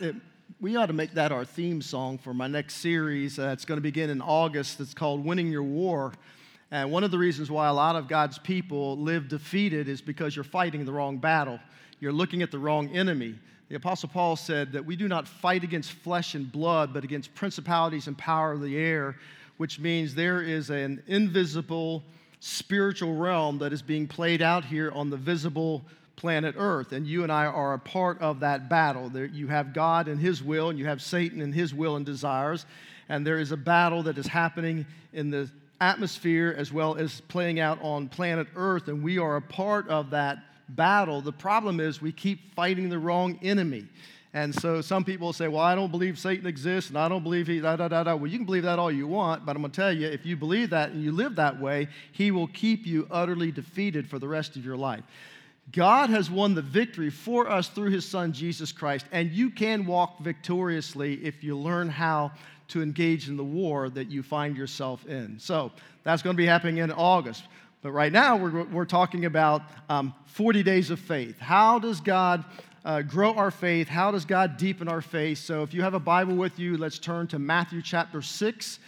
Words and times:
it, 0.00 0.16
we 0.62 0.76
ought 0.76 0.86
to 0.86 0.94
make 0.94 1.12
that 1.12 1.30
our 1.30 1.44
theme 1.44 1.82
song 1.82 2.16
for 2.16 2.32
my 2.32 2.46
next 2.46 2.76
series. 2.76 3.38
Uh, 3.38 3.48
it's 3.48 3.66
going 3.66 3.76
to 3.76 3.82
begin 3.82 4.08
in 4.08 4.22
August. 4.22 4.80
It's 4.80 4.94
called 4.94 5.22
Winning 5.22 5.48
Your 5.48 5.62
War. 5.62 6.14
And 6.70 6.90
one 6.90 7.04
of 7.04 7.10
the 7.10 7.18
reasons 7.18 7.50
why 7.50 7.68
a 7.68 7.72
lot 7.74 7.94
of 7.94 8.08
God's 8.08 8.38
people 8.38 8.96
live 8.96 9.28
defeated 9.28 9.86
is 9.86 10.00
because 10.00 10.34
you're 10.34 10.42
fighting 10.42 10.86
the 10.86 10.92
wrong 10.92 11.18
battle. 11.18 11.60
You're 12.00 12.12
looking 12.12 12.40
at 12.40 12.50
the 12.50 12.58
wrong 12.58 12.88
enemy. 12.96 13.34
The 13.68 13.74
Apostle 13.74 14.08
Paul 14.08 14.36
said 14.36 14.72
that 14.72 14.86
we 14.86 14.96
do 14.96 15.06
not 15.06 15.28
fight 15.28 15.64
against 15.64 15.92
flesh 15.92 16.34
and 16.34 16.50
blood, 16.50 16.94
but 16.94 17.04
against 17.04 17.34
principalities 17.34 18.06
and 18.06 18.16
power 18.16 18.52
of 18.52 18.62
the 18.62 18.78
air, 18.78 19.16
which 19.58 19.78
means 19.78 20.14
there 20.14 20.40
is 20.40 20.70
an 20.70 21.02
invisible 21.08 22.02
spiritual 22.40 23.16
realm 23.16 23.58
that 23.58 23.74
is 23.74 23.82
being 23.82 24.06
played 24.06 24.40
out 24.40 24.64
here 24.64 24.90
on 24.92 25.10
the 25.10 25.16
visible 25.18 25.84
planet 26.16 26.54
Earth. 26.58 26.92
And 26.92 27.06
you 27.06 27.22
and 27.22 27.32
I 27.32 27.46
are 27.46 27.74
a 27.74 27.78
part 27.78 28.20
of 28.20 28.40
that 28.40 28.68
battle. 28.68 29.08
There, 29.08 29.24
you 29.24 29.48
have 29.48 29.72
God 29.72 30.08
and 30.08 30.20
His 30.20 30.42
will, 30.42 30.70
and 30.70 30.78
you 30.78 30.86
have 30.86 31.02
Satan 31.02 31.40
and 31.40 31.54
his 31.54 31.74
will 31.74 31.96
and 31.96 32.06
desires. 32.06 32.66
And 33.08 33.26
there 33.26 33.38
is 33.38 33.52
a 33.52 33.56
battle 33.56 34.02
that 34.04 34.18
is 34.18 34.26
happening 34.26 34.86
in 35.12 35.30
the 35.30 35.50
atmosphere 35.80 36.54
as 36.56 36.72
well 36.72 36.96
as 36.96 37.20
playing 37.22 37.60
out 37.60 37.78
on 37.82 38.08
planet 38.08 38.46
Earth, 38.56 38.88
and 38.88 39.02
we 39.02 39.18
are 39.18 39.36
a 39.36 39.42
part 39.42 39.88
of 39.88 40.10
that 40.10 40.38
battle. 40.68 41.20
The 41.20 41.32
problem 41.32 41.80
is 41.80 42.00
we 42.00 42.12
keep 42.12 42.54
fighting 42.54 42.88
the 42.88 42.98
wrong 42.98 43.38
enemy. 43.42 43.86
And 44.32 44.52
so 44.52 44.80
some 44.80 45.04
people 45.04 45.32
say, 45.32 45.46
well, 45.46 45.60
I 45.60 45.76
don't 45.76 45.92
believe 45.92 46.18
Satan 46.18 46.46
exists 46.46 46.90
and 46.90 46.98
I 46.98 47.08
don't 47.08 47.22
believe 47.22 47.46
he, 47.46 47.60
da, 47.60 47.76
da, 47.76 47.86
da, 47.86 48.02
da. 48.02 48.16
Well, 48.16 48.26
you 48.26 48.36
can 48.36 48.44
believe 48.44 48.64
that 48.64 48.80
all 48.80 48.90
you 48.90 49.06
want, 49.06 49.46
but 49.46 49.54
I'm 49.54 49.62
going 49.62 49.70
to 49.70 49.76
tell 49.76 49.92
you, 49.92 50.08
if 50.08 50.26
you 50.26 50.36
believe 50.36 50.70
that 50.70 50.90
and 50.90 51.04
you 51.04 51.12
live 51.12 51.36
that 51.36 51.60
way, 51.60 51.86
he 52.10 52.32
will 52.32 52.48
keep 52.48 52.84
you 52.84 53.06
utterly 53.12 53.52
defeated 53.52 54.08
for 54.08 54.18
the 54.18 54.26
rest 54.26 54.56
of 54.56 54.64
your 54.64 54.76
life. 54.76 55.04
God 55.74 56.10
has 56.10 56.30
won 56.30 56.54
the 56.54 56.62
victory 56.62 57.10
for 57.10 57.50
us 57.50 57.68
through 57.68 57.90
his 57.90 58.06
son 58.06 58.32
Jesus 58.32 58.70
Christ, 58.70 59.06
and 59.10 59.30
you 59.32 59.50
can 59.50 59.86
walk 59.86 60.20
victoriously 60.20 61.14
if 61.24 61.42
you 61.42 61.58
learn 61.58 61.88
how 61.88 62.30
to 62.68 62.80
engage 62.80 63.28
in 63.28 63.36
the 63.36 63.44
war 63.44 63.90
that 63.90 64.08
you 64.10 64.22
find 64.22 64.56
yourself 64.56 65.04
in. 65.06 65.38
So 65.38 65.72
that's 66.04 66.22
going 66.22 66.34
to 66.34 66.38
be 66.38 66.46
happening 66.46 66.78
in 66.78 66.92
August. 66.92 67.44
But 67.82 67.90
right 67.90 68.12
now, 68.12 68.36
we're, 68.36 68.64
we're 68.64 68.84
talking 68.84 69.24
about 69.24 69.62
um, 69.88 70.14
40 70.26 70.62
days 70.62 70.90
of 70.90 71.00
faith. 71.00 71.38
How 71.38 71.78
does 71.78 72.00
God 72.00 72.44
uh, 72.84 73.02
grow 73.02 73.34
our 73.34 73.50
faith? 73.50 73.88
How 73.88 74.10
does 74.10 74.24
God 74.24 74.56
deepen 74.56 74.88
our 74.88 75.02
faith? 75.02 75.38
So 75.38 75.62
if 75.62 75.74
you 75.74 75.82
have 75.82 75.94
a 75.94 76.00
Bible 76.00 76.36
with 76.36 76.58
you, 76.58 76.78
let's 76.78 76.98
turn 76.98 77.26
to 77.28 77.38
Matthew 77.38 77.82
chapter 77.82 78.22
6. 78.22 78.78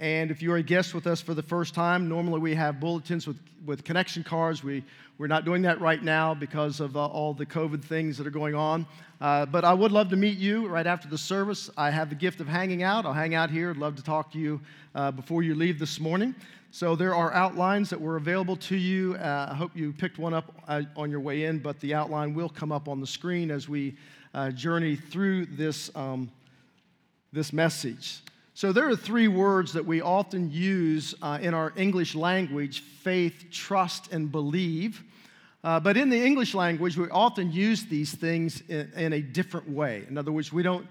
And 0.00 0.30
if 0.30 0.42
you're 0.42 0.58
a 0.58 0.62
guest 0.62 0.94
with 0.94 1.08
us 1.08 1.20
for 1.20 1.34
the 1.34 1.42
first 1.42 1.74
time, 1.74 2.08
normally 2.08 2.38
we 2.38 2.54
have 2.54 2.78
bulletins 2.78 3.26
with, 3.26 3.38
with 3.66 3.82
connection 3.82 4.22
cards. 4.22 4.62
We, 4.62 4.84
we're 5.18 5.26
not 5.26 5.44
doing 5.44 5.62
that 5.62 5.80
right 5.80 6.00
now 6.00 6.34
because 6.34 6.78
of 6.78 6.96
uh, 6.96 7.04
all 7.04 7.34
the 7.34 7.46
COVID 7.46 7.82
things 7.82 8.16
that 8.18 8.26
are 8.26 8.30
going 8.30 8.54
on. 8.54 8.86
Uh, 9.20 9.44
but 9.46 9.64
I 9.64 9.74
would 9.74 9.90
love 9.90 10.08
to 10.10 10.16
meet 10.16 10.38
you 10.38 10.68
right 10.68 10.86
after 10.86 11.08
the 11.08 11.18
service. 11.18 11.68
I 11.76 11.90
have 11.90 12.10
the 12.10 12.14
gift 12.14 12.40
of 12.40 12.46
hanging 12.46 12.84
out. 12.84 13.06
I'll 13.06 13.12
hang 13.12 13.34
out 13.34 13.50
here. 13.50 13.70
I'd 13.70 13.76
love 13.76 13.96
to 13.96 14.02
talk 14.04 14.30
to 14.32 14.38
you 14.38 14.60
uh, 14.94 15.10
before 15.10 15.42
you 15.42 15.56
leave 15.56 15.80
this 15.80 15.98
morning. 15.98 16.36
So 16.70 16.94
there 16.94 17.14
are 17.14 17.32
outlines 17.32 17.90
that 17.90 18.00
were 18.00 18.16
available 18.16 18.54
to 18.56 18.76
you. 18.76 19.16
Uh, 19.16 19.48
I 19.50 19.54
hope 19.56 19.72
you 19.74 19.92
picked 19.92 20.18
one 20.18 20.34
up 20.34 20.54
uh, 20.68 20.82
on 20.96 21.10
your 21.10 21.18
way 21.18 21.44
in, 21.44 21.58
but 21.58 21.80
the 21.80 21.94
outline 21.94 22.34
will 22.34 22.50
come 22.50 22.70
up 22.70 22.88
on 22.88 23.00
the 23.00 23.06
screen 23.06 23.50
as 23.50 23.68
we 23.68 23.96
uh, 24.32 24.50
journey 24.50 24.94
through 24.94 25.46
this, 25.46 25.90
um, 25.96 26.30
this 27.32 27.52
message. 27.52 28.20
So, 28.58 28.72
there 28.72 28.88
are 28.88 28.96
three 28.96 29.28
words 29.28 29.72
that 29.74 29.86
we 29.86 30.00
often 30.00 30.50
use 30.50 31.14
uh, 31.22 31.38
in 31.40 31.54
our 31.54 31.72
English 31.76 32.16
language 32.16 32.80
faith, 32.80 33.44
trust, 33.52 34.12
and 34.12 34.32
believe. 34.32 35.00
Uh, 35.62 35.78
but 35.78 35.96
in 35.96 36.08
the 36.08 36.20
English 36.20 36.54
language, 36.54 36.96
we 36.96 37.08
often 37.10 37.52
use 37.52 37.84
these 37.84 38.12
things 38.12 38.64
in, 38.68 38.90
in, 38.96 39.12
a 39.12 39.22
different 39.22 39.70
way. 39.70 40.06
In 40.08 40.18
other 40.18 40.32
words, 40.32 40.52
we 40.52 40.64
don't, 40.64 40.84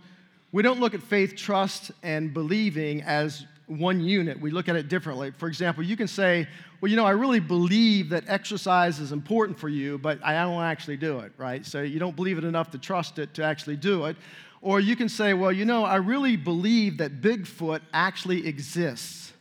we 0.54 0.64
don't 0.64 0.80
look 0.80 0.94
at 0.94 1.04
faith, 1.04 1.36
trust, 1.36 1.92
and 2.04 2.34
believing 2.34 3.02
as 3.02 3.46
one 3.66 4.00
unit. 4.00 4.40
We 4.40 4.50
look 4.50 4.70
at 4.70 4.78
it 4.78 4.88
differently. 4.88 5.32
For 5.32 5.50
example, 5.50 5.84
you 5.84 5.98
can 5.98 6.08
say, 6.08 6.48
Well, 6.80 6.90
you 6.90 6.96
know, 6.96 7.06
I 7.06 7.12
really 7.12 7.42
believe 7.42 8.08
that 8.12 8.24
exercise 8.28 9.02
is 9.02 9.12
important 9.12 9.60
for 9.60 9.68
you, 9.68 9.98
but 9.98 10.24
I 10.24 10.42
don't 10.42 10.64
actually 10.64 10.96
do 10.96 11.20
it, 11.20 11.34
right? 11.38 11.66
So 11.66 11.82
you 11.82 12.00
don't 12.00 12.16
believe 12.16 12.38
it 12.38 12.46
enough 12.46 12.72
to 12.72 12.78
trust 12.78 13.20
it 13.20 13.34
to 13.34 13.44
actually 13.44 13.76
do 13.76 14.06
it. 14.06 14.16
Or 14.62 14.80
you 14.80 14.96
can 14.96 15.10
say, 15.10 15.34
well, 15.34 15.52
you 15.52 15.66
know, 15.66 15.84
I 15.86 15.96
really 15.96 16.36
believe 16.36 16.98
that 16.98 17.22
Bigfoot 17.22 17.82
actually 17.94 18.48
exists. 18.48 19.34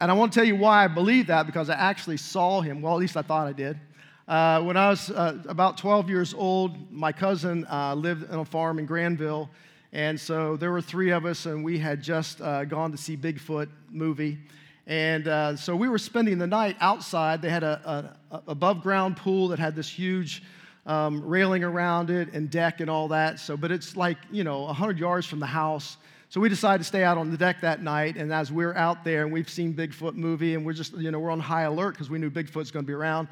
And 0.00 0.10
I 0.10 0.14
want 0.14 0.32
to 0.32 0.38
tell 0.38 0.46
you 0.46 0.56
why 0.56 0.84
I 0.84 0.88
believe 0.88 1.28
that 1.28 1.46
because 1.46 1.70
I 1.70 1.74
actually 1.74 2.18
saw 2.18 2.60
him. 2.60 2.82
Well, 2.82 2.94
at 2.94 3.00
least 3.00 3.16
I 3.16 3.22
thought 3.22 3.46
I 3.46 3.52
did. 3.52 3.78
Uh, 4.26 4.62
when 4.62 4.76
I 4.76 4.88
was 4.88 5.10
uh, 5.10 5.38
about 5.48 5.76
12 5.76 6.08
years 6.08 6.34
old, 6.34 6.90
my 6.90 7.12
cousin 7.12 7.66
uh, 7.70 7.94
lived 7.94 8.30
on 8.30 8.40
a 8.40 8.44
farm 8.44 8.78
in 8.78 8.86
Granville. 8.86 9.50
And 9.92 10.18
so 10.18 10.56
there 10.56 10.72
were 10.72 10.80
three 10.80 11.10
of 11.10 11.24
us, 11.24 11.46
and 11.46 11.64
we 11.64 11.78
had 11.78 12.02
just 12.02 12.40
uh, 12.40 12.64
gone 12.64 12.90
to 12.90 12.96
see 12.96 13.16
Bigfoot 13.16 13.68
movie. 13.90 14.38
And 14.86 15.28
uh, 15.28 15.56
so 15.56 15.76
we 15.76 15.88
were 15.88 15.98
spending 15.98 16.38
the 16.38 16.46
night 16.46 16.76
outside. 16.80 17.40
They 17.40 17.50
had 17.50 17.62
a, 17.62 18.16
a, 18.30 18.36
a 18.36 18.42
above 18.48 18.82
ground 18.82 19.16
pool 19.16 19.48
that 19.48 19.58
had 19.58 19.76
this 19.76 19.88
huge 19.88 20.42
um, 20.86 21.22
railing 21.24 21.64
around 21.64 22.10
it 22.10 22.32
and 22.34 22.50
deck 22.50 22.80
and 22.80 22.90
all 22.90 23.08
that. 23.08 23.38
So, 23.40 23.56
but 23.56 23.70
it's 23.70 23.96
like, 23.96 24.18
you 24.30 24.44
know, 24.44 24.62
100 24.62 24.98
yards 24.98 25.26
from 25.26 25.40
the 25.40 25.46
house. 25.46 25.96
So 26.28 26.40
we 26.40 26.48
decided 26.48 26.78
to 26.78 26.84
stay 26.84 27.04
out 27.04 27.16
on 27.16 27.30
the 27.30 27.36
deck 27.36 27.60
that 27.60 27.82
night. 27.82 28.16
And 28.16 28.32
as 28.32 28.50
we're 28.50 28.74
out 28.74 29.04
there 29.04 29.22
and 29.22 29.32
we've 29.32 29.48
seen 29.48 29.72
Bigfoot 29.72 30.14
movie 30.14 30.54
and 30.54 30.66
we're 30.66 30.72
just, 30.72 30.94
you 30.94 31.10
know, 31.10 31.20
we're 31.20 31.30
on 31.30 31.40
high 31.40 31.62
alert 31.62 31.92
because 31.92 32.10
we 32.10 32.18
knew 32.18 32.30
Bigfoot's 32.30 32.70
going 32.70 32.84
to 32.84 32.86
be 32.86 32.92
around. 32.92 33.28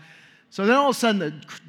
So 0.52 0.66
then 0.66 0.76
all 0.76 0.90
of 0.90 0.96
a 0.96 0.98
sudden, 0.98 1.18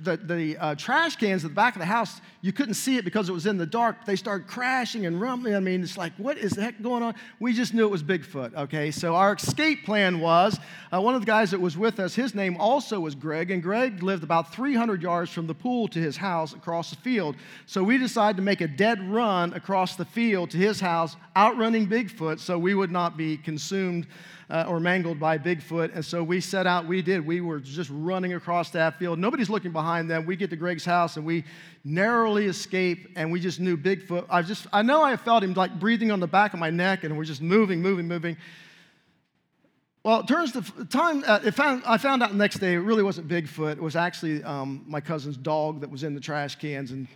the, 0.03 0.17
the, 0.17 0.35
the 0.35 0.57
uh, 0.57 0.75
trash 0.75 1.15
cans 1.15 1.45
at 1.45 1.51
the 1.51 1.55
back 1.55 1.73
of 1.75 1.79
the 1.79 1.85
house, 1.85 2.19
you 2.41 2.51
couldn't 2.51 2.73
see 2.73 2.97
it 2.97 3.05
because 3.05 3.29
it 3.29 3.31
was 3.31 3.45
in 3.45 3.57
the 3.57 3.65
dark. 3.65 4.03
They 4.03 4.17
started 4.17 4.45
crashing 4.45 5.05
and 5.05 5.21
rumbling. 5.21 5.55
I 5.55 5.61
mean, 5.61 5.81
it's 5.81 5.97
like, 5.97 6.11
what 6.17 6.37
is 6.37 6.51
the 6.51 6.63
heck 6.63 6.81
going 6.81 7.01
on? 7.01 7.15
We 7.39 7.53
just 7.53 7.73
knew 7.73 7.85
it 7.85 7.89
was 7.89 8.03
Bigfoot, 8.03 8.53
okay? 8.53 8.91
So 8.91 9.15
our 9.15 9.35
escape 9.35 9.85
plan 9.85 10.19
was 10.19 10.59
uh, 10.91 10.99
one 10.99 11.15
of 11.15 11.21
the 11.21 11.25
guys 11.25 11.51
that 11.51 11.61
was 11.61 11.77
with 11.77 11.97
us, 12.01 12.13
his 12.13 12.35
name 12.35 12.57
also 12.57 12.99
was 12.99 13.15
Greg, 13.15 13.51
and 13.51 13.63
Greg 13.63 14.03
lived 14.03 14.21
about 14.21 14.53
300 14.53 15.01
yards 15.01 15.31
from 15.31 15.47
the 15.47 15.55
pool 15.55 15.87
to 15.87 15.99
his 15.99 16.17
house 16.17 16.51
across 16.51 16.89
the 16.89 16.97
field. 16.97 17.37
So 17.65 17.85
we 17.85 17.97
decided 17.97 18.35
to 18.35 18.43
make 18.43 18.59
a 18.59 18.67
dead 18.67 19.01
run 19.09 19.53
across 19.53 19.95
the 19.95 20.03
field 20.03 20.51
to 20.51 20.57
his 20.57 20.81
house, 20.81 21.15
outrunning 21.37 21.87
Bigfoot 21.87 22.37
so 22.37 22.59
we 22.59 22.75
would 22.75 22.91
not 22.91 23.15
be 23.15 23.37
consumed 23.37 24.07
uh, 24.49 24.65
or 24.67 24.79
mangled 24.79 25.19
by 25.19 25.37
Bigfoot. 25.37 25.95
And 25.95 26.03
so 26.03 26.23
we 26.23 26.41
set 26.41 26.67
out, 26.67 26.85
we 26.85 27.01
did. 27.01 27.25
We 27.25 27.41
were 27.41 27.59
just 27.59 27.89
running 27.93 28.33
across 28.33 28.69
that 28.71 28.99
field. 28.99 29.19
Nobody's 29.19 29.49
looking 29.49 29.71
behind 29.71 30.09
them. 30.09 30.25
We 30.25 30.35
get 30.35 30.49
to 30.51 30.55
Greg's 30.55 30.85
house 30.85 31.17
and 31.17 31.25
we 31.25 31.45
narrowly 31.83 32.45
escape, 32.45 33.09
and 33.15 33.31
we 33.31 33.39
just 33.39 33.59
knew 33.59 33.75
Bigfoot. 33.75 34.25
I 34.29 34.41
just, 34.41 34.67
I 34.71 34.81
know 34.81 35.03
I 35.03 35.17
felt 35.17 35.43
him 35.43 35.53
like 35.53 35.79
breathing 35.79 36.11
on 36.11 36.19
the 36.19 36.27
back 36.27 36.53
of 36.53 36.59
my 36.59 36.69
neck, 36.69 37.03
and 37.03 37.17
we're 37.17 37.25
just 37.25 37.41
moving, 37.41 37.81
moving, 37.81 38.07
moving. 38.07 38.37
Well, 40.03 40.19
it 40.19 40.27
turns 40.27 40.51
to 40.53 40.85
time. 40.85 41.23
Uh, 41.25 41.51
found, 41.51 41.83
I 41.85 41.97
found 41.97 42.23
out 42.23 42.31
the 42.31 42.37
next 42.37 42.59
day 42.59 42.73
it 42.73 42.79
really 42.79 43.03
wasn't 43.03 43.27
Bigfoot. 43.27 43.73
It 43.73 43.81
was 43.81 43.95
actually 43.95 44.43
um, 44.43 44.83
my 44.87 44.99
cousin's 44.99 45.37
dog 45.37 45.81
that 45.81 45.89
was 45.89 46.03
in 46.03 46.13
the 46.13 46.21
trash 46.21 46.55
cans, 46.55 46.91
and 46.91 47.07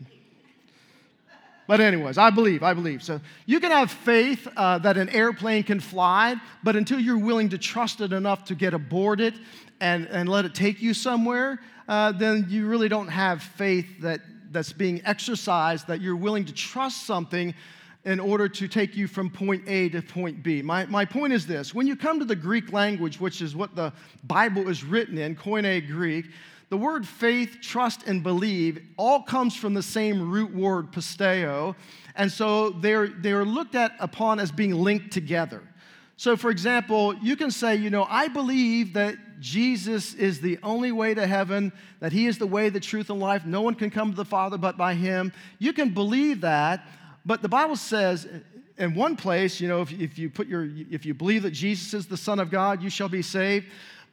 but, 1.67 1.79
anyways, 1.79 2.17
I 2.17 2.29
believe, 2.29 2.63
I 2.63 2.73
believe. 2.73 3.03
So, 3.03 3.19
you 3.45 3.59
can 3.59 3.71
have 3.71 3.91
faith 3.91 4.47
uh, 4.55 4.77
that 4.79 4.97
an 4.97 5.09
airplane 5.09 5.63
can 5.63 5.79
fly, 5.79 6.35
but 6.63 6.75
until 6.75 6.99
you're 6.99 7.17
willing 7.17 7.49
to 7.49 7.57
trust 7.57 8.01
it 8.01 8.13
enough 8.13 8.45
to 8.45 8.55
get 8.55 8.73
aboard 8.73 9.21
it 9.21 9.33
and, 9.79 10.07
and 10.07 10.29
let 10.29 10.45
it 10.45 10.55
take 10.55 10.81
you 10.81 10.93
somewhere, 10.93 11.59
uh, 11.87 12.11
then 12.13 12.45
you 12.49 12.67
really 12.67 12.89
don't 12.89 13.07
have 13.07 13.43
faith 13.43 14.01
that, 14.01 14.21
that's 14.51 14.73
being 14.73 15.01
exercised, 15.05 15.87
that 15.87 16.01
you're 16.01 16.15
willing 16.15 16.45
to 16.45 16.53
trust 16.53 17.05
something 17.05 17.53
in 18.05 18.21
order 18.21 18.47
to 18.47 18.69
take 18.69 18.95
you 18.95 19.05
from 19.05 19.29
point 19.29 19.61
A 19.67 19.89
to 19.89 20.01
point 20.01 20.41
B. 20.41 20.61
My, 20.61 20.85
my 20.85 21.03
point 21.03 21.33
is 21.33 21.45
this 21.45 21.75
when 21.75 21.87
you 21.87 21.95
come 21.95 22.19
to 22.19 22.25
the 22.25 22.35
Greek 22.35 22.71
language, 22.71 23.19
which 23.19 23.41
is 23.41 23.55
what 23.55 23.75
the 23.75 23.91
Bible 24.23 24.69
is 24.69 24.83
written 24.83 25.17
in, 25.17 25.35
Koine 25.35 25.85
Greek, 25.85 26.27
the 26.69 26.77
word 26.77 27.07
faith, 27.07 27.57
trust, 27.61 28.03
and 28.07 28.21
believe 28.21 28.81
all 28.97 29.21
comes 29.21 29.55
from 29.55 29.73
the 29.73 29.83
same 29.83 30.29
root 30.29 30.53
word, 30.53 30.91
pisteo, 30.91 31.75
and 32.15 32.31
so 32.31 32.71
they're, 32.71 33.07
they're 33.07 33.45
looked 33.45 33.75
at 33.75 33.93
upon 33.99 34.39
as 34.39 34.51
being 34.51 34.73
linked 34.73 35.11
together. 35.11 35.61
So, 36.17 36.35
for 36.35 36.49
example, 36.49 37.13
you 37.15 37.35
can 37.35 37.51
say, 37.51 37.75
you 37.75 37.91
know, 37.91 38.07
I 38.09 38.27
believe 38.27 38.93
that 38.93 39.15
Jesus 39.39 40.15
is 40.15 40.41
the 40.41 40.57
only 40.63 40.91
way 40.91 41.13
to 41.13 41.27
heaven, 41.27 41.71
that 41.99 42.11
He 42.11 42.25
is 42.25 42.39
the 42.39 42.47
way, 42.47 42.69
the 42.69 42.79
truth, 42.79 43.11
and 43.11 43.19
life. 43.19 43.45
No 43.45 43.61
one 43.61 43.75
can 43.75 43.91
come 43.91 44.09
to 44.09 44.17
the 44.17 44.25
Father 44.25 44.57
but 44.57 44.77
by 44.77 44.95
Him. 44.95 45.31
You 45.59 45.73
can 45.73 45.93
believe 45.93 46.41
that, 46.41 46.87
but 47.23 47.43
the 47.43 47.49
Bible 47.49 47.75
says 47.75 48.27
in 48.77 48.95
one 48.95 49.15
place, 49.15 49.61
you 49.61 49.67
know, 49.67 49.81
if, 49.81 49.91
if 49.93 50.17
you 50.17 50.29
put 50.29 50.47
your, 50.47 50.67
if 50.89 51.05
you 51.05 51.13
believe 51.13 51.43
that 51.43 51.51
Jesus 51.51 51.93
is 51.93 52.07
the 52.07 52.17
Son 52.17 52.39
of 52.39 52.49
God, 52.49 52.81
you 52.81 52.89
shall 52.89 53.09
be 53.09 53.21
saved. 53.21 53.67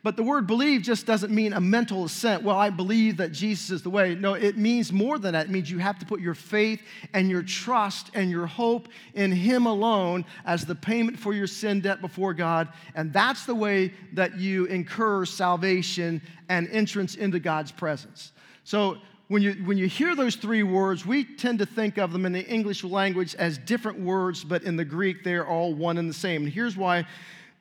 But 0.05 0.17
the 0.17 0.23
word 0.23 0.47
believe 0.47 0.83
just 0.83 1.07
doesn't 1.07 1.33
mean 1.33 1.55
a 1.55 1.61
mental 1.61 2.05
assent. 2.05 2.43
Well, 2.43 2.59
I 2.59 2.69
believe 2.69 3.17
that 3.17 3.33
Jesus 3.33 3.71
is 3.71 3.83
the 3.83 3.89
way. 3.89 4.15
No, 4.15 4.35
it 4.35 4.59
means 4.59 4.93
more 4.93 5.19
than 5.19 5.33
that. 5.33 5.47
It 5.47 5.51
means 5.51 5.71
you 5.71 5.79
have 5.79 5.99
to 5.99 6.05
put 6.05 6.21
your 6.21 6.35
faith 6.35 6.83
and 7.15 7.31
your 7.31 7.43
trust 7.43 8.11
and 8.13 8.31
your 8.31 8.45
hope 8.45 8.89
in 9.15 9.33
Him 9.33 9.65
alone 9.65 10.27
as 10.45 10.67
the 10.67 10.75
payment 10.75 11.19
for 11.19 11.33
your 11.33 11.47
sin 11.47 11.81
debt 11.81 12.03
before 12.03 12.35
God. 12.35 12.69
And 12.95 13.15
that's 13.15 13.47
the 13.47 13.55
way 13.55 13.95
that 14.13 14.39
you 14.39 14.67
incur 14.67 15.25
salvation 15.25 16.21
and 16.51 16.69
entrance 16.69 17.15
into 17.15 17.41
God's 17.41 17.73
presence. 17.73 18.33
So 18.65 18.99
when 19.29 19.41
you, 19.41 19.53
when 19.65 19.79
you 19.79 19.87
hear 19.87 20.15
those 20.15 20.37
three 20.37 20.63
words, 20.63 21.07
we 21.07 21.25
tend 21.25 21.61
to 21.61 21.67
think 21.67 21.97
of 21.97 22.13
them 22.13 22.27
in 22.27 22.33
the 22.33 22.47
English 22.47 22.85
language 22.85 23.35
as 23.37 23.57
different 23.57 23.99
words, 24.01 24.45
but 24.45 24.65
in 24.65 24.77
the 24.77 24.85
Greek, 24.85 25.25
they're 25.25 25.49
all 25.49 25.73
one 25.73 25.97
and 25.97 26.11
the 26.11 26.15
same. 26.15 26.45
And 26.45 26.53
here's 26.53 26.77
why 26.77 27.07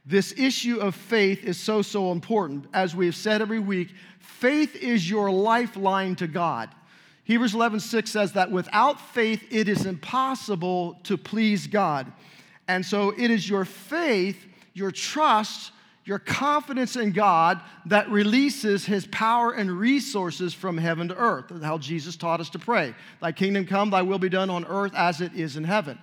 this 0.05 0.33
issue 0.37 0.79
of 0.79 0.95
faith 0.95 1.43
is 1.43 1.57
so, 1.57 1.81
so 1.81 2.11
important. 2.11 2.65
As 2.73 2.95
we've 2.95 3.15
said 3.15 3.41
every 3.41 3.59
week, 3.59 3.93
faith 4.19 4.75
is 4.75 5.09
your 5.09 5.31
lifeline 5.31 6.15
to 6.17 6.27
God. 6.27 6.69
Hebrews 7.23 7.53
11, 7.53 7.79
6 7.79 8.11
says 8.11 8.33
that 8.33 8.51
without 8.51 8.99
faith, 8.99 9.41
it 9.49 9.69
is 9.69 9.85
impossible 9.85 10.99
to 11.03 11.17
please 11.17 11.67
God. 11.67 12.11
And 12.67 12.85
so 12.85 13.13
it 13.17 13.31
is 13.31 13.49
your 13.49 13.63
faith, 13.63 14.45
your 14.73 14.91
trust, 14.91 15.71
your 16.05 16.19
confidence 16.19 16.97
in 16.97 17.13
God 17.13 17.61
that 17.85 18.09
releases 18.09 18.85
his 18.85 19.07
power 19.07 19.53
and 19.53 19.71
resources 19.71 20.53
from 20.53 20.77
heaven 20.77 21.07
to 21.07 21.15
earth. 21.15 21.45
How 21.63 21.77
Jesus 21.77 22.17
taught 22.17 22.41
us 22.41 22.49
to 22.51 22.59
pray. 22.59 22.93
Thy 23.21 23.31
kingdom 23.31 23.65
come, 23.65 23.89
thy 23.89 24.01
will 24.01 24.19
be 24.19 24.27
done 24.27 24.49
on 24.49 24.65
earth 24.65 24.93
as 24.95 25.21
it 25.21 25.33
is 25.33 25.55
in 25.55 25.63
heaven. 25.63 25.97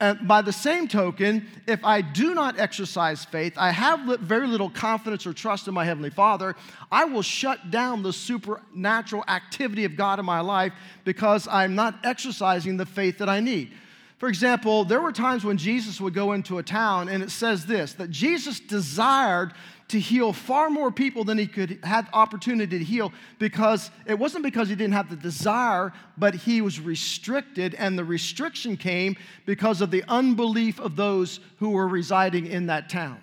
And 0.00 0.26
by 0.26 0.42
the 0.42 0.52
same 0.52 0.88
token, 0.88 1.46
if 1.68 1.84
I 1.84 2.00
do 2.00 2.34
not 2.34 2.58
exercise 2.58 3.24
faith, 3.24 3.54
I 3.56 3.70
have 3.70 4.18
very 4.20 4.48
little 4.48 4.68
confidence 4.68 5.26
or 5.26 5.32
trust 5.32 5.68
in 5.68 5.74
my 5.74 5.84
Heavenly 5.84 6.10
Father, 6.10 6.56
I 6.90 7.04
will 7.04 7.22
shut 7.22 7.70
down 7.70 8.02
the 8.02 8.12
supernatural 8.12 9.24
activity 9.28 9.84
of 9.84 9.96
God 9.96 10.18
in 10.18 10.24
my 10.24 10.40
life 10.40 10.72
because 11.04 11.46
I'm 11.48 11.76
not 11.76 12.04
exercising 12.04 12.76
the 12.76 12.86
faith 12.86 13.18
that 13.18 13.28
I 13.28 13.38
need. 13.38 13.72
For 14.18 14.28
example, 14.28 14.84
there 14.84 15.00
were 15.00 15.12
times 15.12 15.44
when 15.44 15.58
Jesus 15.58 16.00
would 16.00 16.14
go 16.14 16.32
into 16.32 16.58
a 16.58 16.62
town, 16.62 17.08
and 17.08 17.22
it 17.22 17.30
says 17.30 17.66
this 17.66 17.92
that 17.94 18.10
Jesus 18.10 18.58
desired 18.58 19.52
to 19.94 20.00
heal 20.00 20.32
far 20.32 20.70
more 20.70 20.90
people 20.90 21.22
than 21.22 21.38
he 21.38 21.46
could 21.46 21.78
have 21.84 22.08
opportunity 22.12 22.80
to 22.80 22.84
heal 22.84 23.12
because 23.38 23.92
it 24.06 24.18
wasn't 24.18 24.42
because 24.42 24.68
he 24.68 24.74
didn't 24.74 24.92
have 24.92 25.08
the 25.08 25.14
desire, 25.14 25.92
but 26.18 26.34
he 26.34 26.60
was 26.60 26.80
restricted, 26.80 27.76
and 27.76 27.96
the 27.96 28.04
restriction 28.04 28.76
came 28.76 29.14
because 29.46 29.80
of 29.80 29.92
the 29.92 30.02
unbelief 30.08 30.80
of 30.80 30.96
those 30.96 31.38
who 31.58 31.70
were 31.70 31.86
residing 31.86 32.48
in 32.48 32.66
that 32.66 32.90
town. 32.90 33.20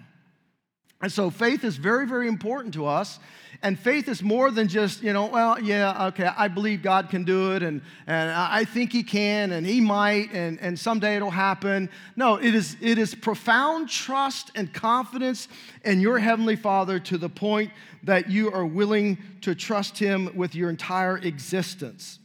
And 1.02 1.12
so 1.12 1.30
faith 1.30 1.64
is 1.64 1.78
very, 1.78 2.06
very 2.06 2.28
important 2.28 2.74
to 2.76 2.86
us. 2.86 3.20
And 3.64 3.78
faith 3.78 4.08
is 4.08 4.24
more 4.24 4.50
than 4.50 4.68
just, 4.68 5.04
you 5.04 5.14
know, 5.14 5.28
well, 5.28 5.62
yeah, 5.62 6.08
okay, 6.08 6.26
I 6.36 6.48
believe 6.48 6.82
God 6.82 7.12
can 7.12 7.24
do 7.24 7.52
it, 7.54 7.62
and, 7.62 7.82
and 8.08 8.32
I 8.32 8.66
think 8.66 8.92
He 8.92 9.04
can, 9.04 9.52
and 9.52 9.68
He 9.68 9.80
might, 9.80 10.34
and, 10.34 10.60
and 10.60 10.80
someday 10.80 11.16
it'll 11.16 11.30
happen. 11.30 11.90
No, 12.16 12.38
it 12.38 12.56
is, 12.56 12.76
it 12.82 12.98
is 12.98 13.14
profound 13.14 13.88
trust 13.88 14.50
and 14.56 14.74
confidence 14.74 15.48
in 15.86 16.02
your 16.02 16.18
Heavenly 16.18 16.56
Father 16.56 17.00
to 17.02 17.20
the 17.20 17.30
point 17.30 17.72
that 18.04 18.32
you 18.32 18.52
are 18.52 18.66
willing 18.66 19.20
to 19.42 19.54
trust 19.54 20.00
Him 20.00 20.36
with 20.36 20.56
your 20.56 20.72
entire 20.72 21.20
existence. 21.20 22.18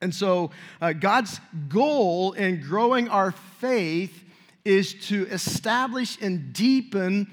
And 0.00 0.12
so, 0.12 0.50
uh, 0.80 0.92
God's 0.92 1.40
goal 1.68 2.32
in 2.32 2.62
growing 2.62 3.08
our 3.08 3.30
faith 3.30 4.24
is 4.64 4.94
to 5.08 5.26
establish 5.28 6.20
and 6.20 6.52
deepen 6.52 7.28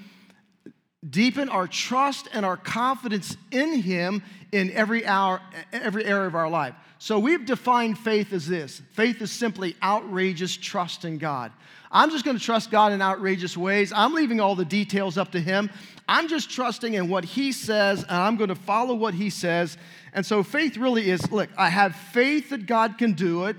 deepen 1.10 1.48
our 1.48 1.66
trust 1.66 2.28
and 2.32 2.44
our 2.44 2.56
confidence 2.56 3.36
in 3.50 3.80
Him 3.80 4.22
in 4.52 4.70
every 4.72 5.06
hour, 5.06 5.40
every 5.72 6.04
area 6.04 6.26
of 6.26 6.34
our 6.34 6.48
life. 6.48 6.74
So 6.98 7.18
we've 7.18 7.44
defined 7.44 7.98
faith 7.98 8.32
as 8.32 8.46
this 8.46 8.80
faith 8.92 9.20
is 9.20 9.30
simply 9.30 9.76
outrageous 9.82 10.56
trust 10.56 11.04
in 11.04 11.18
God. 11.18 11.52
I'm 11.90 12.10
just 12.10 12.24
going 12.24 12.36
to 12.36 12.42
trust 12.42 12.70
God 12.70 12.92
in 12.92 13.00
outrageous 13.00 13.56
ways. 13.56 13.92
I'm 13.94 14.14
leaving 14.14 14.40
all 14.40 14.56
the 14.56 14.64
details 14.64 15.16
up 15.16 15.32
to 15.32 15.40
Him. 15.40 15.70
I'm 16.08 16.28
just 16.28 16.50
trusting 16.50 16.94
in 16.94 17.08
what 17.08 17.24
He 17.24 17.52
says, 17.52 18.02
and 18.02 18.12
I'm 18.12 18.36
going 18.36 18.48
to 18.48 18.54
follow 18.54 18.94
what 18.94 19.14
He 19.14 19.30
says. 19.30 19.76
And 20.12 20.24
so 20.24 20.42
faith 20.42 20.76
really 20.76 21.10
is 21.10 21.30
look, 21.30 21.50
I 21.56 21.68
have 21.68 21.94
faith 21.94 22.50
that 22.50 22.66
God 22.66 22.98
can 22.98 23.12
do 23.12 23.44
it, 23.44 23.56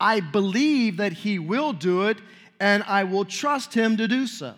I 0.00 0.20
believe 0.20 0.98
that 0.98 1.12
He 1.12 1.38
will 1.38 1.72
do 1.72 2.08
it, 2.08 2.18
and 2.60 2.82
I 2.84 3.04
will 3.04 3.24
trust 3.24 3.74
Him 3.74 3.96
to 3.96 4.08
do 4.08 4.26
so. 4.26 4.54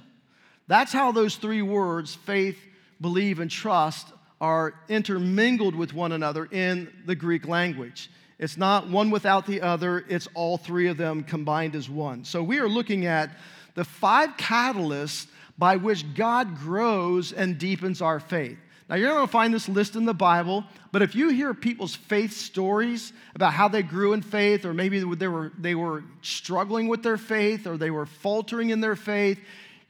That's 0.71 0.93
how 0.93 1.11
those 1.11 1.35
three 1.35 1.63
words, 1.63 2.15
faith, 2.15 2.57
believe, 3.01 3.41
and 3.41 3.51
trust, 3.51 4.07
are 4.41 4.73
intermingled 4.89 5.75
with 5.75 5.93
one 5.93 6.13
another 6.13 6.45
in 6.45 6.89
the 7.07 7.17
Greek 7.17 7.49
language. 7.49 8.09
It's 8.39 8.57
not 8.57 8.89
one 8.89 9.11
without 9.11 9.49
the 9.49 9.63
other, 9.63 10.05
it's 10.09 10.29
all 10.33 10.59
three 10.59 10.87
of 10.87 10.97
them 10.97 11.25
combined 11.25 11.75
as 11.75 11.91
one. 11.91 12.25
So 12.25 12.41
we 12.45 12.61
are 12.61 12.69
looking 12.69 13.05
at 13.07 13.37
the 13.75 13.83
five 13.83 14.37
catalysts 14.37 15.27
by 15.59 15.75
which 15.75 16.15
God 16.15 16.57
grows 16.57 17.33
and 17.33 17.59
deepens 17.59 18.01
our 18.01 18.21
faith. 18.21 18.57
Now, 18.89 18.95
you're 18.95 19.09
not 19.09 19.17
going 19.17 19.27
to 19.27 19.33
find 19.33 19.53
this 19.53 19.69
list 19.69 19.97
in 19.97 20.05
the 20.05 20.15
Bible, 20.15 20.65
but 20.93 21.03
if 21.03 21.17
you 21.17 21.31
hear 21.31 21.53
people's 21.53 21.97
faith 21.97 22.33
stories 22.33 23.13
about 23.35 23.55
how 23.55 23.67
they 23.67 23.83
grew 23.83 24.13
in 24.13 24.23
faith, 24.23 24.65
or 24.65 24.73
maybe 24.73 25.01
they 25.01 25.27
were, 25.27 25.51
they 25.59 25.75
were 25.75 26.05
struggling 26.23 26.87
with 26.87 27.03
their 27.03 27.17
faith, 27.17 27.67
or 27.67 27.77
they 27.77 27.91
were 27.91 28.07
faltering 28.07 28.71
in 28.71 28.81
their 28.81 28.97
faith, 28.97 29.41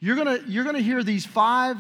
you're 0.00 0.17
gonna, 0.17 0.41
you're 0.47 0.64
gonna 0.64 0.81
hear 0.81 1.05
these 1.05 1.26
five 1.26 1.76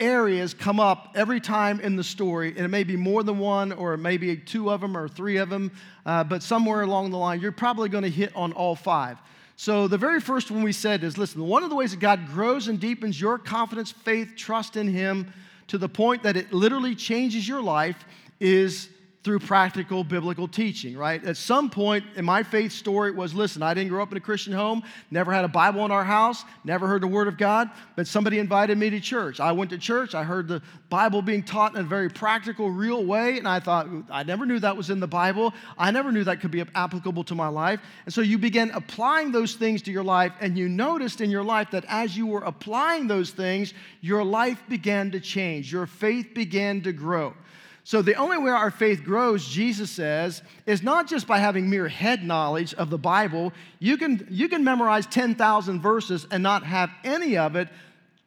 areas 0.00 0.52
come 0.52 0.80
up 0.80 1.12
every 1.14 1.40
time 1.40 1.78
in 1.80 1.96
the 1.96 2.04
story, 2.04 2.48
and 2.48 2.60
it 2.60 2.68
may 2.68 2.82
be 2.82 2.96
more 2.96 3.22
than 3.22 3.38
one, 3.38 3.72
or 3.72 3.96
maybe 3.96 4.36
two 4.36 4.70
of 4.70 4.80
them 4.80 4.96
or 4.96 5.08
three 5.08 5.36
of 5.36 5.48
them, 5.48 5.70
uh, 6.04 6.24
but 6.24 6.42
somewhere 6.42 6.82
along 6.82 7.10
the 7.10 7.16
line, 7.18 7.40
you're 7.40 7.52
probably 7.52 7.88
gonna 7.88 8.08
hit 8.08 8.34
on 8.34 8.52
all 8.52 8.74
five. 8.74 9.18
So, 9.56 9.86
the 9.86 9.98
very 9.98 10.20
first 10.20 10.50
one 10.50 10.62
we 10.62 10.72
said 10.72 11.04
is 11.04 11.18
listen, 11.18 11.46
one 11.46 11.62
of 11.62 11.70
the 11.70 11.76
ways 11.76 11.92
that 11.92 12.00
God 12.00 12.26
grows 12.26 12.68
and 12.68 12.80
deepens 12.80 13.20
your 13.20 13.38
confidence, 13.38 13.92
faith, 13.92 14.34
trust 14.34 14.76
in 14.76 14.88
Him 14.88 15.32
to 15.68 15.78
the 15.78 15.88
point 15.88 16.22
that 16.24 16.36
it 16.36 16.52
literally 16.52 16.94
changes 16.94 17.46
your 17.46 17.62
life 17.62 18.04
is 18.40 18.88
through 19.24 19.38
practical 19.38 20.02
biblical 20.02 20.48
teaching, 20.48 20.96
right? 20.96 21.24
At 21.24 21.36
some 21.36 21.70
point 21.70 22.04
in 22.16 22.24
my 22.24 22.42
faith 22.42 22.72
story, 22.72 23.10
it 23.10 23.16
was 23.16 23.34
listen, 23.34 23.62
I 23.62 23.72
didn't 23.72 23.90
grow 23.90 24.02
up 24.02 24.10
in 24.10 24.16
a 24.16 24.20
Christian 24.20 24.52
home, 24.52 24.82
never 25.12 25.32
had 25.32 25.44
a 25.44 25.48
Bible 25.48 25.84
in 25.84 25.92
our 25.92 26.02
house, 26.02 26.44
never 26.64 26.88
heard 26.88 27.02
the 27.02 27.08
Word 27.08 27.28
of 27.28 27.38
God, 27.38 27.70
but 27.94 28.08
somebody 28.08 28.40
invited 28.40 28.78
me 28.78 28.90
to 28.90 29.00
church. 29.00 29.38
I 29.38 29.52
went 29.52 29.70
to 29.70 29.78
church, 29.78 30.16
I 30.16 30.24
heard 30.24 30.48
the 30.48 30.60
Bible 30.88 31.22
being 31.22 31.44
taught 31.44 31.74
in 31.74 31.80
a 31.80 31.84
very 31.84 32.10
practical, 32.10 32.70
real 32.70 33.04
way, 33.04 33.38
and 33.38 33.46
I 33.46 33.60
thought, 33.60 33.86
I 34.10 34.24
never 34.24 34.44
knew 34.44 34.58
that 34.58 34.76
was 34.76 34.90
in 34.90 34.98
the 34.98 35.06
Bible. 35.06 35.54
I 35.78 35.92
never 35.92 36.10
knew 36.10 36.24
that 36.24 36.40
could 36.40 36.50
be 36.50 36.64
applicable 36.74 37.24
to 37.24 37.34
my 37.34 37.48
life. 37.48 37.80
And 38.04 38.12
so 38.12 38.22
you 38.22 38.38
began 38.38 38.70
applying 38.72 39.30
those 39.30 39.54
things 39.54 39.82
to 39.82 39.92
your 39.92 40.04
life, 40.04 40.32
and 40.40 40.58
you 40.58 40.68
noticed 40.68 41.20
in 41.20 41.30
your 41.30 41.44
life 41.44 41.70
that 41.70 41.84
as 41.88 42.16
you 42.16 42.26
were 42.26 42.42
applying 42.42 43.06
those 43.06 43.30
things, 43.30 43.72
your 44.00 44.24
life 44.24 44.62
began 44.68 45.12
to 45.12 45.20
change, 45.20 45.72
your 45.72 45.86
faith 45.86 46.34
began 46.34 46.80
to 46.82 46.92
grow. 46.92 47.34
So, 47.84 48.00
the 48.00 48.14
only 48.14 48.38
way 48.38 48.50
our 48.50 48.70
faith 48.70 49.02
grows, 49.02 49.44
Jesus 49.44 49.90
says, 49.90 50.42
is 50.66 50.84
not 50.84 51.08
just 51.08 51.26
by 51.26 51.38
having 51.38 51.68
mere 51.68 51.88
head 51.88 52.22
knowledge 52.22 52.74
of 52.74 52.90
the 52.90 52.98
Bible. 52.98 53.52
You 53.80 53.96
can, 53.96 54.26
you 54.30 54.48
can 54.48 54.62
memorize 54.62 55.06
10,000 55.06 55.80
verses 55.80 56.26
and 56.30 56.42
not 56.44 56.62
have 56.62 56.90
any 57.02 57.36
of 57.36 57.56
it 57.56 57.68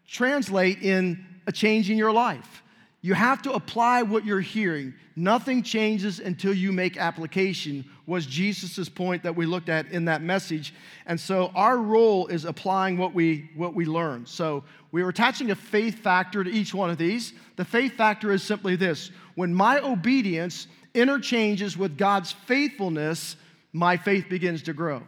translate 0.07 0.81
in 0.81 1.25
a 1.47 1.53
change 1.53 1.89
in 1.89 1.97
your 1.97 2.11
life. 2.11 2.63
You 3.05 3.13
have 3.13 3.43
to 3.43 3.53
apply 3.53 4.01
what 4.01 4.25
you're 4.25 4.41
hearing. 4.41 4.95
Nothing 5.15 5.61
changes 5.61 6.19
until 6.19 6.55
you 6.55 6.71
make 6.71 6.97
application, 6.97 7.85
was 8.07 8.25
Jesus' 8.25 8.89
point 8.89 9.21
that 9.21 9.35
we 9.35 9.45
looked 9.45 9.69
at 9.69 9.91
in 9.91 10.05
that 10.05 10.23
message. 10.23 10.73
And 11.05 11.19
so 11.19 11.51
our 11.53 11.77
role 11.77 12.25
is 12.25 12.45
applying 12.45 12.97
what 12.97 13.13
we, 13.13 13.51
what 13.55 13.75
we 13.75 13.85
learn. 13.85 14.25
So 14.25 14.63
we 14.91 15.03
are 15.03 15.09
attaching 15.09 15.51
a 15.51 15.55
faith 15.55 15.99
factor 15.99 16.43
to 16.43 16.49
each 16.49 16.73
one 16.73 16.89
of 16.89 16.97
these. 16.97 17.33
The 17.57 17.63
faith 17.63 17.93
factor 17.93 18.31
is 18.31 18.41
simply 18.41 18.75
this 18.75 19.11
when 19.35 19.53
my 19.53 19.77
obedience 19.81 20.65
interchanges 20.95 21.77
with 21.77 21.99
God's 21.99 22.31
faithfulness, 22.31 23.35
my 23.71 23.97
faith 23.97 24.29
begins 24.29 24.63
to 24.63 24.73
grow. 24.73 25.03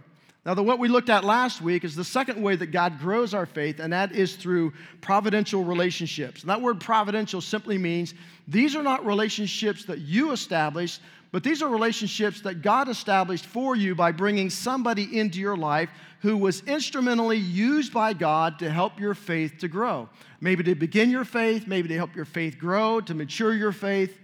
Now, 0.48 0.54
the, 0.54 0.64
what 0.64 0.80
we 0.80 0.88
looked 0.88 1.10
at 1.10 1.26
last 1.26 1.62
week 1.62 1.84
is 1.84 1.94
the 1.94 2.06
second 2.06 2.42
way 2.42 2.56
that 2.56 2.68
God 2.68 3.00
grows 3.00 3.34
our 3.34 3.46
faith, 3.46 3.82
and 3.82 3.92
that 3.92 4.14
is 4.14 4.38
through 4.38 4.72
providential 5.02 5.66
relationships. 5.66 6.40
And 6.40 6.50
that 6.50 6.62
word 6.62 6.80
providential 6.80 7.42
simply 7.42 7.78
means 7.78 8.14
these 8.48 8.74
are 8.74 8.82
not 8.82 9.06
relationships 9.06 9.84
that 9.84 10.00
you 10.00 10.32
establish, 10.32 11.02
but 11.34 11.44
these 11.44 11.62
are 11.62 11.68
relationships 11.68 12.40
that 12.44 12.62
God 12.62 12.88
established 12.88 13.46
for 13.46 13.76
you 13.76 13.94
by 13.94 14.14
bringing 14.14 14.50
somebody 14.50 15.20
into 15.20 15.38
your 15.38 15.58
life 15.58 15.90
who 16.22 16.38
was 16.38 16.62
instrumentally 16.62 17.36
used 17.36 17.92
by 17.92 18.14
God 18.14 18.58
to 18.60 18.72
help 18.72 19.02
your 19.02 19.16
faith 19.16 19.58
to 19.60 19.68
grow. 19.68 20.08
Maybe 20.40 20.64
to 20.64 20.76
begin 20.76 21.10
your 21.10 21.26
faith, 21.26 21.68
maybe 21.68 21.90
to 21.90 21.96
help 21.96 22.16
your 22.16 22.24
faith 22.24 22.58
grow, 22.58 23.02
to 23.02 23.14
mature 23.14 23.54
your 23.54 23.74
faith. 23.74 24.18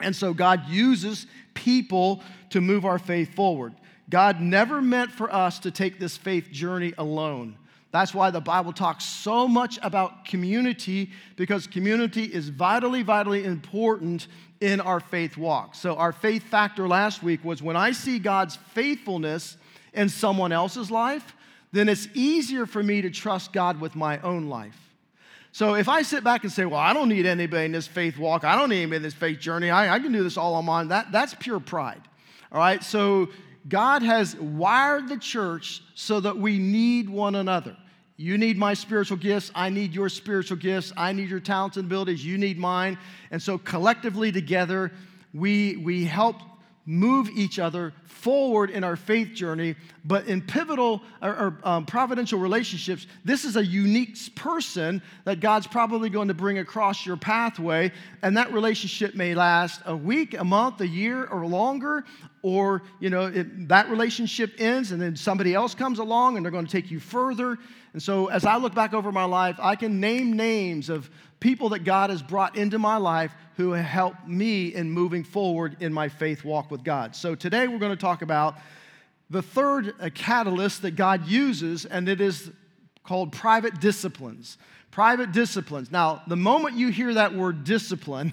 And 0.00 0.14
so 0.14 0.32
God 0.32 0.68
uses 0.68 1.26
people 1.54 2.22
to 2.50 2.60
move 2.60 2.84
our 2.84 3.00
faith 3.00 3.34
forward. 3.34 3.74
God 4.14 4.40
never 4.40 4.80
meant 4.80 5.10
for 5.10 5.34
us 5.34 5.58
to 5.58 5.72
take 5.72 5.98
this 5.98 6.16
faith 6.16 6.52
journey 6.52 6.94
alone. 6.98 7.56
That's 7.90 8.14
why 8.14 8.30
the 8.30 8.40
Bible 8.40 8.72
talks 8.72 9.04
so 9.04 9.48
much 9.48 9.76
about 9.82 10.24
community 10.24 11.10
because 11.34 11.66
community 11.66 12.22
is 12.22 12.48
vitally, 12.48 13.02
vitally 13.02 13.42
important 13.44 14.28
in 14.60 14.80
our 14.80 15.00
faith 15.00 15.36
walk. 15.36 15.74
So, 15.74 15.96
our 15.96 16.12
faith 16.12 16.44
factor 16.44 16.86
last 16.86 17.24
week 17.24 17.44
was 17.44 17.60
when 17.60 17.74
I 17.74 17.90
see 17.90 18.20
God's 18.20 18.54
faithfulness 18.54 19.56
in 19.92 20.08
someone 20.08 20.52
else's 20.52 20.92
life, 20.92 21.34
then 21.72 21.88
it's 21.88 22.06
easier 22.14 22.66
for 22.66 22.84
me 22.84 23.02
to 23.02 23.10
trust 23.10 23.52
God 23.52 23.80
with 23.80 23.96
my 23.96 24.20
own 24.20 24.48
life. 24.48 24.78
So 25.50 25.74
if 25.74 25.88
I 25.88 26.02
sit 26.02 26.22
back 26.22 26.44
and 26.44 26.52
say, 26.52 26.66
well, 26.66 26.78
I 26.78 26.92
don't 26.92 27.08
need 27.08 27.26
anybody 27.26 27.64
in 27.64 27.72
this 27.72 27.88
faith 27.88 28.16
walk, 28.16 28.44
I 28.44 28.54
don't 28.54 28.70
need 28.70 28.82
anybody 28.82 28.98
in 28.98 29.02
this 29.02 29.14
faith 29.14 29.40
journey, 29.40 29.70
I, 29.70 29.92
I 29.92 29.98
can 29.98 30.12
do 30.12 30.22
this 30.22 30.36
all 30.36 30.54
on 30.54 30.66
my 30.66 30.82
own, 30.82 30.88
that, 30.88 31.10
that's 31.10 31.34
pure 31.34 31.58
pride. 31.58 32.02
All 32.52 32.58
right, 32.60 32.84
so 32.84 33.28
God 33.68 34.02
has 34.02 34.36
wired 34.36 35.08
the 35.08 35.16
church 35.16 35.82
so 35.94 36.20
that 36.20 36.36
we 36.36 36.58
need 36.58 37.08
one 37.08 37.34
another. 37.34 37.76
You 38.16 38.38
need 38.38 38.56
my 38.56 38.74
spiritual 38.74 39.16
gifts. 39.16 39.50
I 39.54 39.70
need 39.70 39.92
your 39.92 40.08
spiritual 40.08 40.56
gifts. 40.56 40.92
I 40.96 41.12
need 41.12 41.28
your 41.30 41.40
talents 41.40 41.76
and 41.76 41.86
abilities. 41.86 42.24
You 42.24 42.38
need 42.38 42.58
mine. 42.58 42.98
And 43.30 43.42
so 43.42 43.58
collectively 43.58 44.30
together, 44.30 44.92
we, 45.32 45.76
we 45.76 46.04
help 46.04 46.36
move 46.86 47.30
each 47.30 47.58
other 47.58 47.92
forward 48.04 48.70
in 48.70 48.84
our 48.84 48.94
faith 48.94 49.32
journey, 49.34 49.74
but 50.04 50.26
in 50.26 50.42
pivotal 50.42 51.02
or, 51.22 51.30
or 51.30 51.58
um, 51.64 51.86
providential 51.86 52.38
relationships, 52.38 53.06
this 53.24 53.44
is 53.44 53.56
a 53.56 53.64
unique 53.64 54.16
person 54.34 55.02
that 55.24 55.40
God's 55.40 55.66
probably 55.66 56.10
going 56.10 56.28
to 56.28 56.34
bring 56.34 56.58
across 56.58 57.06
your 57.06 57.16
pathway, 57.16 57.90
and 58.22 58.36
that 58.36 58.52
relationship 58.52 59.14
may 59.14 59.34
last 59.34 59.80
a 59.86 59.96
week, 59.96 60.34
a 60.34 60.44
month, 60.44 60.80
a 60.82 60.86
year, 60.86 61.24
or 61.24 61.46
longer, 61.46 62.04
or 62.44 62.82
you 63.00 63.08
know 63.08 63.24
it, 63.24 63.68
that 63.68 63.88
relationship 63.88 64.52
ends, 64.58 64.92
and 64.92 65.00
then 65.00 65.16
somebody 65.16 65.54
else 65.54 65.74
comes 65.74 65.98
along, 65.98 66.36
and 66.36 66.44
they're 66.44 66.52
going 66.52 66.66
to 66.66 66.70
take 66.70 66.90
you 66.90 67.00
further. 67.00 67.58
And 67.94 68.02
so, 68.02 68.26
as 68.26 68.44
I 68.44 68.58
look 68.58 68.74
back 68.74 68.92
over 68.92 69.10
my 69.10 69.24
life, 69.24 69.56
I 69.58 69.76
can 69.76 69.98
name 69.98 70.34
names 70.34 70.90
of 70.90 71.10
people 71.40 71.70
that 71.70 71.80
God 71.80 72.10
has 72.10 72.22
brought 72.22 72.56
into 72.56 72.78
my 72.78 72.98
life 72.98 73.32
who 73.56 73.72
have 73.72 73.86
helped 73.86 74.28
me 74.28 74.74
in 74.74 74.90
moving 74.90 75.24
forward 75.24 75.78
in 75.80 75.92
my 75.92 76.08
faith 76.08 76.44
walk 76.44 76.70
with 76.70 76.84
God. 76.84 77.16
So 77.16 77.34
today 77.34 77.66
we're 77.66 77.78
going 77.78 77.96
to 77.96 77.96
talk 77.96 78.20
about 78.20 78.56
the 79.30 79.40
third 79.40 79.94
uh, 79.98 80.10
catalyst 80.14 80.82
that 80.82 80.96
God 80.96 81.26
uses, 81.26 81.86
and 81.86 82.10
it 82.10 82.20
is 82.20 82.50
called 83.04 83.32
private 83.32 83.80
disciplines. 83.80 84.58
Private 84.94 85.32
disciplines. 85.32 85.90
Now, 85.90 86.22
the 86.28 86.36
moment 86.36 86.76
you 86.76 86.86
hear 86.86 87.14
that 87.14 87.34
word 87.34 87.64
discipline, 87.64 88.32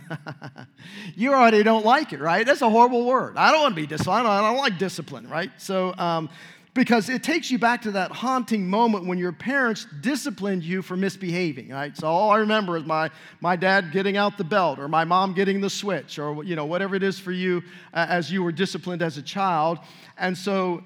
you 1.16 1.34
already 1.34 1.64
don't 1.64 1.84
like 1.84 2.14
it, 2.14 2.20
right? 2.20 2.46
That's 2.46 2.62
a 2.62 2.70
horrible 2.70 3.04
word. 3.04 3.36
I 3.36 3.52
don't 3.52 3.62
want 3.62 3.76
to 3.76 3.82
be 3.82 3.88
disciplined. 3.88 4.28
I 4.28 4.48
don't 4.48 4.58
like 4.58 4.78
discipline, 4.78 5.28
right? 5.28 5.50
So, 5.58 5.96
um, 5.98 6.30
because 6.76 7.10
it 7.10 7.24
takes 7.24 7.50
you 7.50 7.58
back 7.58 7.82
to 7.82 7.92
that 7.94 8.12
haunting 8.12 8.70
moment 8.70 9.08
when 9.08 9.18
your 9.18 9.32
parents 9.32 9.88
disciplined 10.02 10.62
you 10.64 10.82
for 10.82 10.96
misbehaving 10.96 11.68
right 11.68 11.98
so 11.98 12.08
all 12.08 12.30
i 12.30 12.38
remember 12.38 12.78
is 12.78 12.86
my, 12.86 13.10
my 13.42 13.58
dad 13.58 13.92
getting 13.92 14.16
out 14.16 14.38
the 14.38 14.44
belt 14.46 14.80
or 14.80 14.88
my 14.88 15.04
mom 15.04 15.34
getting 15.34 15.60
the 15.60 15.70
switch 15.70 16.18
or 16.18 16.46
you 16.46 16.56
know 16.56 16.66
whatever 16.66 16.96
it 16.96 17.04
is 17.04 17.20
for 17.20 17.34
you 17.34 17.62
uh, 17.94 18.06
as 18.08 18.32
you 18.32 18.42
were 18.42 18.54
disciplined 18.54 19.02
as 19.02 19.18
a 19.18 19.22
child 19.22 19.80
and 20.18 20.38
so 20.38 20.82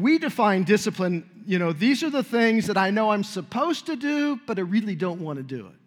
we 0.00 0.18
define 0.18 0.64
discipline 0.64 1.28
you 1.46 1.58
know 1.58 1.72
these 1.72 2.02
are 2.02 2.10
the 2.10 2.22
things 2.22 2.66
that 2.66 2.76
i 2.76 2.90
know 2.90 3.10
i'm 3.10 3.24
supposed 3.24 3.86
to 3.86 3.96
do 3.96 4.38
but 4.46 4.58
i 4.58 4.62
really 4.62 4.94
don't 4.94 5.20
want 5.20 5.36
to 5.36 5.42
do 5.42 5.66
it 5.66 5.80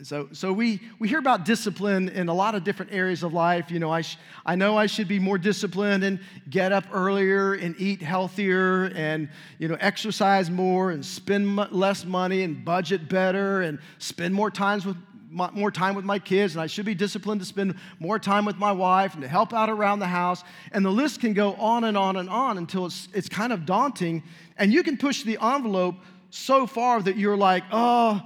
so, 0.00 0.28
so 0.30 0.52
we, 0.52 0.80
we 1.00 1.08
hear 1.08 1.18
about 1.18 1.44
discipline 1.44 2.08
in 2.10 2.28
a 2.28 2.34
lot 2.34 2.54
of 2.54 2.62
different 2.62 2.92
areas 2.92 3.24
of 3.24 3.32
life. 3.32 3.68
You 3.68 3.80
know, 3.80 3.90
I, 3.90 4.02
sh- 4.02 4.16
I 4.46 4.54
know 4.54 4.76
I 4.76 4.86
should 4.86 5.08
be 5.08 5.18
more 5.18 5.38
disciplined 5.38 6.04
and 6.04 6.20
get 6.48 6.70
up 6.70 6.84
earlier 6.92 7.54
and 7.54 7.74
eat 7.80 8.00
healthier 8.00 8.92
and, 8.94 9.28
you 9.58 9.66
know, 9.66 9.76
exercise 9.80 10.50
more 10.50 10.92
and 10.92 11.04
spend 11.04 11.58
m- 11.58 11.68
less 11.72 12.04
money 12.04 12.44
and 12.44 12.64
budget 12.64 13.08
better 13.08 13.62
and 13.62 13.80
spend 13.98 14.34
more 14.34 14.52
times 14.52 14.86
with 14.86 14.96
more 15.30 15.70
time 15.70 15.94
with 15.94 16.04
my 16.04 16.18
kids. 16.18 16.54
And 16.54 16.62
I 16.62 16.66
should 16.66 16.86
be 16.86 16.94
disciplined 16.94 17.40
to 17.40 17.46
spend 17.46 17.74
more 17.98 18.18
time 18.18 18.44
with 18.44 18.56
my 18.56 18.72
wife 18.72 19.14
and 19.14 19.22
to 19.22 19.28
help 19.28 19.52
out 19.52 19.68
around 19.68 19.98
the 19.98 20.06
house. 20.06 20.42
And 20.72 20.84
the 20.84 20.90
list 20.90 21.20
can 21.20 21.34
go 21.34 21.54
on 21.54 21.84
and 21.84 21.96
on 21.96 22.16
and 22.16 22.28
on 22.28 22.58
until 22.58 22.86
it's, 22.86 23.08
it's 23.14 23.28
kind 23.28 23.52
of 23.52 23.66
daunting. 23.66 24.22
And 24.56 24.72
you 24.72 24.82
can 24.82 24.96
push 24.96 25.22
the 25.22 25.38
envelope 25.40 25.96
so 26.30 26.66
far 26.66 27.02
that 27.02 27.16
you're 27.16 27.36
like, 27.36 27.64
oh, 27.72 28.22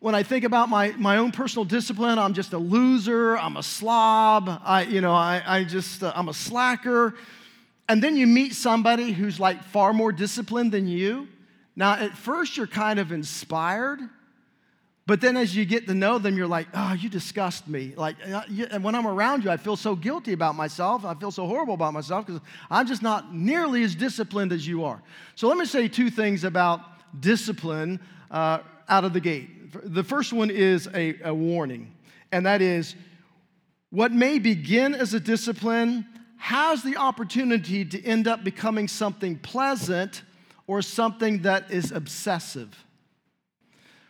when 0.00 0.14
I 0.14 0.22
think 0.22 0.44
about 0.44 0.68
my, 0.68 0.90
my 0.98 1.16
own 1.16 1.32
personal 1.32 1.64
discipline, 1.64 2.18
I'm 2.18 2.34
just 2.34 2.52
a 2.52 2.58
loser, 2.58 3.38
I'm 3.38 3.56
a 3.56 3.62
slob, 3.62 4.60
I, 4.62 4.82
you 4.82 5.00
know, 5.00 5.14
I, 5.14 5.42
I 5.46 5.64
just, 5.64 6.02
uh, 6.02 6.12
I'm 6.14 6.28
a 6.28 6.34
slacker. 6.34 7.14
And 7.88 8.02
then 8.02 8.16
you 8.16 8.26
meet 8.26 8.54
somebody 8.54 9.12
who's 9.12 9.40
like 9.40 9.62
far 9.64 9.94
more 9.94 10.12
disciplined 10.12 10.72
than 10.72 10.88
you. 10.88 11.28
Now, 11.76 11.94
at 11.94 12.16
first, 12.16 12.56
you're 12.56 12.66
kind 12.66 12.98
of 12.98 13.12
inspired, 13.12 14.00
but 15.06 15.20
then 15.20 15.36
as 15.36 15.54
you 15.54 15.66
get 15.66 15.86
to 15.88 15.94
know 15.94 16.18
them, 16.18 16.36
you're 16.36 16.46
like, 16.46 16.66
oh, 16.72 16.94
you 16.94 17.10
disgust 17.10 17.68
me. 17.68 17.92
Like, 17.94 18.16
uh, 18.26 18.42
and 18.70 18.82
when 18.82 18.94
I'm 18.94 19.06
around 19.06 19.44
you, 19.44 19.50
I 19.50 19.58
feel 19.58 19.76
so 19.76 19.94
guilty 19.94 20.32
about 20.32 20.54
myself. 20.54 21.04
I 21.04 21.14
feel 21.14 21.30
so 21.30 21.46
horrible 21.46 21.74
about 21.74 21.92
myself 21.92 22.26
because 22.26 22.40
I'm 22.70 22.86
just 22.86 23.02
not 23.02 23.34
nearly 23.34 23.82
as 23.82 23.94
disciplined 23.94 24.52
as 24.52 24.66
you 24.66 24.84
are. 24.84 25.02
So 25.34 25.48
let 25.48 25.58
me 25.58 25.66
say 25.66 25.88
two 25.88 26.08
things 26.08 26.42
about 26.42 26.80
discipline 27.20 28.00
uh, 28.30 28.60
out 28.88 29.04
of 29.04 29.12
the 29.12 29.20
gate. 29.20 29.50
The 29.72 30.04
first 30.04 30.32
one 30.32 30.50
is 30.50 30.88
a, 30.94 31.16
a 31.22 31.34
warning, 31.34 31.92
and 32.32 32.46
that 32.46 32.62
is 32.62 32.94
what 33.90 34.10
may 34.10 34.38
begin 34.38 34.94
as 34.94 35.12
a 35.12 35.20
discipline 35.20 36.06
has 36.38 36.82
the 36.82 36.96
opportunity 36.96 37.84
to 37.84 38.04
end 38.04 38.26
up 38.26 38.42
becoming 38.42 38.88
something 38.88 39.38
pleasant 39.38 40.22
or 40.66 40.80
something 40.80 41.42
that 41.42 41.70
is 41.70 41.92
obsessive. 41.92 42.84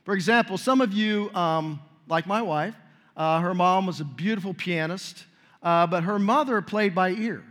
For 0.05 0.15
example, 0.15 0.59
some 0.59 0.81
of 0.81 0.93
you, 0.93 1.31
um, 1.35 1.81
like 2.09 2.27
my 2.27 2.43
wife, 2.43 2.75
uh, 3.17 3.41
her 3.41 3.55
mom 3.55 3.87
was 3.87 4.01
a 4.01 4.05
beautiful 4.05 4.53
pianist, 4.53 5.25
uh, 5.63 5.87
but 5.87 6.05
her 6.05 6.19
mother 6.19 6.61
played 6.61 6.95
by 6.95 7.11
ear. 7.11 7.43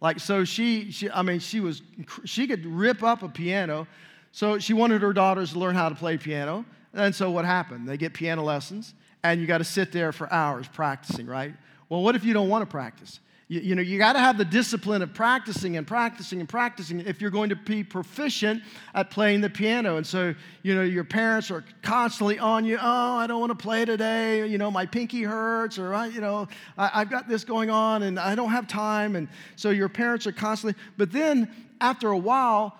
Like, 0.00 0.18
so 0.18 0.44
she, 0.44 0.90
she, 0.90 1.08
I 1.10 1.22
mean, 1.22 1.38
she 1.38 1.60
was, 1.60 1.80
she 2.24 2.48
could 2.48 2.66
rip 2.66 3.04
up 3.04 3.22
a 3.22 3.28
piano. 3.28 3.86
So 4.32 4.58
she 4.58 4.72
wanted 4.72 5.00
her 5.02 5.12
daughters 5.12 5.52
to 5.52 5.60
learn 5.60 5.76
how 5.76 5.88
to 5.88 5.94
play 5.94 6.18
piano. 6.18 6.64
And 6.92 7.14
so 7.14 7.30
what 7.30 7.44
happened? 7.44 7.88
They 7.88 7.96
get 7.96 8.12
piano 8.12 8.42
lessons, 8.42 8.94
and 9.22 9.40
you 9.40 9.46
got 9.46 9.58
to 9.58 9.64
sit 9.64 9.92
there 9.92 10.10
for 10.10 10.30
hours 10.32 10.66
practicing, 10.66 11.26
right? 11.26 11.54
Well, 11.88 12.02
what 12.02 12.16
if 12.16 12.24
you 12.24 12.32
don't 12.34 12.48
want 12.48 12.62
to 12.62 12.70
practice? 12.70 13.20
You, 13.52 13.60
you 13.60 13.74
know, 13.74 13.82
you 13.82 13.98
got 13.98 14.14
to 14.14 14.18
have 14.18 14.38
the 14.38 14.46
discipline 14.46 15.02
of 15.02 15.12
practicing 15.12 15.76
and 15.76 15.86
practicing 15.86 16.40
and 16.40 16.48
practicing 16.48 17.00
if 17.00 17.20
you're 17.20 17.30
going 17.30 17.50
to 17.50 17.56
be 17.56 17.84
proficient 17.84 18.62
at 18.94 19.10
playing 19.10 19.42
the 19.42 19.50
piano. 19.50 19.98
And 19.98 20.06
so, 20.06 20.34
you 20.62 20.74
know, 20.74 20.80
your 20.80 21.04
parents 21.04 21.50
are 21.50 21.62
constantly 21.82 22.38
on 22.38 22.64
you. 22.64 22.78
Oh, 22.80 23.16
I 23.16 23.26
don't 23.26 23.40
want 23.40 23.50
to 23.50 23.62
play 23.62 23.84
today. 23.84 24.46
You 24.46 24.56
know, 24.56 24.70
my 24.70 24.86
pinky 24.86 25.22
hurts, 25.22 25.78
or 25.78 25.92
I, 25.92 26.06
you 26.06 26.22
know, 26.22 26.48
I, 26.78 26.92
I've 26.94 27.10
got 27.10 27.28
this 27.28 27.44
going 27.44 27.68
on, 27.68 28.04
and 28.04 28.18
I 28.18 28.34
don't 28.34 28.52
have 28.52 28.66
time. 28.68 29.16
And 29.16 29.28
so 29.56 29.68
your 29.68 29.90
parents 29.90 30.26
are 30.26 30.32
constantly. 30.32 30.82
But 30.96 31.12
then 31.12 31.50
after 31.78 32.08
a 32.08 32.16
while, 32.16 32.74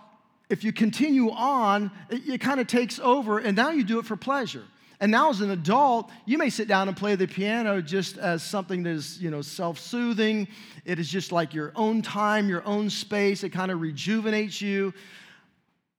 if 0.48 0.64
you 0.64 0.72
continue 0.72 1.30
on, 1.32 1.90
it, 2.08 2.26
it 2.26 2.40
kind 2.40 2.60
of 2.60 2.66
takes 2.66 2.98
over, 2.98 3.38
and 3.40 3.54
now 3.54 3.72
you 3.72 3.84
do 3.84 3.98
it 3.98 4.06
for 4.06 4.16
pleasure. 4.16 4.64
And 5.02 5.10
now, 5.10 5.30
as 5.30 5.40
an 5.40 5.50
adult, 5.50 6.12
you 6.26 6.38
may 6.38 6.48
sit 6.48 6.68
down 6.68 6.86
and 6.86 6.96
play 6.96 7.16
the 7.16 7.26
piano 7.26 7.82
just 7.82 8.18
as 8.18 8.40
something 8.40 8.84
that 8.84 8.90
is, 8.90 9.20
you 9.20 9.32
know, 9.32 9.42
self-soothing. 9.42 10.46
It 10.84 11.00
is 11.00 11.08
just 11.08 11.32
like 11.32 11.52
your 11.52 11.72
own 11.74 12.02
time, 12.02 12.48
your 12.48 12.64
own 12.64 12.88
space. 12.88 13.42
It 13.42 13.50
kind 13.50 13.72
of 13.72 13.80
rejuvenates 13.80 14.62
you. 14.62 14.94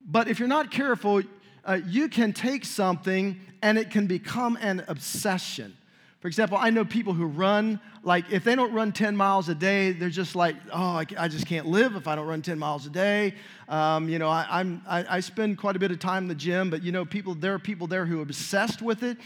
But 0.06 0.30
if 0.30 0.40
you're 0.40 0.48
not 0.48 0.72
careful, 0.72 1.22
uh, 1.66 1.80
you 1.86 2.08
can 2.08 2.32
take 2.32 2.64
something 2.64 3.42
and 3.62 3.78
it 3.78 3.92
can 3.92 4.08
become 4.08 4.58
an 4.62 4.86
obsession. 4.88 5.76
For 6.24 6.30
example, 6.30 6.58
I 6.58 6.70
know 6.70 6.86
people 6.86 7.12
who 7.12 7.26
run, 7.26 7.82
like, 8.02 8.32
if 8.32 8.46
they 8.46 8.56
don't 8.56 8.72
run 8.72 8.94
10 8.94 9.14
miles 9.14 9.50
a 9.50 9.56
day, 9.56 9.92
they're 9.92 10.08
just 10.08 10.38
like, 10.38 10.56
oh, 10.72 10.82
I, 10.82 11.06
I 11.18 11.28
just 11.28 11.46
can't 11.46 11.66
live 11.66 11.98
if 11.98 12.08
I 12.08 12.16
don't 12.16 12.26
run 12.26 12.42
10 12.42 12.58
miles 12.58 12.86
a 12.86 12.90
day. 12.90 13.34
Um, 13.68 14.08
you 14.08 14.20
know, 14.20 14.30
I, 14.30 14.48
I'm, 14.50 14.82
I, 14.88 15.18
I 15.18 15.20
spend 15.20 15.58
quite 15.58 15.76
a 15.76 15.80
bit 15.80 15.92
of 15.92 16.00
time 16.00 16.24
in 16.24 16.28
the 16.30 16.36
gym, 16.36 16.70
but, 16.70 16.82
you 16.82 16.94
know, 16.94 17.04
people, 17.04 17.36
there 17.36 17.54
are 17.54 17.60
people 17.60 17.88
there 17.88 18.06
who 18.06 18.20
are 18.20 18.22
obsessed 18.22 18.82
with 18.82 19.04
it. 19.04 19.18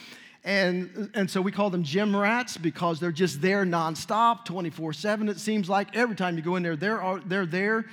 And, 0.43 1.11
and 1.13 1.29
so 1.29 1.39
we 1.39 1.51
call 1.51 1.69
them 1.69 1.83
gym 1.83 2.15
rats 2.15 2.57
because 2.57 2.99
they're 2.99 3.11
just 3.11 3.43
there 3.43 3.63
nonstop, 3.63 4.45
24 4.45 4.93
7, 4.93 5.29
it 5.29 5.39
seems 5.39 5.69
like. 5.69 5.95
Every 5.95 6.15
time 6.15 6.35
you 6.35 6.41
go 6.41 6.55
in 6.55 6.63
there, 6.63 6.75
they're, 6.75 7.21
they're 7.27 7.45
there 7.45 7.85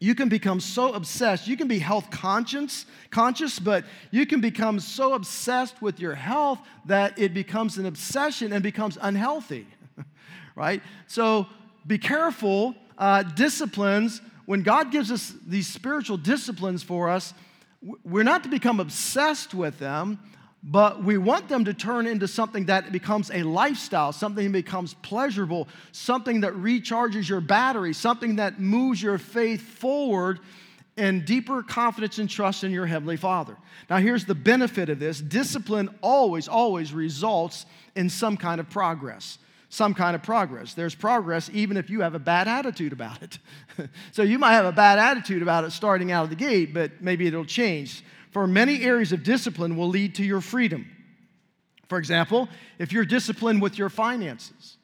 you 0.00 0.14
can 0.14 0.28
become 0.28 0.60
so 0.60 0.92
obsessed. 0.92 1.46
You 1.46 1.56
can 1.56 1.68
be 1.68 1.78
health 1.78 2.10
conscious, 2.10 2.86
conscious, 3.10 3.58
but 3.58 3.84
you 4.10 4.26
can 4.26 4.40
become 4.40 4.80
so 4.80 5.14
obsessed 5.14 5.80
with 5.80 6.00
your 6.00 6.14
health 6.14 6.58
that 6.86 7.18
it 7.18 7.32
becomes 7.32 7.78
an 7.78 7.86
obsession 7.86 8.52
and 8.52 8.62
becomes 8.62 8.98
unhealthy, 9.00 9.66
right? 10.56 10.82
So 11.06 11.46
be 11.86 11.98
careful. 11.98 12.74
Uh, 12.96 13.22
disciplines, 13.22 14.20
when 14.46 14.62
God 14.62 14.92
gives 14.92 15.10
us 15.10 15.34
these 15.46 15.66
spiritual 15.66 16.16
disciplines 16.16 16.82
for 16.82 17.08
us, 17.08 17.34
we're 18.04 18.24
not 18.24 18.42
to 18.44 18.48
become 18.48 18.80
obsessed 18.80 19.52
with 19.54 19.78
them, 19.78 20.18
but 20.66 21.04
we 21.04 21.18
want 21.18 21.48
them 21.48 21.66
to 21.66 21.74
turn 21.74 22.06
into 22.06 22.26
something 22.26 22.64
that 22.66 22.90
becomes 22.90 23.30
a 23.30 23.42
lifestyle, 23.42 24.12
something 24.12 24.46
that 24.46 24.52
becomes 24.52 24.94
pleasurable, 24.94 25.68
something 25.92 26.40
that 26.40 26.54
recharges 26.54 27.28
your 27.28 27.42
battery, 27.42 27.92
something 27.92 28.36
that 28.36 28.58
moves 28.58 29.02
your 29.02 29.18
faith 29.18 29.60
forward 29.60 30.40
and 30.96 31.26
deeper 31.26 31.62
confidence 31.62 32.18
and 32.18 32.30
trust 32.30 32.64
in 32.64 32.72
your 32.72 32.86
Heavenly 32.86 33.18
Father. 33.18 33.56
Now, 33.90 33.98
here's 33.98 34.24
the 34.24 34.34
benefit 34.34 34.88
of 34.88 34.98
this 34.98 35.20
discipline 35.20 35.90
always, 36.00 36.48
always 36.48 36.94
results 36.94 37.66
in 37.94 38.08
some 38.08 38.38
kind 38.38 38.58
of 38.58 38.70
progress. 38.70 39.38
Some 39.68 39.92
kind 39.92 40.14
of 40.14 40.22
progress. 40.22 40.72
There's 40.72 40.94
progress 40.94 41.50
even 41.52 41.76
if 41.76 41.90
you 41.90 42.00
have 42.02 42.14
a 42.14 42.18
bad 42.18 42.48
attitude 42.48 42.92
about 42.92 43.22
it. 43.22 43.38
so 44.12 44.22
you 44.22 44.38
might 44.38 44.52
have 44.52 44.66
a 44.66 44.72
bad 44.72 44.98
attitude 44.98 45.42
about 45.42 45.64
it 45.64 45.72
starting 45.72 46.10
out 46.12 46.24
of 46.24 46.30
the 46.30 46.36
gate, 46.36 46.72
but 46.72 47.02
maybe 47.02 47.26
it'll 47.26 47.44
change. 47.44 48.04
For 48.34 48.48
many 48.48 48.82
areas 48.82 49.12
of 49.12 49.22
discipline 49.22 49.76
will 49.76 49.88
lead 49.88 50.16
to 50.16 50.24
your 50.24 50.40
freedom. 50.40 50.90
For 51.88 51.98
example, 51.98 52.48
if 52.80 52.92
you're 52.92 53.04
disciplined 53.04 53.62
with 53.62 53.78
your 53.78 53.88
finances, 53.88 54.76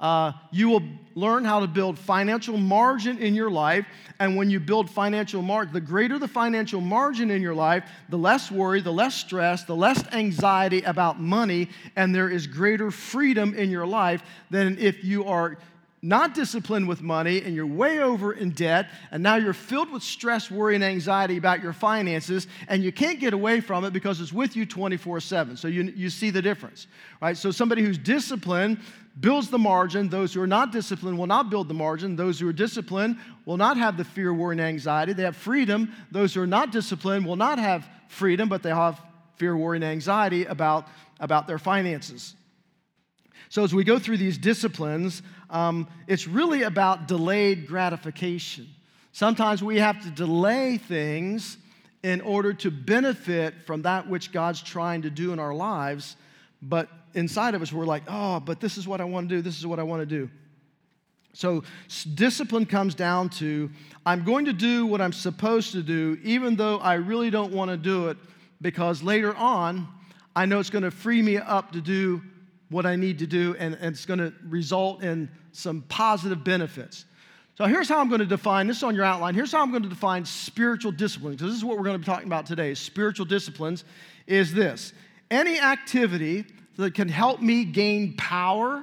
uh, 0.00 0.32
you 0.50 0.68
will 0.68 0.82
learn 1.14 1.44
how 1.44 1.60
to 1.60 1.68
build 1.68 1.96
financial 1.96 2.56
margin 2.58 3.18
in 3.18 3.36
your 3.36 3.52
life. 3.52 3.86
And 4.18 4.36
when 4.36 4.50
you 4.50 4.58
build 4.58 4.90
financial 4.90 5.42
margin, 5.42 5.72
the 5.72 5.80
greater 5.80 6.18
the 6.18 6.26
financial 6.26 6.80
margin 6.80 7.30
in 7.30 7.40
your 7.40 7.54
life, 7.54 7.84
the 8.08 8.18
less 8.18 8.50
worry, 8.50 8.80
the 8.80 8.92
less 8.92 9.14
stress, 9.14 9.62
the 9.62 9.76
less 9.76 10.04
anxiety 10.12 10.82
about 10.82 11.20
money, 11.20 11.68
and 11.94 12.12
there 12.12 12.28
is 12.28 12.48
greater 12.48 12.90
freedom 12.90 13.54
in 13.54 13.70
your 13.70 13.86
life 13.86 14.24
than 14.50 14.76
if 14.78 15.04
you 15.04 15.24
are 15.26 15.56
not 16.04 16.34
disciplined 16.34 16.88
with 16.88 17.00
money 17.00 17.42
and 17.42 17.54
you're 17.54 17.64
way 17.64 18.00
over 18.00 18.32
in 18.32 18.50
debt 18.50 18.90
and 19.12 19.22
now 19.22 19.36
you're 19.36 19.52
filled 19.52 19.90
with 19.92 20.02
stress, 20.02 20.50
worry, 20.50 20.74
and 20.74 20.82
anxiety 20.82 21.36
about 21.36 21.62
your 21.62 21.72
finances 21.72 22.48
and 22.66 22.82
you 22.82 22.90
can't 22.90 23.20
get 23.20 23.32
away 23.32 23.60
from 23.60 23.84
it 23.84 23.92
because 23.92 24.20
it's 24.20 24.32
with 24.32 24.56
you 24.56 24.66
24 24.66 25.20
7. 25.20 25.56
So 25.56 25.68
you, 25.68 25.84
you 25.94 26.10
see 26.10 26.30
the 26.30 26.42
difference, 26.42 26.88
right? 27.20 27.36
So 27.36 27.52
somebody 27.52 27.82
who's 27.82 27.98
disciplined 27.98 28.78
builds 29.20 29.48
the 29.48 29.58
margin. 29.58 30.08
Those 30.08 30.34
who 30.34 30.42
are 30.42 30.46
not 30.46 30.72
disciplined 30.72 31.18
will 31.18 31.28
not 31.28 31.50
build 31.50 31.68
the 31.68 31.74
margin. 31.74 32.16
Those 32.16 32.40
who 32.40 32.48
are 32.48 32.52
disciplined 32.52 33.18
will 33.44 33.56
not 33.56 33.76
have 33.76 33.96
the 33.96 34.04
fear, 34.04 34.34
worry, 34.34 34.54
and 34.54 34.60
anxiety. 34.60 35.12
They 35.12 35.22
have 35.22 35.36
freedom. 35.36 35.92
Those 36.10 36.34
who 36.34 36.42
are 36.42 36.46
not 36.48 36.72
disciplined 36.72 37.26
will 37.26 37.36
not 37.36 37.60
have 37.60 37.86
freedom, 38.08 38.48
but 38.48 38.64
they 38.64 38.70
have 38.70 39.00
fear, 39.36 39.56
worry, 39.56 39.76
and 39.76 39.84
anxiety 39.84 40.46
about, 40.46 40.88
about 41.20 41.46
their 41.46 41.58
finances. 41.58 42.34
So, 43.52 43.64
as 43.64 43.74
we 43.74 43.84
go 43.84 43.98
through 43.98 44.16
these 44.16 44.38
disciplines, 44.38 45.20
um, 45.52 45.86
it's 46.06 46.26
really 46.26 46.62
about 46.62 47.06
delayed 47.06 47.68
gratification. 47.68 48.66
Sometimes 49.12 49.62
we 49.62 49.78
have 49.78 50.02
to 50.02 50.10
delay 50.10 50.78
things 50.78 51.58
in 52.02 52.20
order 52.22 52.52
to 52.54 52.70
benefit 52.70 53.54
from 53.66 53.82
that 53.82 54.08
which 54.08 54.32
God's 54.32 54.62
trying 54.62 55.02
to 55.02 55.10
do 55.10 55.32
in 55.32 55.38
our 55.38 55.54
lives. 55.54 56.16
But 56.62 56.88
inside 57.14 57.54
of 57.54 57.62
us, 57.62 57.72
we're 57.72 57.84
like, 57.84 58.02
oh, 58.08 58.40
but 58.40 58.60
this 58.60 58.78
is 58.78 58.88
what 58.88 59.00
I 59.00 59.04
want 59.04 59.28
to 59.28 59.36
do, 59.36 59.42
this 59.42 59.58
is 59.58 59.66
what 59.66 59.78
I 59.78 59.82
want 59.82 60.00
to 60.00 60.06
do. 60.06 60.30
So, 61.34 61.64
discipline 62.14 62.66
comes 62.66 62.94
down 62.94 63.30
to 63.30 63.70
I'm 64.04 64.22
going 64.22 64.44
to 64.46 64.52
do 64.52 64.84
what 64.84 65.00
I'm 65.00 65.14
supposed 65.14 65.72
to 65.72 65.82
do, 65.82 66.18
even 66.22 66.56
though 66.56 66.78
I 66.78 66.94
really 66.94 67.30
don't 67.30 67.52
want 67.52 67.70
to 67.70 67.76
do 67.76 68.08
it, 68.08 68.18
because 68.60 69.02
later 69.02 69.34
on, 69.36 69.88
I 70.36 70.44
know 70.44 70.60
it's 70.60 70.68
going 70.68 70.84
to 70.84 70.90
free 70.90 71.22
me 71.22 71.38
up 71.38 71.72
to 71.72 71.80
do 71.80 72.22
what 72.72 72.86
I 72.86 72.96
need 72.96 73.20
to 73.20 73.26
do, 73.26 73.54
and, 73.58 73.74
and 73.74 73.94
it's 73.94 74.06
going 74.06 74.18
to 74.18 74.32
result 74.48 75.02
in 75.02 75.28
some 75.52 75.82
positive 75.82 76.42
benefits. 76.42 77.04
So 77.56 77.66
here's 77.66 77.88
how 77.88 78.00
I'm 78.00 78.08
going 78.08 78.20
to 78.20 78.26
define 78.26 78.66
this 78.66 78.82
on 78.82 78.94
your 78.94 79.04
outline. 79.04 79.34
Here's 79.34 79.52
how 79.52 79.62
I'm 79.62 79.70
going 79.70 79.82
to 79.82 79.88
define 79.88 80.24
spiritual 80.24 80.90
disciplines. 80.90 81.40
This 81.40 81.52
is 81.52 81.64
what 81.64 81.76
we're 81.76 81.84
going 81.84 81.96
to 81.96 81.98
be 81.98 82.06
talking 82.06 82.26
about 82.26 82.46
today. 82.46 82.74
Spiritual 82.74 83.26
disciplines 83.26 83.84
is 84.26 84.54
this: 84.54 84.92
any 85.30 85.60
activity 85.60 86.46
that 86.76 86.94
can 86.94 87.08
help 87.08 87.40
me 87.40 87.64
gain 87.64 88.16
power 88.16 88.82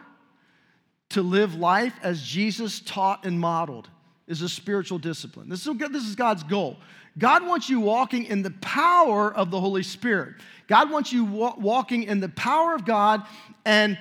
to 1.10 1.24
live 1.24 1.56
life 1.56 1.94
as 2.04 2.22
Jesus 2.22 2.80
taught 2.82 3.26
and 3.26 3.40
modeled 3.40 3.90
is 4.28 4.44
a 4.44 4.50
spiritual 4.50 5.00
discipline. 5.00 5.50
This 5.50 5.66
is, 5.66 5.78
this 5.92 6.06
is 6.06 6.16
God's 6.16 6.44
goal. 6.44 6.78
God 7.20 7.46
wants 7.46 7.70
you 7.70 7.80
walking 7.80 8.26
in 8.26 8.42
the 8.42 8.52
power 8.52 9.34
of 9.34 9.52
the 9.52 9.60
Holy 9.60 9.84
Spirit. 9.84 10.36
God 10.68 10.90
wants 10.90 11.12
you 11.12 11.26
walking 11.26 12.04
in 12.04 12.20
the 12.20 12.30
power 12.30 12.74
of 12.74 12.86
God 12.86 13.24
and 13.66 13.98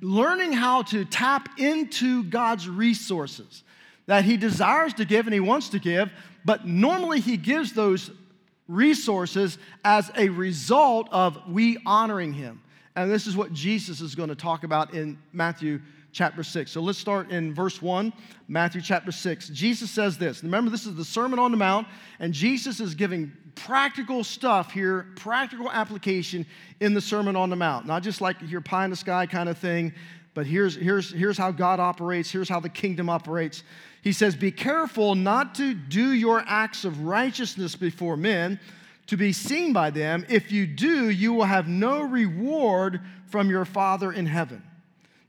learning 0.00 0.52
how 0.52 0.82
to 0.82 1.04
tap 1.04 1.58
into 1.58 2.24
God's 2.24 2.68
resources 2.68 3.62
that 4.06 4.24
He 4.24 4.36
desires 4.36 4.94
to 4.94 5.04
give 5.04 5.26
and 5.26 5.34
He 5.34 5.40
wants 5.40 5.68
to 5.70 5.78
give, 5.78 6.10
but 6.44 6.66
normally 6.66 7.20
He 7.20 7.36
gives 7.36 7.72
those 7.72 8.10
resources 8.66 9.58
as 9.84 10.10
a 10.16 10.28
result 10.30 11.08
of 11.12 11.38
we 11.48 11.78
honoring 11.86 12.32
Him. 12.32 12.62
And 12.96 13.10
this 13.10 13.26
is 13.26 13.36
what 13.36 13.52
Jesus 13.52 14.00
is 14.00 14.14
going 14.14 14.30
to 14.30 14.34
talk 14.34 14.64
about 14.64 14.94
in 14.94 15.18
Matthew 15.32 15.80
chapter 16.12 16.42
6. 16.42 16.70
So 16.70 16.80
let's 16.80 16.98
start 16.98 17.30
in 17.30 17.54
verse 17.54 17.82
1, 17.82 18.12
Matthew 18.48 18.80
chapter 18.80 19.12
6. 19.12 19.48
Jesus 19.50 19.90
says 19.90 20.18
this. 20.18 20.42
Remember, 20.42 20.70
this 20.70 20.86
is 20.86 20.94
the 20.94 21.04
Sermon 21.04 21.38
on 21.38 21.50
the 21.50 21.56
Mount, 21.56 21.86
and 22.18 22.32
Jesus 22.32 22.80
is 22.80 22.94
giving 22.94 23.32
practical 23.54 24.24
stuff 24.24 24.72
here, 24.72 25.08
practical 25.16 25.70
application 25.70 26.46
in 26.80 26.94
the 26.94 27.00
Sermon 27.00 27.36
on 27.36 27.50
the 27.50 27.56
Mount. 27.56 27.86
Not 27.86 28.02
just 28.02 28.20
like 28.20 28.36
your 28.42 28.60
pie 28.60 28.84
in 28.84 28.90
the 28.90 28.96
sky 28.96 29.26
kind 29.26 29.48
of 29.48 29.58
thing, 29.58 29.92
but 30.34 30.46
here's, 30.46 30.76
here's, 30.76 31.12
here's 31.12 31.36
how 31.36 31.50
God 31.50 31.80
operates, 31.80 32.30
here's 32.30 32.48
how 32.48 32.60
the 32.60 32.68
kingdom 32.68 33.10
operates. 33.10 33.64
He 34.02 34.12
says, 34.12 34.36
Be 34.36 34.52
careful 34.52 35.14
not 35.14 35.56
to 35.56 35.74
do 35.74 36.12
your 36.12 36.44
acts 36.46 36.84
of 36.84 37.02
righteousness 37.04 37.74
before 37.74 38.16
men 38.16 38.60
to 39.08 39.16
be 39.16 39.32
seen 39.32 39.72
by 39.72 39.90
them. 39.90 40.24
If 40.28 40.52
you 40.52 40.66
do, 40.66 41.10
you 41.10 41.32
will 41.32 41.44
have 41.44 41.66
no 41.66 42.02
reward 42.02 43.00
from 43.26 43.50
your 43.50 43.64
Father 43.64 44.12
in 44.12 44.26
heaven. 44.26 44.62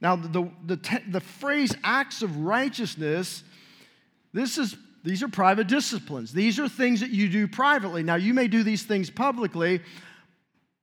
Now, 0.01 0.15
the, 0.15 0.49
the, 0.65 1.01
the, 1.09 1.19
phrase 1.19 1.75
acts 1.83 2.21
of 2.21 2.37
righteousness, 2.37 3.43
this 4.33 4.57
is 4.57 4.77
these 5.03 5.23
are 5.23 5.27
private 5.27 5.67
disciplines. 5.67 6.31
These 6.31 6.59
are 6.59 6.67
things 6.67 6.99
that 7.01 7.09
you 7.09 7.29
do 7.29 7.47
privately. 7.47 8.03
Now, 8.03 8.15
you 8.15 8.33
may 8.33 8.47
do 8.47 8.63
these 8.63 8.83
things 8.83 9.09
publicly, 9.09 9.81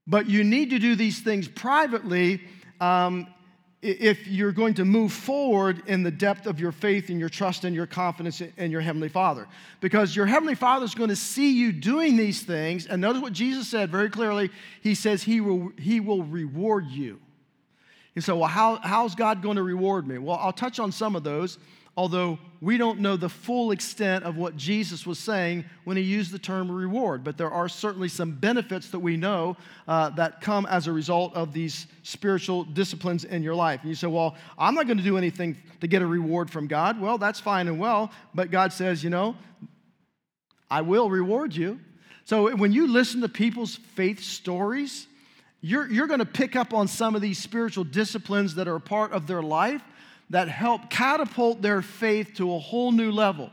but 0.06 0.26
you 0.26 0.42
need 0.44 0.70
to 0.70 0.78
do 0.78 0.96
these 0.96 1.20
things 1.20 1.48
privately 1.48 2.42
um, 2.80 3.26
if 3.82 4.26
you're 4.26 4.52
going 4.52 4.74
to 4.74 4.84
move 4.84 5.12
forward 5.12 5.82
in 5.86 6.02
the 6.02 6.10
depth 6.10 6.46
of 6.46 6.58
your 6.58 6.72
faith 6.72 7.10
and 7.10 7.20
your 7.20 7.28
trust 7.28 7.64
and 7.64 7.74
your 7.74 7.86
confidence 7.86 8.40
in 8.40 8.70
your 8.70 8.80
Heavenly 8.80 9.08
Father. 9.08 9.46
Because 9.80 10.16
your 10.16 10.26
Heavenly 10.26 10.54
Father 10.54 10.84
is 10.84 10.94
going 10.94 11.10
to 11.10 11.16
see 11.16 11.52
you 11.52 11.72
doing 11.72 12.16
these 12.16 12.42
things. 12.42 12.86
And 12.86 13.02
notice 13.02 13.20
what 13.20 13.32
Jesus 13.32 13.68
said 13.68 13.90
very 13.90 14.10
clearly 14.10 14.50
He 14.82 14.94
says 14.94 15.22
He 15.22 15.40
will, 15.40 15.72
he 15.78 16.00
will 16.00 16.22
reward 16.22 16.86
you. 16.86 17.20
You 18.16 18.22
say, 18.22 18.32
well, 18.32 18.48
how, 18.48 18.76
how's 18.82 19.14
God 19.14 19.42
going 19.42 19.56
to 19.56 19.62
reward 19.62 20.08
me? 20.08 20.16
Well, 20.16 20.38
I'll 20.40 20.52
touch 20.52 20.80
on 20.80 20.90
some 20.90 21.14
of 21.14 21.22
those, 21.22 21.58
although 21.98 22.38
we 22.62 22.78
don't 22.78 23.00
know 23.00 23.14
the 23.14 23.28
full 23.28 23.72
extent 23.72 24.24
of 24.24 24.38
what 24.38 24.56
Jesus 24.56 25.06
was 25.06 25.18
saying 25.18 25.66
when 25.84 25.98
he 25.98 26.02
used 26.02 26.32
the 26.32 26.38
term 26.38 26.72
reward. 26.72 27.22
But 27.22 27.36
there 27.36 27.50
are 27.50 27.68
certainly 27.68 28.08
some 28.08 28.32
benefits 28.32 28.88
that 28.88 29.00
we 29.00 29.18
know 29.18 29.58
uh, 29.86 30.08
that 30.10 30.40
come 30.40 30.64
as 30.64 30.86
a 30.86 30.92
result 30.92 31.34
of 31.34 31.52
these 31.52 31.86
spiritual 32.02 32.64
disciplines 32.64 33.24
in 33.24 33.42
your 33.42 33.54
life. 33.54 33.80
And 33.82 33.90
you 33.90 33.94
say, 33.94 34.06
well, 34.06 34.34
I'm 34.58 34.74
not 34.74 34.86
going 34.86 34.96
to 34.96 35.04
do 35.04 35.18
anything 35.18 35.58
to 35.82 35.86
get 35.86 36.00
a 36.00 36.06
reward 36.06 36.48
from 36.48 36.68
God. 36.68 36.98
Well, 36.98 37.18
that's 37.18 37.38
fine 37.38 37.68
and 37.68 37.78
well, 37.78 38.10
but 38.34 38.50
God 38.50 38.72
says, 38.72 39.04
you 39.04 39.10
know, 39.10 39.36
I 40.70 40.80
will 40.80 41.10
reward 41.10 41.54
you. 41.54 41.80
So 42.24 42.56
when 42.56 42.72
you 42.72 42.88
listen 42.88 43.20
to 43.20 43.28
people's 43.28 43.76
faith 43.76 44.20
stories, 44.20 45.06
you're, 45.60 45.90
you're 45.90 46.06
going 46.06 46.20
to 46.20 46.26
pick 46.26 46.54
up 46.56 46.72
on 46.72 46.88
some 46.88 47.14
of 47.14 47.22
these 47.22 47.38
spiritual 47.38 47.84
disciplines 47.84 48.54
that 48.56 48.68
are 48.68 48.76
a 48.76 48.80
part 48.80 49.12
of 49.12 49.26
their 49.26 49.42
life 49.42 49.82
that 50.30 50.48
help 50.48 50.90
catapult 50.90 51.62
their 51.62 51.82
faith 51.82 52.34
to 52.34 52.54
a 52.54 52.58
whole 52.58 52.92
new 52.92 53.10
level. 53.10 53.50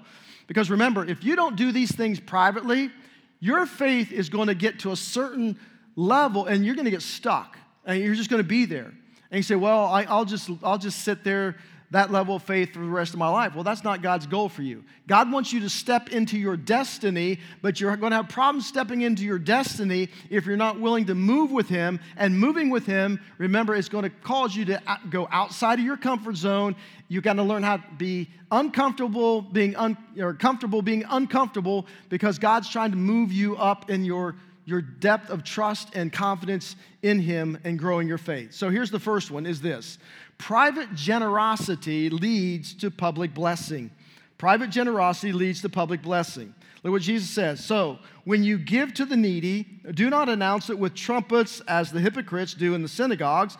Because 0.47 0.69
remember, 0.69 1.05
if 1.05 1.23
you 1.23 1.35
don't 1.35 1.55
do 1.55 1.71
these 1.71 1.91
things 1.91 2.19
privately, 2.19 2.91
your 3.39 3.65
faith 3.65 4.11
is 4.11 4.29
going 4.29 4.47
to 4.47 4.55
get 4.55 4.79
to 4.79 4.91
a 4.91 4.95
certain 4.95 5.57
level 5.95 6.45
and 6.45 6.65
you're 6.65 6.75
going 6.75 6.85
to 6.85 6.91
get 6.91 7.01
stuck 7.01 7.57
and 7.85 8.01
you're 8.01 8.15
just 8.15 8.29
going 8.29 8.41
to 8.41 8.47
be 8.47 8.65
there. 8.65 8.93
And 9.31 9.39
you 9.39 9.43
say, 9.43 9.55
Well, 9.55 9.85
I, 9.85 10.03
will 10.03 10.25
just, 10.25 10.49
I'll 10.63 10.77
just 10.77 11.01
sit 11.01 11.23
there 11.23 11.57
that 11.93 12.12
level 12.12 12.36
of 12.36 12.41
faith 12.41 12.73
for 12.73 12.79
the 12.79 12.86
rest 12.86 13.13
of 13.13 13.19
my 13.19 13.27
life. 13.27 13.53
Well, 13.53 13.63
that's 13.63 13.84
not 13.84 14.01
God's 14.01 14.25
goal 14.25 14.49
for 14.49 14.63
you. 14.63 14.84
God 15.08 15.32
wants 15.32 15.53
you 15.53 15.60
to 15.60 15.69
step 15.69 16.10
into 16.10 16.39
your 16.39 16.58
destiny, 16.58 17.39
but 17.62 17.79
you're 17.79 17.95
going 17.97 18.10
to 18.10 18.15
have 18.15 18.29
problems 18.29 18.65
stepping 18.65 19.01
into 19.01 19.23
your 19.23 19.38
destiny 19.38 20.10
if 20.32 20.47
you're 20.47 20.58
not 20.58 20.79
willing 20.79 21.06
to 21.06 21.13
move 21.13 21.51
with 21.51 21.69
Him. 21.69 21.99
And 22.17 22.38
moving 22.39 22.71
with 22.71 22.88
Him, 22.88 23.21
remember, 23.38 23.75
is 23.75 23.89
going 23.89 24.06
to 24.06 24.10
cause 24.10 24.56
you 24.56 24.65
to 24.65 24.82
go 25.12 25.27
outside 25.32 25.77
of 25.77 25.86
your 25.86 25.97
comfort 25.97 26.36
zone. 26.36 26.75
You've 27.10 27.23
got 27.23 27.34
to 27.34 27.43
learn 27.43 27.62
how 27.62 27.77
to 27.77 27.84
be 27.95 28.27
uncomfortable 28.51 29.43
being 29.43 29.75
un, 29.75 29.95
or 30.17 30.34
comfortable 30.34 30.82
being 30.82 31.06
uncomfortable 31.08 31.86
because 32.10 32.39
God's 32.39 32.69
trying 32.69 32.89
to 32.89 32.97
move 32.97 33.32
you 33.32 33.56
up 33.56 33.91
in 33.91 34.03
your 34.03 34.36
your 34.65 34.82
depth 34.82 35.29
of 35.29 35.43
trust 35.43 35.89
and 35.93 36.12
confidence 36.12 36.75
in 37.01 37.19
him 37.19 37.58
and 37.63 37.77
growing 37.77 38.08
your 38.08 38.17
faith. 38.17 38.53
So 38.53 38.69
here's 38.69 38.91
the 38.91 38.99
first 38.99 39.29
one 39.29 39.45
is 39.45 39.62
this. 39.62 39.97
Private 40.43 40.93
generosity 40.93 42.10
leads 42.10 42.73
to 42.73 42.91
public 42.91 43.34
blessing. 43.34 43.89
Private 44.38 44.71
generosity 44.71 45.32
leads 45.32 45.62
to 45.62 45.69
public 45.69 46.01
blessing. 46.01 46.53
Look 46.84 46.91
what 46.91 47.01
Jesus 47.01 47.29
says. 47.29 47.63
So, 47.63 47.97
when 48.25 48.43
you 48.43 48.58
give 48.58 48.93
to 48.95 49.06
the 49.06 49.15
needy, 49.15 49.63
do 49.93 50.10
not 50.10 50.27
announce 50.27 50.69
it 50.69 50.77
with 50.77 50.95
trumpets 50.95 51.62
as 51.62 51.93
the 51.93 52.01
hypocrites 52.01 52.56
do 52.56 52.75
in 52.75 52.82
the 52.82 52.89
synagogues 52.89 53.58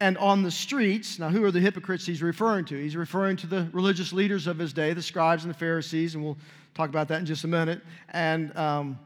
and 0.00 0.18
on 0.18 0.42
the 0.42 0.50
streets. 0.50 1.20
Now, 1.20 1.28
who 1.28 1.44
are 1.44 1.52
the 1.52 1.60
hypocrites 1.60 2.04
he's 2.04 2.20
referring 2.20 2.64
to? 2.64 2.76
He's 2.76 2.96
referring 2.96 3.36
to 3.36 3.46
the 3.46 3.68
religious 3.72 4.12
leaders 4.12 4.48
of 4.48 4.58
his 4.58 4.72
day, 4.72 4.92
the 4.94 5.02
scribes 5.02 5.44
and 5.44 5.54
the 5.54 5.58
Pharisees, 5.58 6.16
and 6.16 6.24
we'll 6.24 6.38
talk 6.74 6.88
about 6.88 7.06
that 7.08 7.20
in 7.20 7.26
just 7.26 7.44
a 7.44 7.48
minute. 7.48 7.80
And, 8.08 8.56
um, 8.56 8.98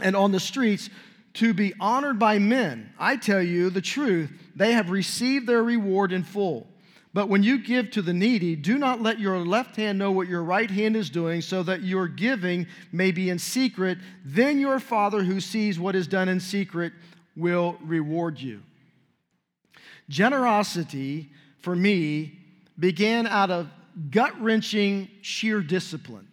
and 0.00 0.14
on 0.14 0.30
the 0.30 0.38
streets 0.38 0.88
to 1.34 1.54
be 1.54 1.72
honored 1.80 2.18
by 2.18 2.38
men. 2.38 2.92
I 2.98 3.16
tell 3.16 3.42
you 3.42 3.70
the 3.70 3.80
truth, 3.80 4.30
they 4.54 4.72
have 4.72 4.90
received 4.90 5.46
their 5.46 5.62
reward 5.62 6.12
in 6.12 6.24
full. 6.24 6.66
But 7.14 7.28
when 7.28 7.42
you 7.42 7.58
give 7.58 7.90
to 7.92 8.02
the 8.02 8.14
needy, 8.14 8.56
do 8.56 8.78
not 8.78 9.02
let 9.02 9.20
your 9.20 9.38
left 9.38 9.76
hand 9.76 9.98
know 9.98 10.10
what 10.10 10.28
your 10.28 10.42
right 10.42 10.70
hand 10.70 10.96
is 10.96 11.10
doing, 11.10 11.42
so 11.42 11.62
that 11.62 11.82
your 11.82 12.08
giving 12.08 12.66
may 12.90 13.12
be 13.12 13.28
in 13.28 13.38
secret. 13.38 13.98
Then 14.24 14.58
your 14.58 14.80
Father 14.80 15.22
who 15.22 15.40
sees 15.40 15.78
what 15.78 15.94
is 15.94 16.06
done 16.06 16.28
in 16.28 16.40
secret 16.40 16.94
will 17.36 17.76
reward 17.82 18.40
you. 18.40 18.62
Generosity, 20.08 21.30
for 21.58 21.76
me, 21.76 22.38
began 22.78 23.26
out 23.26 23.50
of 23.50 23.68
gut 24.10 24.38
wrenching, 24.40 25.08
sheer 25.20 25.60
discipline. 25.60 26.28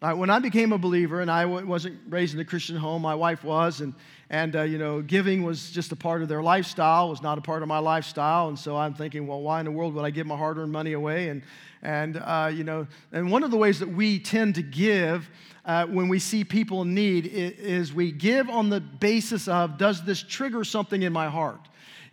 When 0.00 0.28
I 0.28 0.38
became 0.38 0.72
a 0.72 0.78
believer, 0.78 1.22
and 1.22 1.30
I 1.30 1.46
wasn't 1.46 1.98
raised 2.10 2.34
in 2.34 2.40
a 2.40 2.44
Christian 2.44 2.76
home, 2.76 3.00
my 3.00 3.14
wife 3.14 3.42
was, 3.42 3.80
and, 3.80 3.94
and 4.28 4.54
uh, 4.54 4.62
you 4.62 4.76
know, 4.76 5.00
giving 5.00 5.44
was 5.44 5.70
just 5.70 5.92
a 5.92 5.96
part 5.96 6.20
of 6.20 6.28
their 6.28 6.42
lifestyle, 6.42 7.08
was 7.08 7.22
not 7.22 7.38
a 7.38 7.40
part 7.40 7.62
of 7.62 7.68
my 7.68 7.78
lifestyle. 7.78 8.48
And 8.48 8.58
so 8.58 8.76
I'm 8.76 8.92
thinking, 8.92 9.26
well, 9.26 9.40
why 9.40 9.60
in 9.60 9.64
the 9.64 9.70
world 9.70 9.94
would 9.94 10.04
I 10.04 10.10
give 10.10 10.26
my 10.26 10.36
hard 10.36 10.58
earned 10.58 10.72
money 10.72 10.92
away? 10.92 11.30
And, 11.30 11.42
and 11.82 12.18
uh, 12.18 12.50
you 12.52 12.64
know, 12.64 12.86
and 13.12 13.30
one 13.30 13.44
of 13.44 13.50
the 13.50 13.56
ways 13.56 13.78
that 13.80 13.88
we 13.88 14.18
tend 14.18 14.56
to 14.56 14.62
give 14.62 15.30
uh, 15.64 15.86
when 15.86 16.08
we 16.08 16.18
see 16.18 16.44
people 16.44 16.82
in 16.82 16.92
need 16.92 17.26
is 17.26 17.94
we 17.94 18.12
give 18.12 18.50
on 18.50 18.68
the 18.68 18.80
basis 18.80 19.48
of 19.48 19.78
does 19.78 20.04
this 20.04 20.22
trigger 20.22 20.64
something 20.64 21.02
in 21.02 21.14
my 21.14 21.30
heart? 21.30 21.60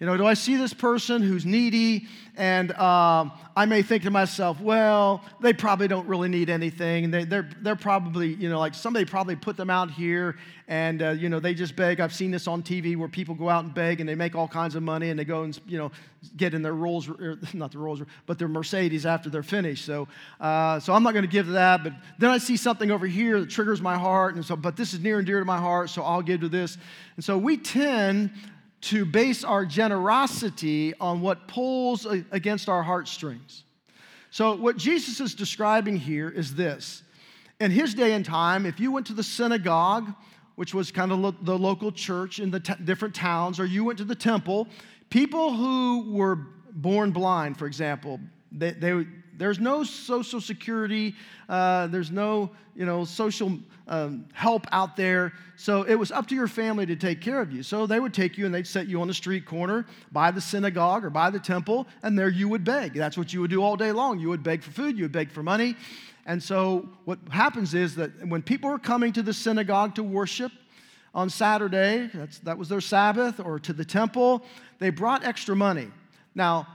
You 0.02 0.08
know, 0.08 0.18
do 0.18 0.26
I 0.26 0.34
see 0.34 0.56
this 0.56 0.74
person 0.74 1.22
who's 1.22 1.46
needy 1.46 2.08
and 2.36 2.72
um, 2.72 3.34
I 3.56 3.68
may 3.68 3.84
think 3.84 4.02
to 4.02 4.10
myself, 4.10 4.60
well, 4.60 5.24
they 5.42 5.54
probably 5.54 5.88
don't 5.88 6.08
really 6.08 6.28
need 6.28 6.50
anything. 6.50 7.12
They, 7.12 7.22
are 7.22 7.26
they're, 7.26 7.50
they're 7.62 7.76
probably, 7.76 8.34
you 8.34 8.50
know, 8.50 8.58
like 8.58 8.74
somebody 8.74 9.06
probably 9.06 9.36
put 9.36 9.58
them 9.58 9.70
out 9.70 9.92
here 9.92 10.38
and, 10.68 11.04
uh, 11.04 11.10
you 11.12 11.30
know, 11.30 11.40
they 11.40 11.54
just 11.54 11.76
beg. 11.76 12.00
I've 12.00 12.16
seen 12.16 12.32
this 12.32 12.48
on 12.48 12.64
TV 12.64 12.98
where 12.98 13.10
people 13.10 13.36
go 13.36 13.48
out 13.48 13.64
and 13.64 13.76
beg 13.76 14.00
and 14.00 14.10
they 14.10 14.16
make 14.16 14.34
all 14.34 14.48
kinds 14.48 14.74
of 14.74 14.82
money 14.82 15.12
and 15.12 15.20
they 15.20 15.26
go 15.26 15.44
and, 15.44 15.60
you 15.68 15.78
know, 15.78 15.92
get 16.36 16.56
in 16.56 16.64
their 16.64 16.74
Rolls, 16.74 17.08
er, 17.08 17.38
not 17.54 17.72
the 17.72 17.78
Rolls, 17.78 18.02
but 18.26 18.40
their 18.40 18.48
Mercedes 18.48 19.06
after 19.06 19.30
they're 19.30 19.44
finished. 19.44 19.86
So, 19.86 20.08
uh, 20.40 20.80
so 20.80 20.94
I'm 20.94 21.04
not 21.04 21.14
going 21.14 21.26
to 21.26 21.32
give 21.32 21.46
to 21.46 21.52
that. 21.52 21.84
But 21.84 21.94
then 22.18 22.32
I 22.32 22.40
see 22.40 22.58
something 22.58 22.90
over 22.90 23.06
here 23.06 23.40
that 23.40 23.52
triggers 23.52 23.84
my 23.84 24.00
heart. 24.00 24.34
And 24.34 24.44
so, 24.44 24.56
but 24.56 24.76
this 24.76 24.96
is 24.96 25.00
near 25.00 25.20
and 25.20 25.28
dear 25.28 25.38
to 25.38 25.46
my 25.46 25.60
heart, 25.60 25.92
so 25.92 26.02
I'll 26.02 26.24
give 26.24 26.42
to 26.42 26.50
this. 26.50 26.80
And 27.18 27.24
so 27.24 27.38
we 27.38 27.58
tend 27.58 28.32
to 28.82 29.06
base 29.06 29.44
our 29.44 29.66
generosity 29.66 30.94
on 31.00 31.22
what 31.22 31.48
pulls 31.48 32.06
against 32.06 32.68
our 32.68 32.84
heartstrings. 32.84 33.64
So, 34.32 34.56
what 34.56 34.78
Jesus 34.78 35.20
is 35.20 35.36
describing 35.36 35.98
here 35.98 36.30
is 36.30 36.56
this. 36.56 37.04
In 37.60 37.70
his 37.70 37.94
day 37.94 38.14
and 38.14 38.26
time, 38.26 38.66
if 38.66 38.80
you 38.80 38.92
went 38.92 39.08
to 39.08 39.14
the 39.14 39.24
synagogue, 39.24 40.14
which 40.56 40.74
was 40.74 40.92
kind 40.92 41.12
of 41.12 41.20
lo- 41.20 41.36
the 41.42 41.58
local 41.58 41.92
church 41.92 42.40
in 42.40 42.50
the 42.50 42.60
t- 42.60 42.74
different 42.84 43.14
towns, 43.14 43.60
or 43.60 43.66
you 43.66 43.84
went 43.84 44.00
to 44.00 44.06
the 44.06 44.16
temple, 44.16 44.68
people 45.10 45.54
who 45.54 46.12
were 46.12 46.40
born 46.72 47.12
blind, 47.12 47.58
for 47.58 47.68
example, 47.68 48.20
they, 48.52 48.72
they, 48.72 49.06
there's 49.42 49.60
no 49.60 49.84
social 49.84 50.40
security, 50.40 51.16
uh, 51.50 51.88
there's 51.88 52.12
no 52.12 52.52
you 52.76 52.86
know, 52.86 53.04
social 53.04 53.60
um, 53.88 54.26
help 54.34 54.66
out 54.72 54.96
there. 54.96 55.34
So 55.58 55.84
it 55.84 55.96
was 55.96 56.12
up 56.12 56.28
to 56.28 56.36
your 56.36 56.48
family 56.48 56.86
to 56.86 56.96
take 56.96 57.22
care 57.22 57.42
of 57.42 57.52
you. 57.52 57.64
So 57.64 57.86
they 57.86 58.00
would 58.00 58.14
take 58.14 58.38
you 58.38 58.46
and 58.46 58.56
they'd 58.56 58.68
set 58.68 58.88
you 58.88 59.02
on 59.02 59.08
the 59.08 59.14
street 59.14 59.46
corner 59.46 59.86
by 60.12 60.32
the 60.32 60.42
synagogue 60.42 61.04
or 61.04 61.10
by 61.10 61.30
the 61.30 61.40
temple, 61.40 61.88
and 62.04 62.18
there 62.18 62.30
you 62.30 62.48
would 62.48 62.64
beg. 62.64 62.94
That's 62.94 63.18
what 63.18 63.34
you 63.34 63.42
would 63.42 63.52
do 63.52 63.62
all 63.62 63.76
day 63.76 63.92
long. 63.92 64.20
You 64.20 64.30
would 64.30 64.44
beg 64.44 64.64
for 64.64 64.72
food, 64.72 64.98
you 64.98 65.04
would 65.04 65.12
beg 65.12 65.32
for 65.32 65.44
money. 65.44 65.76
And 66.26 66.42
so 66.42 66.88
what 67.06 67.20
happens 67.30 67.74
is 67.74 67.96
that 67.96 68.28
when 68.28 68.42
people 68.42 68.70
are 68.70 68.80
coming 68.80 69.12
to 69.14 69.24
the 69.24 69.34
synagogue 69.34 69.96
to 69.96 70.04
worship, 70.04 70.52
on 71.14 71.30
Saturday, 71.30 72.10
that 72.44 72.58
was 72.58 72.70
their 72.70 72.80
Sabbath, 72.80 73.42
or 73.42 73.60
to 73.60 73.74
the 73.74 73.84
temple, 73.84 74.46
they 74.80 74.90
brought 74.90 75.26
extra 75.26 75.54
money. 75.54 75.90
Now, 76.36 76.68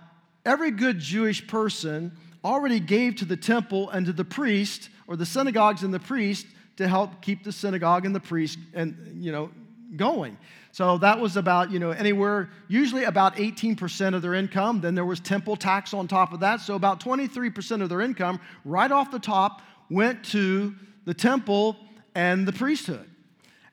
every 0.44 0.70
good 0.70 0.98
Jewish 0.98 1.46
person 1.46 2.12
already 2.46 2.78
gave 2.78 3.16
to 3.16 3.24
the 3.24 3.36
temple 3.36 3.90
and 3.90 4.06
to 4.06 4.12
the 4.12 4.24
priest 4.24 4.88
or 5.08 5.16
the 5.16 5.26
synagogues 5.26 5.82
and 5.82 5.92
the 5.92 5.98
priest 5.98 6.46
to 6.76 6.86
help 6.86 7.20
keep 7.20 7.42
the 7.42 7.50
synagogue 7.50 8.06
and 8.06 8.14
the 8.14 8.20
priest 8.20 8.58
and 8.72 9.22
you 9.22 9.32
know 9.32 9.50
going. 9.96 10.38
So 10.70 10.98
that 10.98 11.20
was 11.20 11.36
about 11.36 11.72
you 11.72 11.80
know 11.80 11.90
anywhere 11.90 12.50
usually 12.68 13.04
about 13.04 13.36
18% 13.36 14.14
of 14.14 14.22
their 14.22 14.34
income. 14.34 14.80
Then 14.80 14.94
there 14.94 15.04
was 15.04 15.18
temple 15.18 15.56
tax 15.56 15.92
on 15.92 16.06
top 16.06 16.32
of 16.32 16.40
that. 16.40 16.60
So 16.60 16.76
about 16.76 17.00
23% 17.00 17.82
of 17.82 17.88
their 17.88 18.00
income 18.00 18.40
right 18.64 18.92
off 18.92 19.10
the 19.10 19.18
top 19.18 19.62
went 19.90 20.24
to 20.26 20.74
the 21.04 21.14
temple 21.14 21.76
and 22.14 22.46
the 22.46 22.52
priesthood 22.52 23.10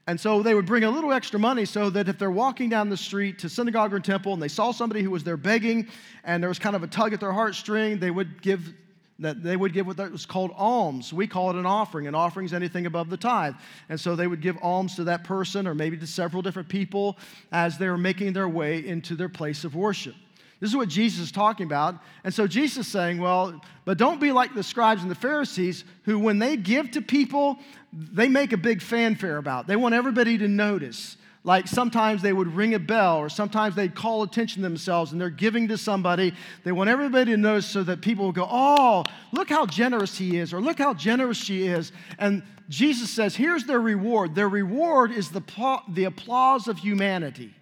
and 0.05 0.19
so 0.19 0.43
they 0.43 0.53
would 0.53 0.65
bring 0.65 0.83
a 0.83 0.89
little 0.89 1.13
extra 1.13 1.39
money 1.39 1.63
so 1.63 1.89
that 1.89 2.09
if 2.09 2.19
they're 2.19 2.31
walking 2.31 2.69
down 2.69 2.89
the 2.89 2.97
street 2.97 3.39
to 3.39 3.49
synagogue 3.49 3.93
or 3.93 3.99
temple 3.99 4.33
and 4.33 4.41
they 4.41 4.49
saw 4.49 4.71
somebody 4.71 5.01
who 5.01 5.09
was 5.09 5.23
there 5.23 5.37
begging 5.37 5.87
and 6.25 6.43
there 6.43 6.49
was 6.49 6.59
kind 6.59 6.75
of 6.75 6.83
a 6.83 6.87
tug 6.87 7.13
at 7.13 7.21
their 7.21 7.31
heartstring, 7.31 7.99
they 7.99 8.11
would 8.11 8.41
give 8.41 8.73
that 9.19 9.43
they 9.43 9.55
would 9.55 9.73
give 9.73 9.85
what 9.85 10.11
was 10.11 10.25
called 10.25 10.51
alms. 10.57 11.13
We 11.13 11.27
call 11.27 11.51
it 11.51 11.55
an 11.55 11.67
offering. 11.67 12.07
An 12.07 12.15
offering 12.15 12.45
is 12.45 12.53
anything 12.53 12.87
above 12.87 13.09
the 13.09 13.15
tithe. 13.15 13.53
And 13.87 13.99
so 13.99 14.15
they 14.15 14.27
would 14.27 14.41
give 14.41 14.57
alms 14.61 14.95
to 14.95 15.03
that 15.05 15.23
person 15.23 15.67
or 15.67 15.75
maybe 15.75 15.95
to 15.97 16.07
several 16.07 16.41
different 16.41 16.67
people 16.67 17.17
as 17.51 17.77
they 17.77 17.87
were 17.87 17.97
making 17.97 18.33
their 18.33 18.49
way 18.49 18.85
into 18.85 19.15
their 19.15 19.29
place 19.29 19.63
of 19.63 19.75
worship. 19.75 20.15
This 20.59 20.69
is 20.69 20.75
what 20.75 20.87
Jesus 20.87 21.19
is 21.25 21.31
talking 21.31 21.65
about. 21.65 21.95
And 22.23 22.33
so 22.33 22.47
Jesus 22.47 22.85
is 22.85 22.91
saying, 22.91 23.19
well, 23.19 23.61
but 23.85 23.97
don't 23.97 24.21
be 24.21 24.31
like 24.31 24.53
the 24.53 24.63
scribes 24.63 25.01
and 25.01 25.11
the 25.11 25.15
Pharisees 25.15 25.83
who, 26.03 26.19
when 26.19 26.39
they 26.39 26.55
give 26.55 26.91
to 26.91 27.01
people, 27.01 27.57
they 27.91 28.27
make 28.27 28.53
a 28.53 28.57
big 28.57 28.81
fanfare 28.81 29.37
about. 29.37 29.67
They 29.67 29.75
want 29.75 29.93
everybody 29.93 30.37
to 30.37 30.47
notice. 30.47 31.17
Like 31.43 31.67
sometimes 31.67 32.21
they 32.21 32.31
would 32.31 32.55
ring 32.55 32.73
a 32.73 32.79
bell, 32.79 33.17
or 33.17 33.27
sometimes 33.27 33.75
they'd 33.75 33.93
call 33.93 34.23
attention 34.23 34.61
to 34.61 34.69
themselves 34.69 35.11
and 35.11 35.19
they're 35.19 35.29
giving 35.29 35.67
to 35.67 35.77
somebody. 35.77 36.33
They 36.63 36.71
want 36.71 36.89
everybody 36.89 37.31
to 37.31 37.37
notice 37.37 37.65
so 37.65 37.83
that 37.83 38.01
people 38.01 38.25
will 38.25 38.31
go, 38.31 38.47
Oh, 38.49 39.03
look 39.33 39.49
how 39.49 39.65
generous 39.65 40.17
he 40.17 40.37
is, 40.37 40.53
or 40.53 40.61
look 40.61 40.79
how 40.79 40.93
generous 40.93 41.37
she 41.37 41.67
is. 41.67 41.91
And 42.17 42.43
Jesus 42.69 43.09
says, 43.09 43.35
Here's 43.35 43.65
their 43.65 43.81
reward. 43.81 44.35
Their 44.35 44.47
reward 44.47 45.11
is 45.11 45.29
the, 45.29 45.43
the 45.89 46.05
applause 46.05 46.69
of 46.69 46.77
humanity. 46.77 47.53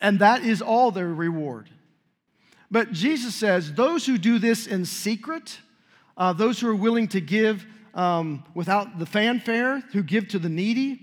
And 0.00 0.18
that 0.18 0.44
is 0.44 0.60
all 0.62 0.90
their 0.90 1.08
reward. 1.08 1.70
But 2.70 2.92
Jesus 2.92 3.34
says, 3.34 3.72
those 3.72 4.06
who 4.06 4.18
do 4.18 4.38
this 4.38 4.66
in 4.66 4.84
secret, 4.84 5.58
uh, 6.16 6.32
those 6.32 6.60
who 6.60 6.68
are 6.68 6.74
willing 6.74 7.08
to 7.08 7.20
give 7.20 7.64
um, 7.94 8.44
without 8.54 8.98
the 8.98 9.06
fanfare, 9.06 9.80
who 9.92 10.02
give 10.02 10.28
to 10.28 10.38
the 10.38 10.48
needy, 10.48 11.00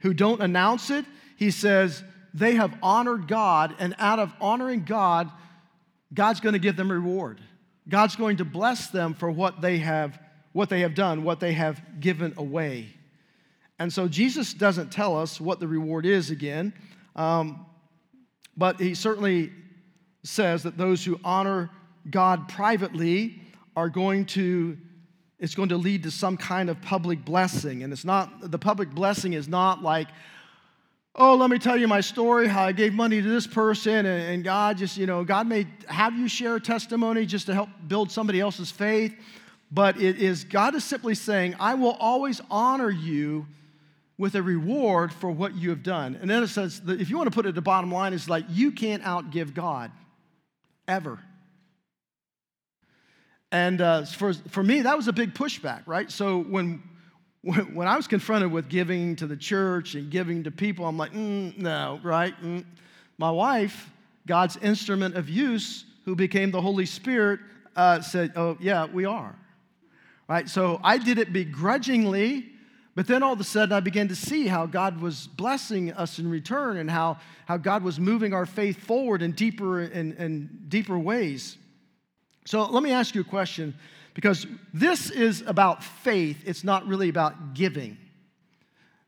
who 0.00 0.14
don't 0.14 0.40
announce 0.40 0.90
it, 0.90 1.04
he 1.36 1.50
says, 1.50 2.04
they 2.34 2.54
have 2.54 2.76
honored 2.82 3.26
God, 3.26 3.74
and 3.78 3.94
out 3.98 4.18
of 4.18 4.32
honoring 4.40 4.84
God, 4.84 5.30
God's 6.12 6.40
going 6.40 6.52
to 6.52 6.58
give 6.58 6.76
them 6.76 6.92
reward. 6.92 7.40
God's 7.88 8.16
going 8.16 8.36
to 8.36 8.44
bless 8.44 8.88
them 8.88 9.14
for 9.14 9.30
what 9.30 9.60
they 9.60 9.78
have 9.78 10.18
what 10.52 10.68
they 10.70 10.80
have 10.80 10.94
done, 10.94 11.22
what 11.22 11.40
they 11.40 11.52
have 11.52 11.80
given 12.00 12.34
away. 12.36 12.88
And 13.78 13.92
so 13.92 14.08
Jesus 14.08 14.52
doesn't 14.52 14.90
tell 14.90 15.16
us 15.16 15.40
what 15.40 15.60
the 15.60 15.68
reward 15.68 16.04
is 16.04 16.30
again. 16.30 16.72
Um, 17.18 17.66
but 18.56 18.80
he 18.80 18.94
certainly 18.94 19.52
says 20.22 20.62
that 20.62 20.78
those 20.78 21.04
who 21.04 21.20
honor 21.24 21.68
God 22.08 22.48
privately 22.48 23.42
are 23.76 23.88
going 23.88 24.24
to, 24.26 24.78
it's 25.38 25.54
going 25.54 25.68
to 25.70 25.76
lead 25.76 26.04
to 26.04 26.10
some 26.10 26.36
kind 26.36 26.70
of 26.70 26.80
public 26.80 27.24
blessing. 27.24 27.82
And 27.82 27.92
it's 27.92 28.04
not, 28.04 28.50
the 28.50 28.58
public 28.58 28.90
blessing 28.90 29.32
is 29.32 29.48
not 29.48 29.82
like, 29.82 30.08
oh, 31.16 31.34
let 31.34 31.50
me 31.50 31.58
tell 31.58 31.76
you 31.76 31.88
my 31.88 32.00
story, 32.00 32.46
how 32.46 32.62
I 32.62 32.72
gave 32.72 32.94
money 32.94 33.20
to 33.20 33.28
this 33.28 33.46
person, 33.46 34.06
and, 34.06 34.06
and, 34.06 34.44
God 34.44 34.78
just, 34.78 34.96
you 34.96 35.06
know, 35.06 35.24
God 35.24 35.48
may 35.48 35.66
have 35.88 36.14
you 36.16 36.28
share 36.28 36.54
a 36.54 36.60
testimony 36.60 37.26
just 37.26 37.46
to 37.46 37.54
help 37.54 37.68
build 37.88 38.12
somebody 38.12 38.38
else's 38.40 38.70
faith. 38.70 39.12
But 39.72 40.00
it 40.00 40.22
is, 40.22 40.44
God 40.44 40.76
is 40.76 40.84
simply 40.84 41.16
saying, 41.16 41.56
I 41.58 41.74
will 41.74 41.96
always 41.98 42.40
honor 42.50 42.90
you 42.90 43.46
with 44.18 44.34
a 44.34 44.42
reward 44.42 45.12
for 45.12 45.30
what 45.30 45.54
you 45.54 45.70
have 45.70 45.84
done. 45.84 46.18
And 46.20 46.28
then 46.28 46.42
it 46.42 46.48
says, 46.48 46.80
that 46.82 47.00
if 47.00 47.08
you 47.08 47.16
want 47.16 47.30
to 47.30 47.34
put 47.34 47.46
it 47.46 47.54
the 47.54 47.62
bottom 47.62 47.92
line, 47.92 48.12
it's 48.12 48.28
like 48.28 48.44
you 48.50 48.72
can't 48.72 49.02
outgive 49.04 49.54
God 49.54 49.92
ever. 50.88 51.20
And 53.52 53.80
uh, 53.80 54.04
for, 54.04 54.34
for 54.34 54.62
me, 54.62 54.82
that 54.82 54.96
was 54.96 55.06
a 55.08 55.12
big 55.12 55.34
pushback, 55.34 55.82
right? 55.86 56.10
So 56.10 56.40
when, 56.42 56.82
when 57.42 57.86
I 57.86 57.96
was 57.96 58.08
confronted 58.08 58.50
with 58.50 58.68
giving 58.68 59.14
to 59.16 59.26
the 59.26 59.36
church 59.36 59.94
and 59.94 60.10
giving 60.10 60.44
to 60.44 60.50
people, 60.50 60.84
I'm 60.84 60.98
like, 60.98 61.12
mm, 61.12 61.56
no, 61.56 62.00
right? 62.02 62.34
Mm. 62.42 62.64
My 63.16 63.30
wife, 63.30 63.90
God's 64.26 64.56
instrument 64.58 65.14
of 65.14 65.28
use, 65.28 65.84
who 66.04 66.16
became 66.16 66.50
the 66.50 66.60
Holy 66.60 66.86
Spirit, 66.86 67.40
uh, 67.76 68.00
said, 68.00 68.32
oh, 68.34 68.56
yeah, 68.60 68.86
we 68.86 69.04
are. 69.04 69.34
Right? 70.28 70.48
So 70.48 70.80
I 70.82 70.98
did 70.98 71.18
it 71.18 71.32
begrudgingly 71.32 72.50
but 72.98 73.06
then 73.06 73.22
all 73.22 73.32
of 73.32 73.38
a 73.38 73.44
sudden, 73.44 73.72
I 73.72 73.78
began 73.78 74.08
to 74.08 74.16
see 74.16 74.48
how 74.48 74.66
God 74.66 75.00
was 75.00 75.28
blessing 75.28 75.92
us 75.92 76.18
in 76.18 76.28
return 76.28 76.78
and 76.78 76.90
how, 76.90 77.18
how 77.46 77.56
God 77.56 77.84
was 77.84 78.00
moving 78.00 78.34
our 78.34 78.44
faith 78.44 78.76
forward 78.76 79.22
in 79.22 79.30
deeper 79.30 79.82
and, 79.82 80.14
and 80.14 80.68
deeper 80.68 80.98
ways. 80.98 81.56
So 82.44 82.64
let 82.64 82.82
me 82.82 82.90
ask 82.90 83.14
you 83.14 83.20
a 83.20 83.24
question 83.24 83.76
because 84.14 84.48
this 84.74 85.12
is 85.12 85.42
about 85.42 85.84
faith, 85.84 86.42
it's 86.44 86.64
not 86.64 86.88
really 86.88 87.08
about 87.08 87.54
giving. 87.54 87.96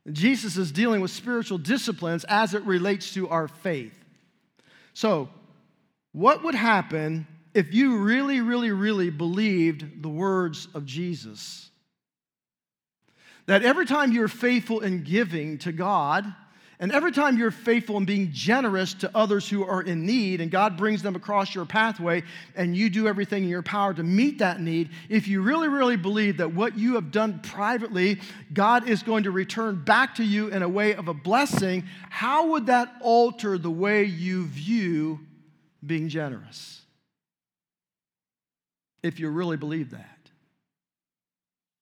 Jesus 0.09 0.55
is 0.55 0.71
dealing 0.71 1.01
with 1.01 1.11
spiritual 1.11 1.57
disciplines 1.57 2.23
as 2.29 2.53
it 2.53 2.63
relates 2.63 3.13
to 3.15 3.27
our 3.27 3.49
faith. 3.49 4.05
So, 4.93 5.27
What 6.13 6.45
would 6.45 6.55
happen 6.55 7.27
if 7.53 7.73
you 7.73 7.97
really, 7.97 8.39
really, 8.39 8.71
really 8.71 9.09
believed 9.09 10.01
the 10.01 10.07
words 10.07 10.69
of 10.73 10.85
Jesus? 10.85 11.70
That 13.51 13.63
every 13.63 13.85
time 13.85 14.13
you're 14.13 14.29
faithful 14.29 14.79
in 14.79 15.03
giving 15.03 15.57
to 15.57 15.73
God, 15.73 16.25
and 16.79 16.89
every 16.89 17.11
time 17.11 17.37
you're 17.37 17.51
faithful 17.51 17.97
in 17.97 18.05
being 18.05 18.31
generous 18.31 18.93
to 18.93 19.11
others 19.13 19.49
who 19.49 19.65
are 19.65 19.81
in 19.81 20.05
need, 20.05 20.39
and 20.39 20.49
God 20.49 20.77
brings 20.77 21.03
them 21.03 21.17
across 21.17 21.53
your 21.53 21.65
pathway, 21.65 22.23
and 22.55 22.77
you 22.77 22.89
do 22.89 23.09
everything 23.09 23.43
in 23.43 23.49
your 23.49 23.61
power 23.61 23.93
to 23.93 24.03
meet 24.03 24.37
that 24.37 24.61
need, 24.61 24.87
if 25.09 25.27
you 25.27 25.41
really, 25.41 25.67
really 25.67 25.97
believe 25.97 26.37
that 26.37 26.53
what 26.53 26.77
you 26.77 26.95
have 26.95 27.11
done 27.11 27.41
privately, 27.41 28.21
God 28.53 28.87
is 28.87 29.03
going 29.03 29.23
to 29.23 29.31
return 29.31 29.83
back 29.83 30.15
to 30.15 30.23
you 30.23 30.47
in 30.47 30.63
a 30.63 30.69
way 30.69 30.95
of 30.95 31.09
a 31.09 31.13
blessing, 31.13 31.83
how 32.09 32.51
would 32.51 32.67
that 32.67 32.89
alter 33.01 33.57
the 33.57 33.69
way 33.69 34.05
you 34.05 34.45
view 34.45 35.19
being 35.85 36.07
generous? 36.07 36.83
If 39.03 39.19
you 39.19 39.27
really 39.27 39.57
believe 39.57 39.91
that, 39.91 40.29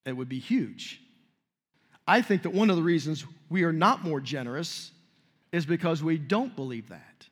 it 0.07 0.13
would 0.13 0.29
be 0.29 0.39
huge. 0.39 0.99
I 2.09 2.23
think 2.23 2.41
that 2.41 2.49
one 2.49 2.71
of 2.71 2.75
the 2.75 2.81
reasons 2.81 3.23
we 3.51 3.63
are 3.63 3.71
not 3.71 4.03
more 4.03 4.19
generous 4.19 4.89
is 5.51 5.63
because 5.63 6.01
we 6.01 6.17
don't 6.17 6.55
believe 6.55 6.89
that. 6.89 7.27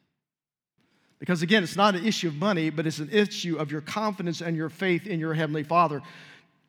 Because 1.17 1.41
again, 1.41 1.63
it's 1.63 1.75
not 1.75 1.95
an 1.95 2.05
issue 2.05 2.27
of 2.27 2.35
money, 2.35 2.69
but 2.69 2.85
it's 2.85 2.99
an 2.99 3.09
issue 3.11 3.57
of 3.57 3.71
your 3.71 3.81
confidence 3.81 4.39
and 4.41 4.55
your 4.55 4.69
faith 4.69 5.07
in 5.07 5.19
your 5.19 5.33
Heavenly 5.33 5.63
Father. 5.63 6.03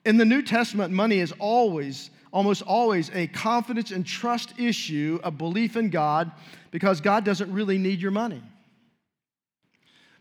In 0.07 0.17
the 0.17 0.25
New 0.25 0.41
Testament, 0.41 0.91
money 0.91 1.19
is 1.19 1.35
always, 1.39 2.09
almost 2.33 2.63
always, 2.63 3.11
a 3.11 3.27
confidence 3.27 3.91
and 3.91 4.07
trust 4.07 4.59
issue, 4.59 5.21
a 5.23 5.31
belief 5.31 5.77
in 5.77 5.91
God, 5.91 6.33
because 6.71 7.03
God 7.03 7.27
doesn't 7.27 7.53
really 7.53 7.77
need 7.77 8.01
your 8.01 8.11
money. 8.11 8.43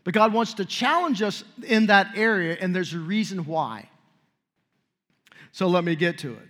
But 0.04 0.14
God 0.14 0.34
wants 0.34 0.56
to 0.56 0.66
challenge 0.66 1.22
us 1.22 1.46
in 1.64 1.86
that 1.86 2.18
area, 2.18 2.58
and 2.60 2.76
there's 2.76 2.94
a 2.94 3.00
reason 3.00 3.46
why. 3.46 3.90
So 5.54 5.70
let 5.70 5.86
me 5.86 5.96
get 5.96 6.18
to 6.20 6.34
it. 6.34 6.48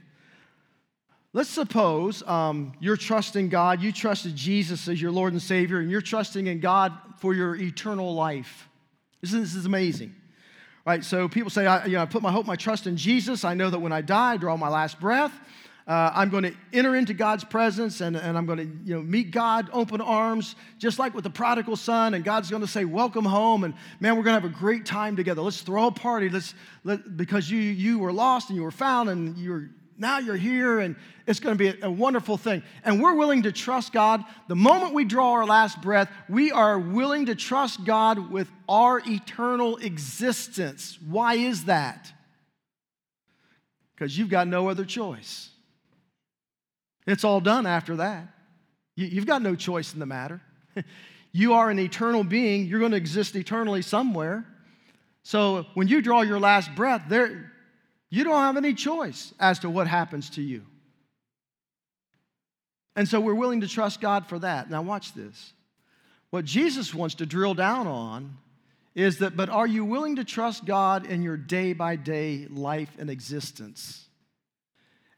Let's 1.33 1.49
suppose 1.49 2.23
um, 2.23 2.73
you're 2.79 2.97
trusting 2.97 3.49
God, 3.49 3.81
you 3.81 3.91
trusted 3.91 4.35
Jesus 4.35 4.87
as 4.87 5.01
your 5.01 5.11
Lord 5.11 5.33
and 5.33 5.41
Savior, 5.41 5.79
and 5.79 5.91
you're 5.91 6.01
trusting 6.01 6.47
in 6.47 6.59
God 6.59 6.93
for 7.19 7.33
your 7.33 7.55
eternal 7.55 8.13
life. 8.13 8.69
This 9.21 9.33
is, 9.33 9.53
this 9.53 9.55
is 9.55 9.65
amazing. 9.65 10.15
Right, 10.85 11.03
so 11.03 11.27
people 11.27 11.49
say, 11.49 11.65
I, 11.65 11.85
you 11.85 11.97
know, 11.97 12.01
I 12.01 12.05
put 12.05 12.21
my 12.21 12.31
hope, 12.31 12.45
my 12.45 12.55
trust 12.55 12.87
in 12.87 12.95
Jesus. 12.95 13.43
I 13.43 13.55
know 13.55 13.69
that 13.69 13.79
when 13.79 13.91
I 13.91 13.99
die, 13.99 14.33
I 14.33 14.37
draw 14.37 14.55
my 14.55 14.69
last 14.69 15.01
breath, 15.01 15.37
uh, 15.85 16.11
I'm 16.13 16.29
going 16.29 16.43
to 16.43 16.53
enter 16.71 16.95
into 16.95 17.13
God's 17.13 17.43
presence 17.43 17.99
and, 17.99 18.15
and 18.15 18.37
I'm 18.37 18.45
going 18.45 18.59
to 18.59 18.65
you 18.85 18.95
know, 18.95 19.01
meet 19.01 19.31
God 19.31 19.69
open 19.73 20.01
arms, 20.01 20.55
just 20.77 20.97
like 20.97 21.13
with 21.13 21.25
the 21.25 21.29
prodigal 21.29 21.75
son. 21.75 22.13
And 22.13 22.23
God's 22.23 22.49
going 22.49 22.61
to 22.61 22.67
say, 22.67 22.83
Welcome 22.83 23.23
home. 23.23 23.63
And 23.63 23.73
man, 24.01 24.17
we're 24.17 24.23
going 24.23 24.35
to 24.35 24.41
have 24.41 24.49
a 24.49 24.59
great 24.59 24.85
time 24.85 25.15
together. 25.15 25.41
Let's 25.41 25.61
throw 25.61 25.87
a 25.87 25.91
party. 25.91 26.27
Let's, 26.27 26.53
let, 26.83 27.15
because 27.15 27.49
you, 27.49 27.59
you 27.59 27.99
were 27.99 28.11
lost 28.11 28.49
and 28.49 28.57
you 28.57 28.63
were 28.63 28.71
found 28.71 29.09
and 29.09 29.37
you 29.37 29.51
were 29.51 29.69
now 29.97 30.19
you're 30.19 30.35
here 30.35 30.79
and 30.79 30.95
it's 31.25 31.39
going 31.39 31.57
to 31.57 31.59
be 31.59 31.79
a, 31.81 31.87
a, 31.87 31.91
wonderful 31.91 32.37
thing. 32.37 32.63
And 32.83 33.01
we're 33.01 33.15
willing 33.15 33.43
to 33.43 33.51
trust 33.51 33.91
God. 33.91 34.23
The 34.47 34.55
moment 34.55 34.93
we 34.93 35.03
draw 35.05 35.33
our 35.33 35.45
last 35.45 35.81
breath, 35.81 36.09
we 36.29 36.51
are 36.51 36.79
willing 36.79 37.25
to 37.25 37.35
trust 37.35 37.83
God 37.83 38.31
with 38.31 38.49
our 38.69 39.01
eternal 39.05 39.77
existence. 39.77 40.97
Why 41.05 41.35
is 41.35 41.65
that? 41.65 42.11
Because 43.95 44.17
you've 44.17 44.29
got 44.29 44.47
no 44.47 44.69
other 44.69 44.85
choice. 44.85 45.49
It's 47.05 47.23
all 47.23 47.41
done 47.41 47.65
after 47.65 47.97
that. 47.97 48.27
You, 48.95 49.07
you've 49.07 49.25
got 49.25 49.41
no 49.41 49.55
choice 49.55 49.93
in 49.93 49.99
the 49.99 50.05
matter. 50.05 50.41
you 51.31 51.53
are 51.53 51.69
an 51.69 51.79
eternal 51.79 52.23
being, 52.23 52.67
you're 52.67 52.79
going 52.79 52.91
to 52.91 52.97
exist 52.97 53.35
eternally 53.35 53.81
somewhere. 53.81 54.45
So 55.23 55.65
when 55.73 55.87
you 55.87 56.01
draw 56.01 56.21
your 56.21 56.39
last 56.39 56.73
breath, 56.75 57.03
there, 57.09 57.51
you 58.09 58.23
don't 58.23 58.35
have 58.35 58.57
any 58.57 58.73
choice 58.73 59.33
as 59.39 59.59
to 59.59 59.69
what 59.69 59.87
happens 59.87 60.29
to 60.31 60.41
you. 60.41 60.63
And 62.95 63.07
so 63.07 63.19
we're 63.19 63.35
willing 63.35 63.61
to 63.61 63.67
trust 63.67 64.01
God 64.01 64.25
for 64.27 64.39
that. 64.39 64.69
Now, 64.69 64.81
watch 64.81 65.13
this. 65.13 65.53
What 66.29 66.45
Jesus 66.45 66.93
wants 66.93 67.15
to 67.15 67.25
drill 67.25 67.53
down 67.53 67.87
on 67.87 68.37
is 68.95 69.19
that, 69.19 69.37
but 69.37 69.49
are 69.49 69.67
you 69.67 69.85
willing 69.85 70.15
to 70.15 70.23
trust 70.23 70.65
God 70.65 71.05
in 71.05 71.21
your 71.21 71.37
day 71.37 71.73
by 71.73 71.95
day 71.95 72.47
life 72.49 72.89
and 72.97 73.09
existence? 73.09 74.07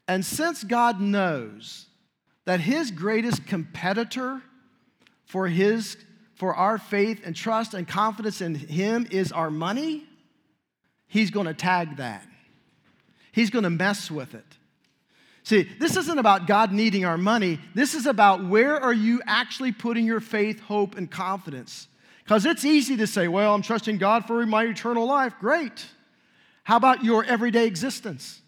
And 0.06 0.24
since 0.24 0.62
God 0.62 1.00
knows 1.00 1.86
that 2.44 2.60
his 2.60 2.90
greatest 2.90 3.46
competitor 3.46 4.42
for 5.24 5.46
his 5.48 5.96
for 6.34 6.54
our 6.54 6.78
faith 6.78 7.20
and 7.24 7.36
trust 7.36 7.74
and 7.74 7.86
confidence 7.86 8.40
in 8.40 8.54
him 8.54 9.06
is 9.10 9.30
our 9.30 9.50
money, 9.50 10.04
he's 11.06 11.30
going 11.30 11.46
to 11.46 11.54
tag 11.54 11.98
that. 11.98 12.26
He's 13.32 13.50
going 13.50 13.64
to 13.64 13.70
mess 13.70 14.10
with 14.10 14.34
it. 14.34 14.44
See, 15.42 15.62
this 15.78 15.96
isn't 15.96 16.18
about 16.18 16.46
God 16.46 16.72
needing 16.72 17.04
our 17.04 17.16
money. 17.16 17.58
This 17.74 17.94
is 17.94 18.06
about 18.06 18.44
where 18.44 18.78
are 18.78 18.92
you 18.92 19.22
actually 19.26 19.72
putting 19.72 20.04
your 20.04 20.20
faith, 20.20 20.60
hope, 20.60 20.96
and 20.96 21.10
confidence? 21.10 21.88
Because 22.24 22.44
it's 22.44 22.64
easy 22.64 22.96
to 22.98 23.06
say, 23.06 23.26
well, 23.26 23.54
I'm 23.54 23.62
trusting 23.62 23.98
God 23.98 24.26
for 24.26 24.44
my 24.46 24.64
eternal 24.64 25.06
life. 25.06 25.34
Great. 25.40 25.86
How 26.64 26.76
about 26.76 27.02
your 27.02 27.24
everyday 27.24 27.66
existence? 27.66 28.39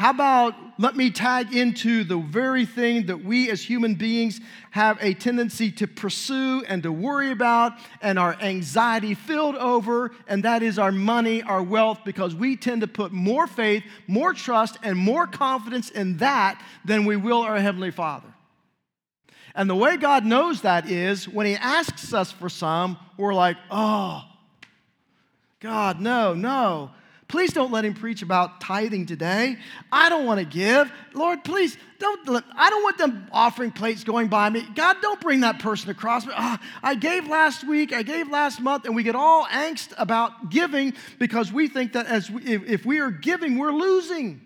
How 0.00 0.12
about 0.12 0.54
let 0.78 0.96
me 0.96 1.10
tag 1.10 1.54
into 1.54 2.04
the 2.04 2.16
very 2.16 2.64
thing 2.64 3.04
that 3.08 3.22
we 3.22 3.50
as 3.50 3.62
human 3.62 3.96
beings 3.96 4.40
have 4.70 4.96
a 5.02 5.12
tendency 5.12 5.70
to 5.72 5.86
pursue 5.86 6.64
and 6.66 6.82
to 6.84 6.90
worry 6.90 7.30
about 7.30 7.74
and 8.00 8.18
our 8.18 8.34
anxiety 8.40 9.12
filled 9.12 9.56
over, 9.56 10.12
and 10.26 10.42
that 10.42 10.62
is 10.62 10.78
our 10.78 10.90
money, 10.90 11.42
our 11.42 11.62
wealth, 11.62 12.00
because 12.06 12.34
we 12.34 12.56
tend 12.56 12.80
to 12.80 12.86
put 12.86 13.12
more 13.12 13.46
faith, 13.46 13.84
more 14.06 14.32
trust, 14.32 14.78
and 14.82 14.96
more 14.96 15.26
confidence 15.26 15.90
in 15.90 16.16
that 16.16 16.64
than 16.82 17.04
we 17.04 17.16
will 17.16 17.42
our 17.42 17.58
Heavenly 17.58 17.90
Father. 17.90 18.32
And 19.54 19.68
the 19.68 19.76
way 19.76 19.98
God 19.98 20.24
knows 20.24 20.62
that 20.62 20.90
is 20.90 21.28
when 21.28 21.44
He 21.44 21.56
asks 21.56 22.14
us 22.14 22.32
for 22.32 22.48
some, 22.48 22.96
we're 23.18 23.34
like, 23.34 23.58
oh, 23.70 24.24
God, 25.60 26.00
no, 26.00 26.32
no. 26.32 26.90
Please 27.30 27.52
don't 27.52 27.70
let 27.70 27.84
him 27.84 27.94
preach 27.94 28.22
about 28.22 28.60
tithing 28.60 29.06
today. 29.06 29.56
I 29.92 30.08
don't 30.08 30.26
want 30.26 30.40
to 30.40 30.44
give. 30.44 30.90
Lord, 31.14 31.44
please 31.44 31.78
don't. 32.00 32.28
Let, 32.28 32.42
I 32.56 32.68
don't 32.70 32.82
want 32.82 32.98
them 32.98 33.28
offering 33.30 33.70
plates 33.70 34.02
going 34.02 34.26
by 34.26 34.50
me. 34.50 34.66
God, 34.74 34.96
don't 35.00 35.20
bring 35.20 35.42
that 35.42 35.60
person 35.60 35.90
across 35.90 36.26
me. 36.26 36.32
Oh, 36.36 36.58
I 36.82 36.96
gave 36.96 37.28
last 37.28 37.62
week. 37.62 37.92
I 37.92 38.02
gave 38.02 38.28
last 38.28 38.60
month, 38.60 38.84
and 38.84 38.96
we 38.96 39.04
get 39.04 39.14
all 39.14 39.44
angst 39.44 39.92
about 39.96 40.50
giving 40.50 40.94
because 41.20 41.52
we 41.52 41.68
think 41.68 41.92
that 41.92 42.06
as 42.06 42.28
we, 42.28 42.42
if, 42.42 42.68
if 42.68 42.84
we 42.84 42.98
are 42.98 43.12
giving, 43.12 43.58
we're 43.58 43.70
losing. 43.70 44.40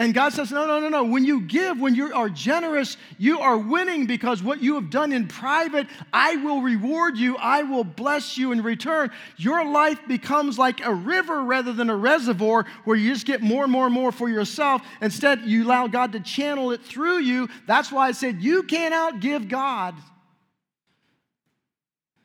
And 0.00 0.14
God 0.14 0.32
says, 0.32 0.50
No, 0.50 0.66
no, 0.66 0.80
no, 0.80 0.88
no. 0.88 1.04
When 1.04 1.26
you 1.26 1.42
give, 1.42 1.78
when 1.78 1.94
you 1.94 2.14
are 2.14 2.30
generous, 2.30 2.96
you 3.18 3.40
are 3.40 3.58
winning 3.58 4.06
because 4.06 4.42
what 4.42 4.62
you 4.62 4.76
have 4.76 4.88
done 4.88 5.12
in 5.12 5.28
private, 5.28 5.88
I 6.10 6.36
will 6.36 6.62
reward 6.62 7.18
you. 7.18 7.36
I 7.36 7.64
will 7.64 7.84
bless 7.84 8.38
you 8.38 8.52
in 8.52 8.62
return. 8.62 9.10
Your 9.36 9.70
life 9.70 10.00
becomes 10.08 10.58
like 10.58 10.82
a 10.82 10.94
river 10.94 11.42
rather 11.42 11.74
than 11.74 11.90
a 11.90 11.96
reservoir 11.96 12.64
where 12.84 12.96
you 12.96 13.12
just 13.12 13.26
get 13.26 13.42
more 13.42 13.64
and 13.64 13.72
more 13.72 13.84
and 13.84 13.94
more 13.94 14.10
for 14.10 14.30
yourself. 14.30 14.80
Instead, 15.02 15.42
you 15.42 15.64
allow 15.64 15.86
God 15.86 16.12
to 16.12 16.20
channel 16.20 16.72
it 16.72 16.82
through 16.82 17.18
you. 17.18 17.50
That's 17.66 17.92
why 17.92 18.08
I 18.08 18.12
said, 18.12 18.40
You 18.40 18.62
can't 18.62 18.94
outgive 18.94 19.50
God. 19.50 19.94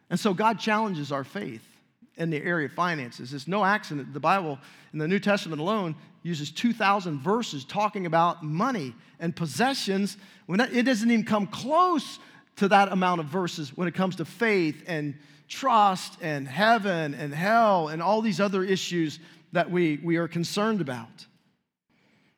And 0.09 0.17
so 0.17 0.33
God 0.33 0.59
challenges 0.59 1.11
our 1.11 1.25
faith 1.25 1.74
in 2.17 2.29
the 2.29 2.41
area 2.41 2.67
of 2.67 2.73
finances. 2.73 3.33
It's 3.33 3.47
no 3.47 3.65
accident. 3.65 4.13
The 4.13 4.19
Bible 4.19 4.57
in 4.93 4.99
the 4.99 5.07
New 5.07 5.19
Testament 5.19 5.61
alone 5.61 5.95
uses 6.23 6.51
2,000 6.51 7.19
verses 7.19 7.65
talking 7.65 8.05
about 8.05 8.43
money 8.43 8.95
and 9.19 9.35
possessions. 9.35 10.17
When 10.45 10.59
it 10.59 10.83
doesn't 10.83 11.09
even 11.09 11.25
come 11.25 11.47
close 11.47 12.19
to 12.57 12.67
that 12.69 12.91
amount 12.91 13.19
of 13.19 13.27
verses 13.27 13.75
when 13.75 13.87
it 13.87 13.93
comes 13.93 14.15
to 14.17 14.25
faith 14.25 14.83
and 14.87 15.15
trust 15.47 16.17
and 16.21 16.47
heaven 16.47 17.13
and 17.13 17.33
hell 17.33 17.89
and 17.89 18.01
all 18.01 18.21
these 18.21 18.39
other 18.39 18.63
issues 18.63 19.19
that 19.51 19.69
we, 19.69 19.99
we 20.03 20.17
are 20.17 20.27
concerned 20.27 20.81
about. 20.81 21.25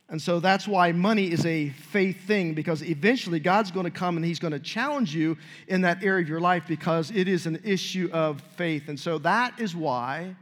And 0.09 0.21
so 0.21 0.39
that's 0.39 0.67
why 0.67 0.93
money 0.93 1.31
is 1.31 1.45
a 1.45 1.69
faith 1.69 2.25
thing 2.25 2.53
because 2.53 2.81
eventually 2.81 3.41
God's 3.41 3.71
going 3.71 3.83
to 3.83 3.91
come 3.91 4.15
and 4.15 4.25
He's 4.25 4.39
going 4.39 4.53
to 4.53 4.59
challenge 4.59 5.13
you 5.13 5.37
in 5.67 5.81
that 5.81 6.01
area 6.01 6.23
of 6.23 6.29
your 6.29 6.39
life 6.39 6.63
because 6.67 7.11
it 7.11 7.27
is 7.27 7.45
an 7.45 7.59
issue 7.65 8.09
of 8.13 8.41
faith. 8.55 8.87
And 8.87 8.97
so 8.97 9.17
that 9.19 9.59
is 9.59 9.75
why 9.75 10.35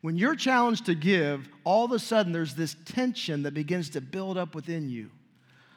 when 0.00 0.16
you're 0.16 0.34
challenged 0.34 0.86
to 0.86 0.94
give, 0.94 1.48
all 1.64 1.84
of 1.84 1.92
a 1.92 1.98
sudden 1.98 2.32
there's 2.32 2.54
this 2.54 2.76
tension 2.84 3.44
that 3.44 3.54
begins 3.54 3.90
to 3.90 4.00
build 4.00 4.36
up 4.36 4.54
within 4.54 4.88
you. 4.88 5.10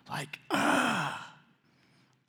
Like, 0.10 0.40
ah, 0.50 1.36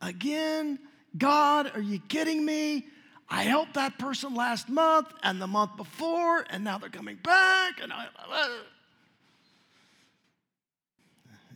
again, 0.00 0.78
God, 1.16 1.70
are 1.74 1.80
you 1.80 2.00
kidding 2.00 2.44
me? 2.44 2.86
I 3.28 3.44
helped 3.44 3.74
that 3.74 3.98
person 3.98 4.34
last 4.34 4.68
month 4.68 5.08
and 5.22 5.40
the 5.40 5.46
month 5.46 5.76
before, 5.76 6.44
and 6.50 6.64
now 6.64 6.78
they're 6.78 6.90
coming 6.90 7.16
back. 7.16 7.82
And 7.82 7.92
I, 7.92 8.06
uh, 8.30 8.48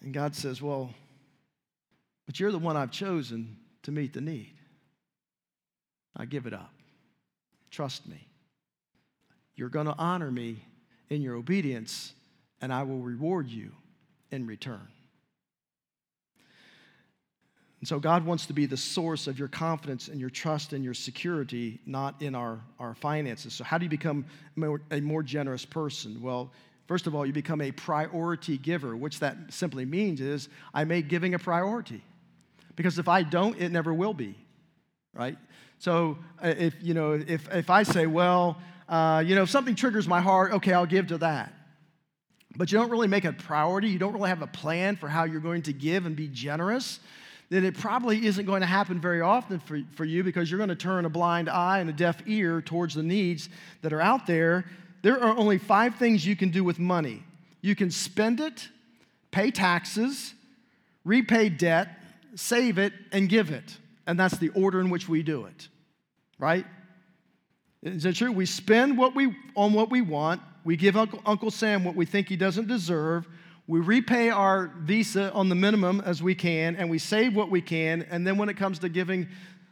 and 0.06 0.14
God 0.14 0.36
says, 0.36 0.62
Well, 0.62 0.94
but 2.26 2.38
you're 2.38 2.52
the 2.52 2.60
one 2.60 2.76
I've 2.76 2.92
chosen 2.92 3.56
to 3.82 3.90
meet 3.90 4.12
the 4.12 4.20
need. 4.20 4.54
I 6.14 6.26
give 6.26 6.46
it 6.46 6.54
up. 6.54 6.72
Trust 7.72 8.06
me. 8.06 8.28
You're 9.56 9.68
going 9.68 9.86
to 9.86 9.96
honor 9.98 10.30
me 10.30 10.62
in 11.10 11.22
your 11.22 11.34
obedience, 11.34 12.12
and 12.60 12.72
I 12.72 12.84
will 12.84 13.00
reward 13.00 13.48
you 13.48 13.72
in 14.30 14.46
return. 14.46 14.86
And 17.80 17.88
so 17.88 17.98
God 17.98 18.24
wants 18.24 18.46
to 18.46 18.52
be 18.52 18.66
the 18.66 18.76
source 18.76 19.26
of 19.26 19.40
your 19.40 19.48
confidence 19.48 20.06
and 20.06 20.20
your 20.20 20.30
trust 20.30 20.72
and 20.72 20.84
your 20.84 20.94
security, 20.94 21.80
not 21.84 22.22
in 22.22 22.36
our, 22.36 22.60
our 22.78 22.94
finances. 22.94 23.54
So, 23.54 23.64
how 23.64 23.76
do 23.76 23.84
you 23.84 23.90
become 23.90 24.24
more, 24.54 24.80
a 24.92 25.00
more 25.00 25.24
generous 25.24 25.64
person? 25.64 26.22
Well, 26.22 26.52
first 26.86 27.06
of 27.06 27.14
all, 27.14 27.26
you 27.26 27.32
become 27.32 27.60
a 27.60 27.72
priority 27.72 28.58
giver, 28.58 28.96
which 28.96 29.20
that 29.20 29.36
simply 29.50 29.84
means 29.84 30.20
is 30.20 30.48
I 30.72 30.84
make 30.84 31.08
giving 31.08 31.34
a 31.34 31.38
priority. 31.38 32.02
Because 32.74 32.98
if 32.98 33.08
I 33.08 33.22
don't, 33.22 33.58
it 33.58 33.72
never 33.72 33.92
will 33.94 34.14
be, 34.14 34.36
right? 35.14 35.38
So, 35.78 36.18
uh, 36.42 36.54
if, 36.56 36.74
you 36.82 36.94
know, 36.94 37.12
if, 37.12 37.52
if 37.52 37.70
I 37.70 37.82
say, 37.82 38.06
well, 38.06 38.58
uh, 38.88 39.22
you 39.26 39.34
know, 39.34 39.42
if 39.42 39.50
something 39.50 39.74
triggers 39.74 40.06
my 40.06 40.20
heart, 40.20 40.52
okay, 40.52 40.72
I'll 40.72 40.86
give 40.86 41.08
to 41.08 41.18
that. 41.18 41.52
But 42.56 42.72
you 42.72 42.78
don't 42.78 42.90
really 42.90 43.08
make 43.08 43.24
a 43.24 43.32
priority, 43.32 43.88
you 43.88 43.98
don't 43.98 44.12
really 44.12 44.28
have 44.28 44.42
a 44.42 44.46
plan 44.46 44.96
for 44.96 45.08
how 45.08 45.24
you're 45.24 45.40
going 45.40 45.62
to 45.62 45.72
give 45.72 46.06
and 46.06 46.14
be 46.16 46.28
generous 46.28 47.00
then 47.48 47.64
it 47.64 47.78
probably 47.78 48.26
isn't 48.26 48.44
going 48.44 48.60
to 48.60 48.66
happen 48.66 49.00
very 49.00 49.20
often 49.20 49.60
for, 49.60 49.80
for 49.94 50.04
you 50.04 50.24
because 50.24 50.50
you're 50.50 50.58
going 50.58 50.68
to 50.68 50.74
turn 50.74 51.04
a 51.04 51.10
blind 51.10 51.48
eye 51.48 51.78
and 51.78 51.88
a 51.88 51.92
deaf 51.92 52.20
ear 52.26 52.60
towards 52.60 52.94
the 52.94 53.02
needs 53.02 53.48
that 53.82 53.92
are 53.92 54.00
out 54.00 54.26
there. 54.26 54.64
There 55.02 55.22
are 55.22 55.36
only 55.36 55.58
five 55.58 55.96
things 55.96 56.26
you 56.26 56.36
can 56.36 56.50
do 56.50 56.64
with 56.64 56.78
money 56.78 57.22
you 57.66 57.74
can 57.74 57.90
spend 57.90 58.38
it, 58.38 58.68
pay 59.32 59.50
taxes, 59.50 60.34
repay 61.04 61.48
debt, 61.48 61.88
save 62.36 62.78
it, 62.78 62.92
and 63.10 63.28
give 63.28 63.50
it. 63.50 63.76
And 64.06 64.20
that's 64.20 64.38
the 64.38 64.50
order 64.50 64.78
in 64.78 64.88
which 64.88 65.08
we 65.08 65.24
do 65.24 65.46
it, 65.46 65.68
right? 66.38 66.64
Is 67.82 68.04
that 68.04 68.14
true? 68.14 68.30
We 68.30 68.46
spend 68.46 68.96
what 68.96 69.16
we, 69.16 69.34
on 69.56 69.72
what 69.72 69.90
we 69.90 70.00
want, 70.00 70.42
we 70.64 70.76
give 70.76 70.96
Uncle, 70.96 71.20
Uncle 71.26 71.50
Sam 71.50 71.82
what 71.82 71.96
we 71.96 72.06
think 72.06 72.28
he 72.28 72.36
doesn't 72.36 72.68
deserve, 72.68 73.26
we 73.66 73.80
repay 73.80 74.30
our 74.30 74.72
visa 74.78 75.32
on 75.32 75.48
the 75.48 75.56
minimum 75.56 76.00
as 76.06 76.22
we 76.22 76.36
can, 76.36 76.76
and 76.76 76.88
we 76.88 76.98
save 76.98 77.34
what 77.34 77.50
we 77.50 77.60
can. 77.60 78.02
And 78.10 78.24
then 78.24 78.38
when 78.38 78.48
it 78.48 78.56
comes 78.56 78.78
to 78.78 78.88
giving 78.88 79.26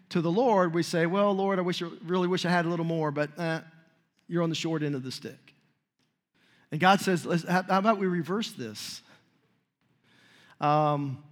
to 0.09 0.21
the 0.21 0.33
Lord, 0.33 0.75
we 0.75 0.83
say, 0.83 1.07
Well, 1.07 1.33
Lord, 1.33 1.61
I 1.61 1.63
wish, 1.63 1.81
I 1.81 1.87
really 2.05 2.27
wish 2.27 2.45
I 2.45 2.51
had 2.51 2.67
a 2.67 2.69
little 2.69 2.85
more, 2.85 3.13
but 3.13 3.31
uh, 3.39 3.61
you're 4.29 4.43
on 4.43 4.49
the 4.49 4.55
short 4.55 4.83
end 4.83 4.95
of 4.95 5.03
the 5.03 5.13
stick. 5.13 5.55
And 6.71 6.81
God 6.81 7.01
says, 7.01 7.25
How 7.49 7.65
about 7.69 7.99
we 7.99 8.07
reverse 8.07 8.53
this? 8.53 9.01
Um, 10.61 11.23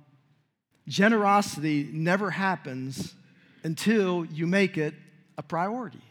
generosity 0.86 1.88
never 1.92 2.30
happens 2.30 3.14
until 3.64 4.24
you 4.26 4.46
make 4.46 4.76
it 4.76 4.94
a 5.38 5.42
priority. 5.42 6.02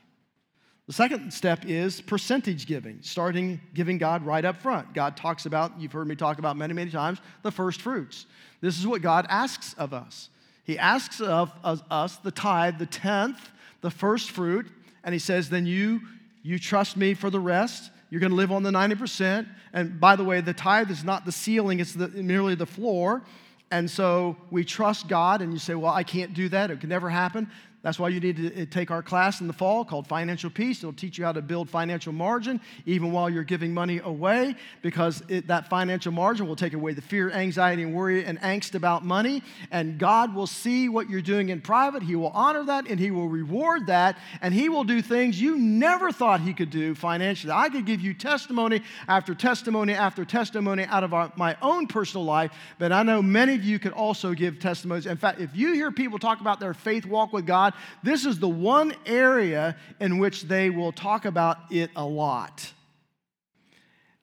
The 0.88 0.94
second 0.94 1.32
step 1.32 1.66
is 1.66 2.02
percentage 2.02 2.66
giving, 2.66 3.00
starting 3.02 3.62
giving 3.74 3.98
God 3.98 4.26
right 4.26 4.44
up 4.44 4.62
front. 4.62 4.94
God 4.94 5.16
talks 5.16 5.46
about, 5.46 5.80
you've 5.80 5.92
heard 5.92 6.08
me 6.08 6.16
talk 6.16 6.40
about 6.40 6.58
many, 6.58 6.74
many 6.74 6.92
times, 6.92 7.20
the 7.44 7.52
first 7.52 7.82
fruits. 7.82 8.26
This 8.60 8.78
is 8.78 8.86
what 8.86 9.02
God 9.02 9.26
asks 9.30 9.74
of 9.76 9.94
us. 9.94 10.30
He 10.64 10.78
asks 10.78 11.22
of 11.22 11.52
us 11.64 12.18
the 12.18 12.32
tithe, 12.32 12.78
the 12.78 12.86
tenth, 12.86 13.52
the 13.82 13.92
first 13.92 14.32
fruit, 14.32 14.68
and 15.04 15.14
He 15.14 15.20
says, 15.20 15.50
then 15.50 15.66
you, 15.66 16.02
you 16.44 16.60
trust 16.60 16.98
me 16.98 17.14
for 17.14 17.30
the 17.30 17.40
rest. 17.40 17.92
You're 18.10 18.20
going 18.20 18.32
to 18.32 18.36
live 18.36 18.52
on 18.52 18.64
the 18.64 18.72
90%. 18.72 19.48
And 19.74 20.00
by 20.00 20.16
the 20.16 20.24
way, 20.24 20.42
the 20.42 20.54
tithe 20.54 20.92
is 20.92 21.04
not 21.04 21.26
the 21.26 21.32
ceiling, 21.32 21.80
it's 21.80 21.94
the, 21.94 22.10
merely 22.10 22.56
the 22.56 22.66
floor. 22.66 23.24
And 23.72 23.90
so 23.90 24.36
we 24.50 24.66
trust 24.66 25.08
God, 25.08 25.42
and 25.42 25.54
you 25.54 25.60
say, 25.60 25.76
Well, 25.76 25.94
I 25.94 26.04
can't 26.04 26.34
do 26.34 26.50
that. 26.50 26.72
It 26.72 26.82
can 26.82 26.90
never 26.90 27.10
happen. 27.10 27.50
That's 27.84 27.98
why 27.98 28.10
you 28.10 28.20
need 28.20 28.38
to 28.38 28.62
uh, 28.62 28.66
take 28.70 28.92
our 28.92 29.02
class 29.02 29.42
in 29.42 29.48
the 29.48 29.54
fall 29.54 29.84
called 29.84 30.06
Financial 30.06 30.52
Peace. 30.52 30.80
It'll 30.80 30.94
teach 30.94 31.18
you 31.18 31.26
how 31.26 31.32
to 31.32 31.42
build 31.42 31.68
financial 31.68 32.14
margin 32.14 32.62
even 32.86 33.12
while 33.12 33.28
you're 33.28 33.44
giving 33.44 33.74
money 33.74 34.00
away 34.04 34.56
because 34.84 35.24
it, 35.28 35.48
that 35.48 35.68
financial 35.68 36.12
margin 36.12 36.48
will 36.48 36.56
take 36.56 36.74
away 36.74 36.94
the 36.94 37.02
fear, 37.02 37.32
anxiety, 37.32 37.82
and 37.82 37.96
worry 37.96 38.24
and 38.24 38.40
angst 38.42 38.76
about 38.76 39.04
money. 39.04 39.42
And 39.72 39.98
God 39.98 40.36
will 40.36 40.46
see 40.46 40.90
what 40.90 41.10
you're 41.10 41.22
doing 41.22 41.50
in 41.50 41.60
private. 41.60 42.04
He 42.04 42.16
will 42.16 42.30
honor 42.30 42.64
that 42.66 42.88
and 42.88 43.00
He 43.00 43.10
will 43.10 43.28
reward 43.28 43.88
that. 43.88 44.16
And 44.42 44.54
He 44.54 44.70
will 44.70 44.84
do 44.84 45.02
things 45.02 45.42
you 45.42 45.58
never 45.58 46.12
thought 46.12 46.42
He 46.42 46.54
could 46.54 46.70
do 46.70 46.94
financially. 46.94 47.52
I 47.52 47.70
could 47.70 47.86
give 47.86 48.02
you 48.02 48.14
testimony 48.14 48.84
after 49.08 49.34
testimony 49.34 49.94
after 49.94 50.24
testimony 50.24 50.86
out 50.86 51.04
of 51.04 51.16
our, 51.16 51.32
my 51.36 51.58
own 51.64 51.88
personal 51.88 52.26
life, 52.26 52.52
but 52.78 52.92
I 52.92 53.02
know 53.02 53.24
many 53.24 53.56
of 53.56 53.64
you 53.64 53.80
could 53.80 53.94
also 53.94 54.34
give 54.34 54.60
testimonies. 54.60 55.08
In 55.08 55.18
fact, 55.18 55.42
if 55.42 55.56
you 55.56 55.74
hear 55.74 55.92
people 55.92 56.20
talk 56.20 56.42
about 56.42 56.60
their 56.60 56.76
faith 56.76 57.06
walk 57.06 57.34
with 57.34 57.48
God, 57.48 57.71
This 58.04 58.26
is 58.26 58.40
the 58.40 58.50
one 58.50 58.94
area 59.06 59.76
in 60.00 60.18
which 60.18 60.44
they 60.44 60.70
will 60.70 60.92
talk 60.92 61.26
about 61.26 61.58
it 61.70 61.92
a 61.96 62.06
lot. 62.06 62.72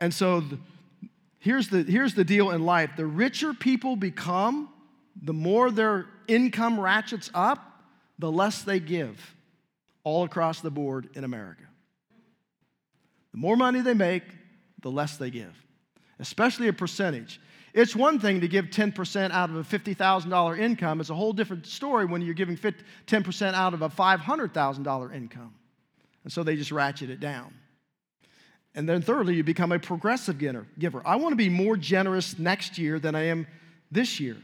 And 0.01 0.13
so 0.13 0.41
the, 0.41 0.59
here's, 1.39 1.69
the, 1.69 1.83
here's 1.83 2.15
the 2.15 2.25
deal 2.25 2.51
in 2.51 2.65
life 2.65 2.91
the 2.97 3.07
richer 3.07 3.55
people 3.55 3.97
become, 3.97 4.69
the 5.21 5.33
more 5.33 5.71
their 5.71 6.07
income 6.27 6.79
ratchets 6.79 7.31
up, 7.35 7.83
the 8.19 8.31
less 8.31 8.63
they 8.63 8.81
give 8.81 9.35
all 10.05 10.25
across 10.25 10.61
the 10.61 10.71
board 10.71 11.09
in 11.15 11.25
America. 11.25 11.65
The 13.33 13.39
more 13.39 13.57
money 13.57 13.81
they 13.81 13.95
make, 13.95 14.25
the 14.81 14.91
less 14.91 15.17
they 15.17 15.31
give, 15.31 15.55
especially 16.19 16.69
a 16.69 16.73
percentage. 16.73 17.41
It's 17.75 17.95
one 17.95 18.19
thing 18.19 18.41
to 18.41 18.49
give 18.49 18.67
10% 18.67 19.31
out 19.31 19.51
of 19.51 19.57
a 19.57 19.79
$50,000 19.79 20.59
income. 20.59 21.01
It's 21.01 21.11
a 21.11 21.15
whole 21.15 21.33
different 21.33 21.67
story 21.67 22.07
when 22.07 22.23
you're 22.23 22.35
giving 22.35 22.57
10% 22.57 23.55
out 23.55 23.75
of 23.75 23.83
a 23.83 23.89
$500,000 23.89 25.15
income. 25.15 25.55
And 26.25 26.33
so 26.33 26.43
they 26.43 26.57
just 26.57 26.73
ratchet 26.73 27.11
it 27.11 27.21
down. 27.21 27.55
And 28.75 28.89
then 28.89 29.03
thirdly, 29.03 29.35
you 29.35 29.43
become 29.43 29.73
a 29.73 29.79
progressive 29.79 30.39
giver. 30.39 31.03
I 31.05 31.17
want 31.17 31.33
to 31.33 31.37
be 31.37 31.49
more 31.49 31.77
generous 31.77 32.39
next 32.39 32.79
year 32.79 32.99
than 32.99 33.15
I 33.15 33.25
am 33.25 33.47
this 33.91 34.21
year, 34.21 34.37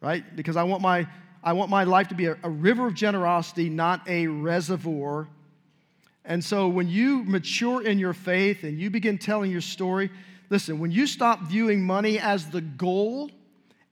right? 0.00 0.24
Because 0.36 0.56
I 0.56 0.62
want 0.62 0.82
my, 0.82 1.08
I 1.42 1.52
want 1.54 1.70
my 1.70 1.84
life 1.84 2.08
to 2.08 2.14
be 2.14 2.26
a, 2.26 2.36
a 2.42 2.50
river 2.50 2.86
of 2.86 2.94
generosity, 2.94 3.68
not 3.68 4.08
a 4.08 4.26
reservoir. 4.26 5.26
And 6.24 6.44
so 6.44 6.68
when 6.68 6.88
you 6.88 7.24
mature 7.24 7.82
in 7.84 7.98
your 7.98 8.12
faith 8.12 8.62
and 8.62 8.78
you 8.78 8.90
begin 8.90 9.18
telling 9.18 9.50
your 9.50 9.62
story, 9.62 10.10
Listen, 10.50 10.80
when 10.80 10.90
you 10.90 11.06
stop 11.06 11.42
viewing 11.42 11.82
money 11.82 12.18
as 12.18 12.50
the 12.50 12.60
goal 12.60 13.30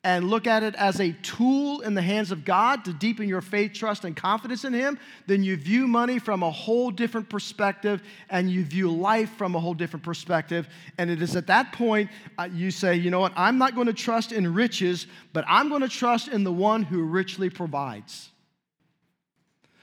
and 0.04 0.28
look 0.28 0.46
at 0.46 0.62
it 0.62 0.74
as 0.76 1.00
a 1.00 1.12
tool 1.22 1.80
in 1.80 1.94
the 1.94 2.02
hands 2.02 2.30
of 2.32 2.44
God 2.44 2.84
to 2.84 2.92
deepen 2.92 3.28
your 3.28 3.40
faith, 3.40 3.72
trust, 3.72 4.04
and 4.04 4.16
confidence 4.16 4.64
in 4.64 4.72
Him, 4.72 4.98
then 5.26 5.42
you 5.42 5.56
view 5.56 5.86
money 5.86 6.18
from 6.18 6.42
a 6.42 6.50
whole 6.50 6.90
different 6.90 7.28
perspective 7.28 8.02
and 8.28 8.50
you 8.50 8.64
view 8.64 8.90
life 8.90 9.30
from 9.36 9.54
a 9.54 9.60
whole 9.60 9.74
different 9.74 10.04
perspective. 10.04 10.68
And 10.98 11.10
it 11.10 11.22
is 11.22 11.36
at 11.36 11.46
that 11.46 11.72
point 11.72 12.10
uh, 12.38 12.48
you 12.52 12.70
say, 12.70 12.96
you 12.96 13.10
know 13.10 13.20
what, 13.20 13.32
I'm 13.36 13.58
not 13.58 13.74
going 13.74 13.86
to 13.86 13.92
trust 13.92 14.32
in 14.32 14.52
riches, 14.52 15.06
but 15.32 15.44
I'm 15.48 15.68
going 15.68 15.82
to 15.82 15.88
trust 15.88 16.28
in 16.28 16.42
the 16.42 16.52
one 16.52 16.82
who 16.82 17.02
richly 17.02 17.50
provides. 17.50 18.30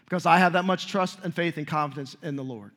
Because 0.06 0.26
I 0.26 0.38
have 0.38 0.54
that 0.54 0.66
much 0.66 0.88
trust 0.88 1.20
and 1.24 1.34
faith 1.34 1.58
and 1.58 1.68
confidence 1.68 2.16
in 2.22 2.36
the 2.36 2.44
Lord. 2.44 2.72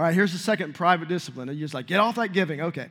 All 0.00 0.06
right, 0.06 0.14
here's 0.14 0.32
the 0.32 0.38
second 0.38 0.74
private 0.74 1.08
discipline. 1.08 1.48
You're 1.48 1.56
just 1.56 1.74
like, 1.74 1.86
get 1.86 2.00
off 2.00 2.14
that 2.14 2.32
giving. 2.32 2.62
Okay. 2.62 2.88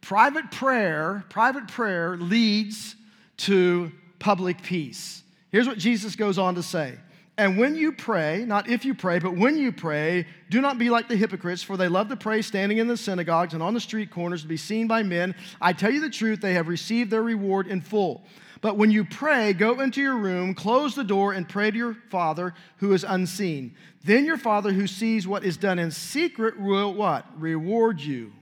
Private 0.00 0.50
prayer, 0.50 1.24
private 1.28 1.68
prayer 1.68 2.16
leads 2.16 2.96
to 3.36 3.92
public 4.18 4.60
peace. 4.60 5.22
Here's 5.52 5.68
what 5.68 5.78
Jesus 5.78 6.16
goes 6.16 6.38
on 6.38 6.56
to 6.56 6.62
say. 6.64 6.98
And 7.38 7.58
when 7.58 7.76
you 7.76 7.92
pray, 7.92 8.44
not 8.44 8.68
if 8.68 8.84
you 8.84 8.92
pray, 8.92 9.20
but 9.20 9.36
when 9.36 9.56
you 9.56 9.70
pray, 9.70 10.26
do 10.50 10.60
not 10.60 10.80
be 10.80 10.90
like 10.90 11.06
the 11.06 11.14
hypocrites, 11.14 11.62
for 11.62 11.76
they 11.76 11.86
love 11.86 12.08
to 12.08 12.16
pray 12.16 12.42
standing 12.42 12.78
in 12.78 12.88
the 12.88 12.96
synagogues 12.96 13.54
and 13.54 13.62
on 13.62 13.72
the 13.72 13.78
street 13.78 14.10
corners 14.10 14.42
to 14.42 14.48
be 14.48 14.56
seen 14.56 14.88
by 14.88 15.04
men. 15.04 15.36
I 15.60 15.72
tell 15.72 15.92
you 15.92 16.00
the 16.00 16.10
truth, 16.10 16.40
they 16.40 16.54
have 16.54 16.66
received 16.66 17.12
their 17.12 17.22
reward 17.22 17.68
in 17.68 17.82
full. 17.82 18.24
But 18.62 18.78
when 18.78 18.92
you 18.92 19.04
pray, 19.04 19.52
go 19.52 19.80
into 19.80 20.00
your 20.00 20.16
room, 20.16 20.54
close 20.54 20.94
the 20.94 21.02
door, 21.02 21.32
and 21.32 21.48
pray 21.48 21.72
to 21.72 21.76
your 21.76 21.96
Father 22.10 22.54
who 22.76 22.92
is 22.92 23.04
unseen. 23.04 23.74
Then 24.04 24.24
your 24.24 24.38
Father 24.38 24.72
who 24.72 24.86
sees 24.86 25.26
what 25.26 25.44
is 25.44 25.56
done 25.56 25.80
in 25.80 25.90
secret 25.90 26.58
will 26.58 26.94
what? 26.94 27.26
Reward 27.38 28.00
you. 28.00 28.32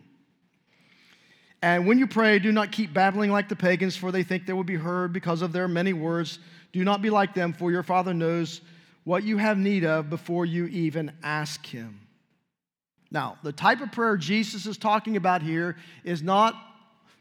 And 1.62 1.86
when 1.86 1.98
you 1.98 2.06
pray, 2.06 2.38
do 2.38 2.52
not 2.52 2.70
keep 2.70 2.92
babbling 2.92 3.30
like 3.30 3.48
the 3.48 3.56
pagans, 3.56 3.96
for 3.96 4.12
they 4.12 4.22
think 4.22 4.46
they 4.46 4.52
will 4.52 4.62
be 4.62 4.76
heard 4.76 5.12
because 5.12 5.40
of 5.40 5.52
their 5.52 5.68
many 5.68 5.94
words. 5.94 6.38
Do 6.72 6.84
not 6.84 7.00
be 7.00 7.08
like 7.08 7.34
them, 7.34 7.54
for 7.54 7.70
your 7.70 7.82
Father 7.82 8.12
knows 8.12 8.60
what 9.04 9.24
you 9.24 9.38
have 9.38 9.56
need 9.56 9.84
of 9.84 10.10
before 10.10 10.44
you 10.44 10.66
even 10.66 11.12
ask 11.22 11.64
Him. 11.64 11.98
Now, 13.10 13.38
the 13.42 13.52
type 13.52 13.80
of 13.80 13.90
prayer 13.90 14.18
Jesus 14.18 14.66
is 14.66 14.76
talking 14.76 15.16
about 15.16 15.42
here 15.42 15.76
is 16.04 16.22
not 16.22 16.54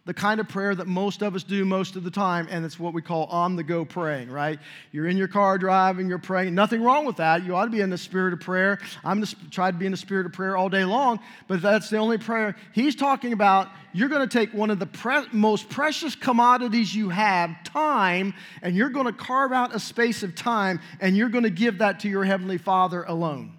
the 0.06 0.14
kind 0.14 0.40
of 0.40 0.48
prayer 0.48 0.74
that 0.74 0.88
most 0.88 1.22
of 1.22 1.36
us 1.36 1.44
do 1.44 1.66
most 1.66 1.96
of 1.96 2.04
the 2.04 2.10
time, 2.10 2.48
and 2.50 2.66
it's 2.66 2.80
what 2.80 2.94
we 2.94 3.02
call 3.02 3.26
on 3.26 3.56
the 3.56 3.64
go 3.64 3.86
praying, 3.86 4.32
right? 4.32 4.60
You're 4.92 5.08
in 5.08 5.18
your 5.18 5.28
car 5.28 5.58
driving, 5.58 6.10
you're 6.10 6.18
praying. 6.18 6.56
Nothing 6.56 6.82
wrong 6.82 7.06
with 7.06 7.18
that. 7.18 7.46
You 7.46 7.56
ought 7.56 7.66
to 7.66 7.72
be 7.72 7.82
in 7.82 7.90
the 7.90 7.98
spirit 7.98 8.34
of 8.34 8.40
prayer. 8.40 8.80
I'm 9.04 9.18
going 9.18 9.28
to 9.28 9.50
try 9.52 9.70
to 9.70 9.78
be 9.78 9.86
in 9.86 9.92
the 9.92 9.98
spirit 9.98 10.26
of 10.26 10.34
prayer 10.34 10.58
all 10.58 10.70
day 10.70 10.86
long, 10.86 11.20
but 11.48 11.62
that's 11.62 11.90
the 11.90 11.98
only 11.98 12.18
prayer. 12.18 12.56
He's 12.74 12.96
talking 12.96 13.34
about 13.34 13.68
you're 13.94 14.10
going 14.10 14.28
to 14.28 14.38
take 14.38 14.54
one 14.54 14.72
of 14.72 14.80
the 14.80 14.86
pre- 14.86 15.28
most 15.32 15.70
precious 15.70 16.16
commodities 16.16 16.96
you 16.96 17.10
have, 17.10 17.64
time, 17.64 18.34
and 18.62 18.76
you're 18.76 18.90
going 18.90 19.06
to 19.06 19.14
carve 19.14 19.52
out 19.52 19.76
a 19.76 19.80
space 19.80 20.24
of 20.24 20.34
time, 20.34 20.80
and 21.02 21.16
you're 21.16 21.30
going 21.30 21.44
to 21.44 21.50
give 21.50 21.80
that 21.80 22.00
to 22.00 22.10
your 22.10 22.24
Heavenly 22.24 22.58
Father 22.58 23.04
alone. 23.04 23.54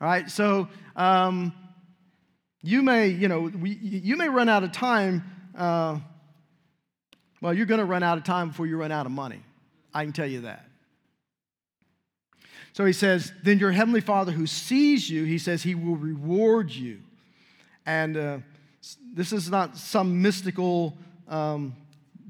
All 0.00 0.08
right, 0.08 0.30
so 0.30 0.68
um, 0.96 1.52
you 2.62 2.82
may, 2.82 3.08
you 3.08 3.28
know, 3.28 3.40
we, 3.40 3.70
you 3.70 4.16
may 4.16 4.28
run 4.28 4.48
out 4.48 4.62
of 4.62 4.72
time. 4.72 5.22
Uh, 5.56 5.98
well, 7.40 7.54
you're 7.54 7.66
going 7.66 7.80
to 7.80 7.86
run 7.86 8.02
out 8.02 8.18
of 8.18 8.24
time 8.24 8.48
before 8.48 8.66
you 8.66 8.76
run 8.76 8.92
out 8.92 9.06
of 9.06 9.12
money. 9.12 9.40
I 9.94 10.04
can 10.04 10.12
tell 10.12 10.26
you 10.26 10.42
that. 10.42 10.66
So 12.72 12.84
he 12.84 12.92
says, 12.92 13.32
then 13.42 13.58
your 13.58 13.72
heavenly 13.72 14.00
Father 14.00 14.30
who 14.30 14.46
sees 14.46 15.10
you, 15.10 15.24
he 15.24 15.38
says, 15.38 15.62
he 15.62 15.74
will 15.74 15.96
reward 15.96 16.70
you. 16.70 17.00
And 17.84 18.16
uh, 18.16 18.38
this 19.12 19.32
is 19.32 19.50
not 19.50 19.76
some 19.76 20.22
mystical 20.22 20.96
um, 21.28 21.74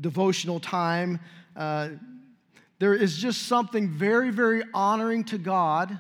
devotional 0.01 0.61
time. 0.61 1.21
Uh, 1.55 1.91
there 2.79 2.95
is 2.95 3.19
just 3.19 3.43
something 3.43 3.91
very, 3.91 4.31
very 4.31 4.63
honoring 4.73 5.25
to 5.25 5.39
God 5.39 5.99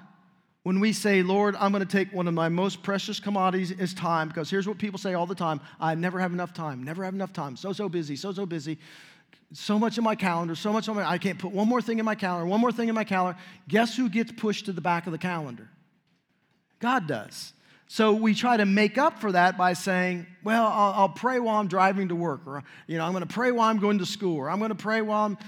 when 0.62 0.80
we 0.80 0.92
say, 0.92 1.22
Lord, 1.22 1.56
I'm 1.56 1.72
going 1.72 1.86
to 1.86 1.90
take 1.90 2.12
one 2.12 2.28
of 2.28 2.34
my 2.34 2.48
most 2.48 2.82
precious 2.82 3.18
commodities 3.18 3.70
is 3.70 3.94
time, 3.94 4.28
because 4.28 4.50
here's 4.50 4.68
what 4.68 4.78
people 4.78 4.98
say 4.98 5.14
all 5.14 5.26
the 5.26 5.34
time 5.34 5.61
I 5.78 5.94
never 5.94 6.20
have 6.20 6.32
enough 6.32 6.52
time, 6.52 6.82
never 6.82 7.04
have 7.04 7.14
enough 7.14 7.32
time, 7.32 7.56
so, 7.56 7.72
so 7.72 7.88
busy, 7.88 8.16
so, 8.16 8.32
so 8.32 8.46
busy 8.46 8.78
so 9.52 9.78
much 9.78 9.98
in 9.98 10.04
my 10.04 10.14
calendar, 10.14 10.54
so 10.54 10.72
much 10.72 10.88
on 10.88 10.96
my, 10.96 11.08
I 11.08 11.18
can't 11.18 11.38
put 11.38 11.52
one 11.52 11.68
more 11.68 11.82
thing 11.82 11.98
in 11.98 12.04
my 12.04 12.14
calendar, 12.14 12.46
one 12.46 12.61
more 12.61 12.70
thing 12.70 12.88
in 12.88 12.94
my 12.94 13.04
calendar. 13.04 13.38
Guess 13.68 13.96
who 13.96 14.08
gets 14.08 14.30
pushed 14.32 14.66
to 14.66 14.72
the 14.72 14.80
back 14.80 15.06
of 15.06 15.12
the 15.12 15.18
calendar? 15.18 15.68
God 16.78 17.08
does. 17.08 17.52
So 17.88 18.12
we 18.12 18.34
try 18.34 18.56
to 18.56 18.64
make 18.64 18.96
up 18.96 19.20
for 19.20 19.32
that 19.32 19.58
by 19.58 19.72
saying, 19.72 20.26
well, 20.44 20.66
I'll, 20.66 20.92
I'll 20.92 21.08
pray 21.08 21.40
while 21.40 21.56
I'm 21.56 21.66
driving 21.66 22.08
to 22.08 22.14
work, 22.14 22.42
or, 22.46 22.62
you 22.86 22.96
know, 22.96 23.04
I'm 23.04 23.12
going 23.12 23.26
to 23.26 23.34
pray 23.34 23.50
while 23.50 23.68
I'm 23.68 23.78
going 23.78 23.98
to 23.98 24.06
school, 24.06 24.36
or 24.36 24.48
I'm 24.48 24.58
going 24.58 24.70
to 24.70 24.76
pray 24.76 25.02
while 25.02 25.26
I'm, 25.26 25.38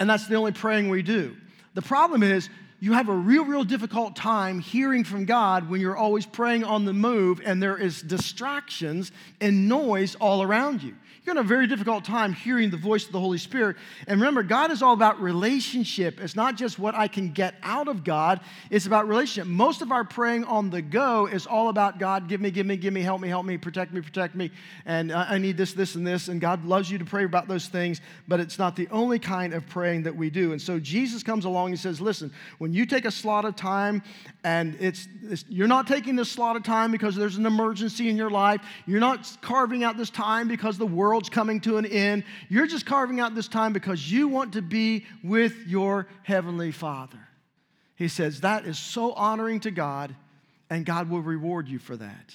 and 0.00 0.08
that's 0.08 0.26
the 0.26 0.36
only 0.36 0.52
praying 0.52 0.88
we 0.88 1.02
do. 1.02 1.36
The 1.74 1.82
problem 1.82 2.22
is, 2.22 2.48
you 2.82 2.94
have 2.94 3.08
a 3.08 3.14
real, 3.14 3.44
real 3.44 3.62
difficult 3.62 4.16
time 4.16 4.58
hearing 4.58 5.04
from 5.04 5.24
God 5.24 5.70
when 5.70 5.80
you're 5.80 5.96
always 5.96 6.26
praying 6.26 6.64
on 6.64 6.84
the 6.84 6.92
move 6.92 7.40
and 7.44 7.62
there 7.62 7.76
is 7.76 8.02
distractions 8.02 9.12
and 9.40 9.68
noise 9.68 10.16
all 10.16 10.42
around 10.42 10.82
you 10.82 10.92
you're 11.24 11.36
going 11.36 11.44
to 11.44 11.48
have 11.48 11.52
a 11.52 11.54
very 11.54 11.68
difficult 11.68 12.04
time 12.04 12.32
hearing 12.32 12.70
the 12.70 12.76
voice 12.76 13.06
of 13.06 13.12
the 13.12 13.20
Holy 13.20 13.38
Spirit. 13.38 13.76
And 14.08 14.20
remember, 14.20 14.42
God 14.42 14.72
is 14.72 14.82
all 14.82 14.92
about 14.92 15.20
relationship. 15.20 16.20
It's 16.20 16.34
not 16.34 16.56
just 16.56 16.80
what 16.80 16.96
I 16.96 17.06
can 17.06 17.30
get 17.30 17.54
out 17.62 17.86
of 17.86 18.02
God, 18.02 18.40
it's 18.70 18.86
about 18.86 19.06
relationship. 19.06 19.46
Most 19.46 19.82
of 19.82 19.92
our 19.92 20.02
praying 20.02 20.42
on 20.44 20.70
the 20.70 20.82
go 20.82 21.26
is 21.26 21.46
all 21.46 21.68
about 21.68 22.00
God, 22.00 22.28
give 22.28 22.40
me, 22.40 22.50
give 22.50 22.66
me, 22.66 22.76
give 22.76 22.92
me, 22.92 23.02
help 23.02 23.20
me, 23.20 23.28
help 23.28 23.46
me, 23.46 23.56
protect 23.56 23.92
me, 23.92 24.00
protect 24.00 24.34
me. 24.34 24.50
And 24.84 25.12
uh, 25.12 25.26
I 25.28 25.38
need 25.38 25.56
this, 25.56 25.74
this, 25.74 25.94
and 25.94 26.04
this. 26.04 26.26
And 26.26 26.40
God 26.40 26.64
loves 26.64 26.90
you 26.90 26.98
to 26.98 27.04
pray 27.04 27.22
about 27.22 27.46
those 27.46 27.68
things, 27.68 28.00
but 28.26 28.40
it's 28.40 28.58
not 28.58 28.74
the 28.74 28.88
only 28.90 29.20
kind 29.20 29.54
of 29.54 29.64
praying 29.68 30.02
that 30.02 30.16
we 30.16 30.28
do. 30.28 30.50
And 30.50 30.60
so 30.60 30.80
Jesus 30.80 31.22
comes 31.22 31.44
along 31.44 31.68
and 31.70 31.78
says, 31.78 32.00
listen, 32.00 32.32
when 32.58 32.71
you 32.74 32.86
take 32.86 33.04
a 33.04 33.10
slot 33.10 33.44
of 33.44 33.56
time 33.56 34.02
and 34.44 34.76
it's, 34.80 35.08
it's 35.22 35.44
you're 35.48 35.68
not 35.68 35.86
taking 35.86 36.16
this 36.16 36.30
slot 36.30 36.56
of 36.56 36.62
time 36.62 36.92
because 36.92 37.14
there's 37.14 37.36
an 37.36 37.46
emergency 37.46 38.08
in 38.08 38.16
your 38.16 38.30
life, 38.30 38.60
you're 38.86 39.00
not 39.00 39.36
carving 39.40 39.84
out 39.84 39.96
this 39.96 40.10
time 40.10 40.48
because 40.48 40.78
the 40.78 40.86
world's 40.86 41.28
coming 41.28 41.60
to 41.60 41.76
an 41.78 41.86
end. 41.86 42.24
You're 42.48 42.66
just 42.66 42.86
carving 42.86 43.20
out 43.20 43.34
this 43.34 43.48
time 43.48 43.72
because 43.72 44.10
you 44.10 44.28
want 44.28 44.52
to 44.54 44.62
be 44.62 45.06
with 45.22 45.66
your 45.66 46.06
Heavenly 46.22 46.72
Father. 46.72 47.18
He 47.96 48.08
says 48.08 48.40
that 48.40 48.66
is 48.66 48.78
so 48.78 49.12
honoring 49.12 49.60
to 49.60 49.70
God, 49.70 50.14
and 50.70 50.84
God 50.84 51.08
will 51.08 51.20
reward 51.20 51.68
you 51.68 51.78
for 51.78 51.96
that. 51.96 52.34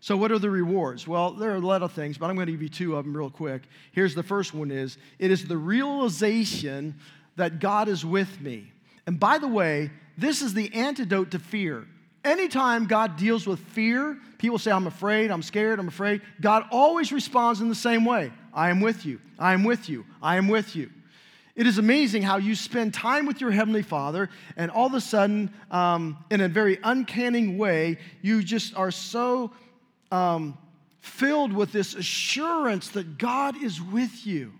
So, 0.00 0.16
what 0.16 0.30
are 0.30 0.38
the 0.38 0.50
rewards? 0.50 1.08
Well, 1.08 1.32
there 1.32 1.50
are 1.52 1.56
a 1.56 1.60
lot 1.60 1.82
of 1.82 1.92
things, 1.92 2.18
but 2.18 2.28
I'm 2.28 2.36
going 2.36 2.46
to 2.46 2.52
give 2.52 2.62
you 2.62 2.68
two 2.68 2.96
of 2.96 3.04
them 3.04 3.16
real 3.16 3.30
quick. 3.30 3.62
Here's 3.92 4.14
the 4.14 4.22
first 4.22 4.54
one 4.54 4.70
is 4.70 4.98
it 5.18 5.30
is 5.30 5.46
the 5.46 5.56
realization 5.56 6.94
that 7.36 7.58
God 7.58 7.88
is 7.88 8.04
with 8.04 8.40
me. 8.40 8.72
And 9.06 9.20
by 9.20 9.38
the 9.38 9.48
way, 9.48 9.90
this 10.18 10.42
is 10.42 10.54
the 10.54 10.72
antidote 10.74 11.30
to 11.32 11.38
fear. 11.38 11.86
Anytime 12.24 12.86
God 12.86 13.16
deals 13.16 13.46
with 13.46 13.60
fear, 13.60 14.18
people 14.38 14.58
say, 14.58 14.72
I'm 14.72 14.86
afraid, 14.86 15.30
I'm 15.30 15.42
scared, 15.42 15.78
I'm 15.78 15.88
afraid. 15.88 16.22
God 16.40 16.64
always 16.72 17.12
responds 17.12 17.60
in 17.60 17.68
the 17.68 17.74
same 17.74 18.04
way 18.04 18.32
I 18.52 18.70
am 18.70 18.80
with 18.80 19.06
you, 19.06 19.20
I 19.38 19.52
am 19.52 19.62
with 19.62 19.88
you, 19.88 20.04
I 20.20 20.36
am 20.36 20.48
with 20.48 20.74
you. 20.74 20.90
It 21.54 21.66
is 21.66 21.78
amazing 21.78 22.22
how 22.22 22.36
you 22.36 22.54
spend 22.54 22.92
time 22.92 23.24
with 23.24 23.40
your 23.40 23.50
Heavenly 23.50 23.82
Father, 23.82 24.28
and 24.56 24.70
all 24.70 24.86
of 24.86 24.94
a 24.94 25.00
sudden, 25.00 25.50
um, 25.70 26.22
in 26.30 26.42
a 26.42 26.48
very 26.48 26.78
uncanny 26.82 27.48
way, 27.48 27.96
you 28.20 28.42
just 28.42 28.76
are 28.76 28.90
so 28.90 29.52
um, 30.10 30.58
filled 31.00 31.52
with 31.52 31.72
this 31.72 31.94
assurance 31.94 32.88
that 32.88 33.16
God 33.16 33.62
is 33.62 33.80
with 33.80 34.26
you. 34.26 34.52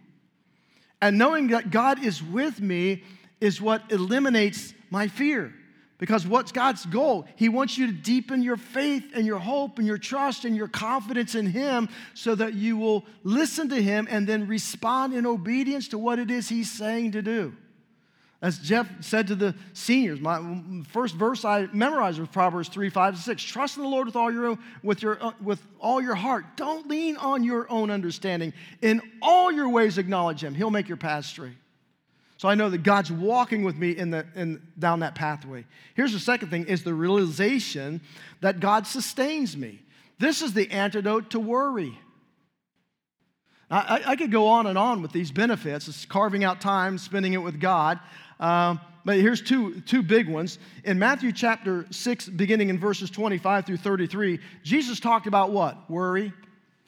And 1.03 1.19
knowing 1.19 1.49
that 1.49 1.71
God 1.71 2.03
is 2.03 2.23
with 2.23 2.61
me 2.61 3.03
is 3.41 3.61
what 3.61 3.91
eliminates 3.91 4.75
my 4.91 5.09
fear. 5.09 5.53
Because 5.99 6.27
what's 6.27 6.53
God's 6.53 6.85
goal? 6.85 7.27
He 7.37 7.49
wants 7.49 7.79
you 7.79 7.87
to 7.87 7.93
deepen 7.93 8.43
your 8.43 8.59
faith 8.59 9.13
and 9.15 9.27
your 9.27 9.39
hope 9.39 9.79
and 9.79 9.87
your 9.87 9.97
trust 9.97 10.45
and 10.45 10.55
your 10.55 10.69
confidence 10.69 11.35
in 11.35 11.47
Him 11.47 11.89
so 12.13 12.35
that 12.35 12.53
you 12.53 12.77
will 12.77 13.07
listen 13.23 13.71
to 13.71 13.83
Him 13.83 14.07
and 14.11 14.27
then 14.27 14.47
respond 14.47 15.15
in 15.15 15.25
obedience 15.25 15.89
to 15.89 15.99
what 15.99 16.19
it 16.19 16.31
is 16.31 16.49
He's 16.51 16.71
saying 16.71 17.13
to 17.13 17.23
do. 17.23 17.57
As 18.43 18.59
Jeff 18.59 18.87
said 19.01 19.29
to 19.29 19.35
the 19.35 19.55
seniors, 19.73 20.21
my 20.21 20.61
first 20.89 21.15
verse 21.15 21.47
I 21.47 21.69
memorized 21.73 22.19
was 22.19 22.29
Proverbs 22.29 22.69
3, 22.69 22.91
5, 22.91 23.15
and 23.15 23.23
6. 23.23 23.43
Trust 23.43 23.79
in 23.79 23.83
the 23.83 23.89
Lord 23.89 24.07
with 24.07 24.17
all 24.17 24.31
your, 24.31 24.59
with 24.83 25.01
your, 25.01 25.25
uh, 25.25 25.33
with 25.43 25.67
all 25.81 26.03
your 26.03 26.15
heart. 26.15 26.45
Don't 26.57 26.87
lean 26.87 27.17
on 27.17 27.43
your 27.43 27.67
own 27.71 27.91
understanding. 27.91 28.53
In 28.83 29.01
all 29.23 29.51
your 29.51 29.71
ways 29.71 29.97
acknowledge 29.97 30.45
Him. 30.45 30.55
He'll 30.55 30.71
make 30.71 30.87
your 30.87 30.99
path 30.99 31.25
straight. 31.25 31.57
So 32.39 32.49
I 32.49 32.55
know 32.55 32.69
that 32.69 32.83
God's 32.83 33.11
walking 33.11 33.65
with 33.65 33.77
me 33.77 33.93
in 33.93 34.11
the, 34.11 34.27
in, 34.35 34.61
down 34.79 35.01
that 35.01 35.15
pathway. 35.15 35.65
Here's 35.95 36.13
the 36.13 36.19
second 36.19 36.51
thing 36.51 36.67
is 36.67 36.85
the 36.85 36.95
realization 36.95 38.01
that 38.41 38.61
God 38.61 38.87
sustains 38.87 39.57
me. 39.57 39.81
This 40.19 40.43
is 40.43 40.53
the 40.53 40.71
antidote 40.71 41.31
to 41.31 41.41
worry. 41.41 41.99
I, 43.71 44.03
I, 44.07 44.17
could 44.17 44.31
go 44.31 44.47
on 44.47 44.67
and 44.67 44.79
on 44.79 45.03
with 45.03 45.11
these 45.11 45.33
benefits. 45.33 45.89
It's 45.89 46.07
carving 46.07 46.45
out 46.45 46.61
time, 46.61 46.99
spending 46.99 47.33
it 47.33 47.43
with 47.43 47.59
God. 47.59 47.99
Um, 48.39 48.81
but 49.05 49.17
here's 49.17 49.43
two, 49.43 49.81
two 49.81 50.03
big 50.03 50.29
ones. 50.29 50.59
In 50.85 50.99
Matthew 51.01 51.33
chapter 51.33 51.87
6, 51.91 52.29
beginning 52.29 52.69
in 52.69 52.79
verses 52.79 53.11
25 53.11 53.67
through 53.67 53.79
33, 53.79 54.39
Jesus 54.63 55.01
talked 55.01 55.27
about 55.27 55.51
what? 55.51 55.91
Worry. 55.91 56.33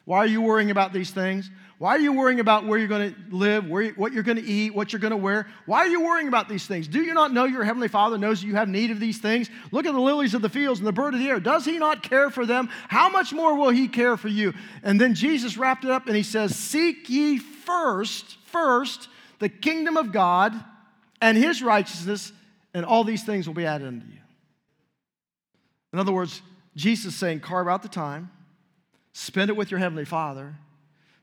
Why 0.09 0.17
are 0.17 0.25
you 0.25 0.41
worrying 0.41 0.71
about 0.71 0.91
these 0.91 1.11
things? 1.11 1.51
Why 1.77 1.91
are 1.91 1.99
you 1.99 2.13
worrying 2.13 2.39
about 2.39 2.65
where 2.65 2.79
you're 2.79 2.87
going 2.87 3.13
to 3.13 3.19
live, 3.29 3.69
where, 3.69 3.91
what 3.91 4.11
you're 4.11 4.23
going 4.23 4.37
to 4.39 4.43
eat, 4.43 4.73
what 4.73 4.91
you're 4.91 4.99
going 4.99 5.11
to 5.11 5.17
wear? 5.17 5.45
Why 5.67 5.81
are 5.81 5.87
you 5.87 6.01
worrying 6.01 6.27
about 6.27 6.49
these 6.49 6.65
things? 6.65 6.87
Do 6.87 7.03
you 7.03 7.13
not 7.13 7.31
know 7.31 7.45
your 7.45 7.63
Heavenly 7.63 7.89
Father 7.89 8.17
knows 8.17 8.43
you 8.43 8.55
have 8.55 8.67
need 8.67 8.89
of 8.89 8.99
these 8.99 9.19
things? 9.19 9.51
Look 9.71 9.85
at 9.85 9.93
the 9.93 9.99
lilies 9.99 10.33
of 10.33 10.41
the 10.41 10.49
fields 10.49 10.79
and 10.79 10.87
the 10.87 10.91
bird 10.91 11.13
of 11.13 11.19
the 11.19 11.27
air. 11.27 11.39
Does 11.39 11.63
He 11.63 11.77
not 11.77 12.01
care 12.01 12.31
for 12.31 12.47
them? 12.47 12.69
How 12.87 13.07
much 13.09 13.33
more 13.33 13.55
will 13.55 13.69
He 13.69 13.87
care 13.87 14.17
for 14.17 14.29
you? 14.29 14.55
And 14.81 14.99
then 14.99 15.13
Jesus 15.13 15.57
wrapped 15.57 15.85
it 15.85 15.91
up 15.91 16.07
and 16.07 16.15
He 16.15 16.23
says, 16.23 16.55
Seek 16.55 17.07
ye 17.07 17.37
first, 17.37 18.37
first, 18.47 19.09
the 19.37 19.47
kingdom 19.47 19.95
of 19.95 20.11
God 20.11 20.55
and 21.21 21.37
His 21.37 21.61
righteousness, 21.61 22.33
and 22.73 22.83
all 22.83 23.03
these 23.03 23.23
things 23.23 23.45
will 23.45 23.53
be 23.53 23.67
added 23.67 23.87
unto 23.87 24.07
you. 24.07 24.21
In 25.93 25.99
other 25.99 26.11
words, 26.11 26.41
Jesus 26.75 27.15
saying, 27.15 27.41
carve 27.41 27.67
out 27.67 27.83
the 27.83 27.89
time, 27.89 28.31
spend 29.13 29.49
it 29.49 29.57
with 29.57 29.71
your 29.71 29.79
Heavenly 29.79 30.05
Father 30.05 30.55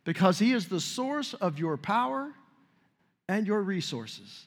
because 0.05 0.39
He 0.39 0.53
is 0.53 0.69
the 0.69 0.81
source 0.81 1.35
of 1.35 1.59
your 1.59 1.77
power 1.77 2.33
and 3.29 3.47
your 3.47 3.63
resources. 3.63 4.47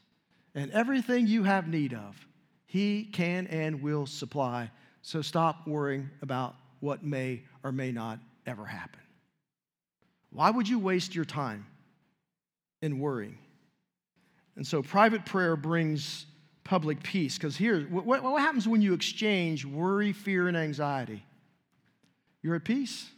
And 0.55 0.71
everything 0.71 1.27
you 1.27 1.43
have 1.43 1.67
need 1.67 1.93
of, 1.93 2.27
He 2.65 3.03
can 3.03 3.47
and 3.47 3.81
will 3.81 4.05
supply. 4.05 4.71
So 5.01 5.21
stop 5.21 5.67
worrying 5.67 6.09
about 6.21 6.55
what 6.79 7.03
may 7.03 7.43
or 7.63 7.71
may 7.71 7.91
not 7.91 8.19
ever 8.45 8.65
happen. 8.65 9.01
Why 10.31 10.49
would 10.49 10.67
you 10.67 10.79
waste 10.79 11.15
your 11.15 11.25
time 11.25 11.65
in 12.81 12.99
worrying? 12.99 13.37
And 14.55 14.65
so 14.65 14.81
private 14.81 15.25
prayer 15.25 15.55
brings 15.55 16.25
public 16.63 17.01
peace. 17.01 17.37
Because 17.37 17.57
here, 17.57 17.81
what, 17.89 18.05
what 18.05 18.41
happens 18.41 18.67
when 18.67 18.81
you 18.81 18.93
exchange 18.93 19.65
worry, 19.65 20.13
fear, 20.13 20.47
and 20.47 20.55
anxiety? 20.55 21.23
You're 22.41 22.55
at 22.55 22.63
peace 22.63 23.09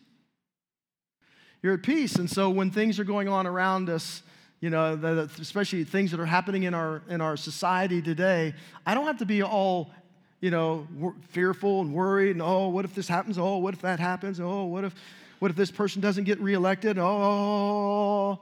you're 1.62 1.76
at 1.76 1.84
peace. 1.84 2.16
And 2.16 2.30
so 2.30 2.50
when 2.50 2.72
things 2.72 3.00
are 3.00 3.04
going 3.04 3.28
on 3.28 3.46
around 3.46 3.90
us, 3.90 4.24
you 4.60 4.70
know, 4.70 4.94
especially 5.40 5.84
things 5.84 6.12
that 6.12 6.20
are 6.20 6.26
happening 6.26 6.64
in 6.64 6.74
our, 6.74 7.02
in 7.10 7.22
our 7.22 7.36
society 7.36 8.02
today, 8.02 8.54
I 8.86 8.94
don't 8.94 9.06
have 9.06 9.18
to 9.18 9.26
be 9.26 9.42
all, 9.42 9.92
you 10.40 10.52
know, 10.52 10.88
fearful 11.30 11.82
and 11.82 11.94
worried 11.94 12.32
and, 12.32 12.42
oh, 12.42 12.70
what 12.70 12.86
if 12.86 12.94
this 12.94 13.08
happens? 13.08 13.38
Oh, 13.38 13.58
what 13.58 13.74
if 13.74 13.82
that 13.82 14.00
happens? 14.00 14.40
Oh, 14.40 14.66
what 14.66 14.84
if, 14.84 14.94
what 15.40 15.50
if 15.50 15.58
this 15.58 15.72
person 15.72 16.02
doesn't 16.02 16.26
get 16.26 16.40
reelected? 16.40 16.98
Oh, 17.00 18.40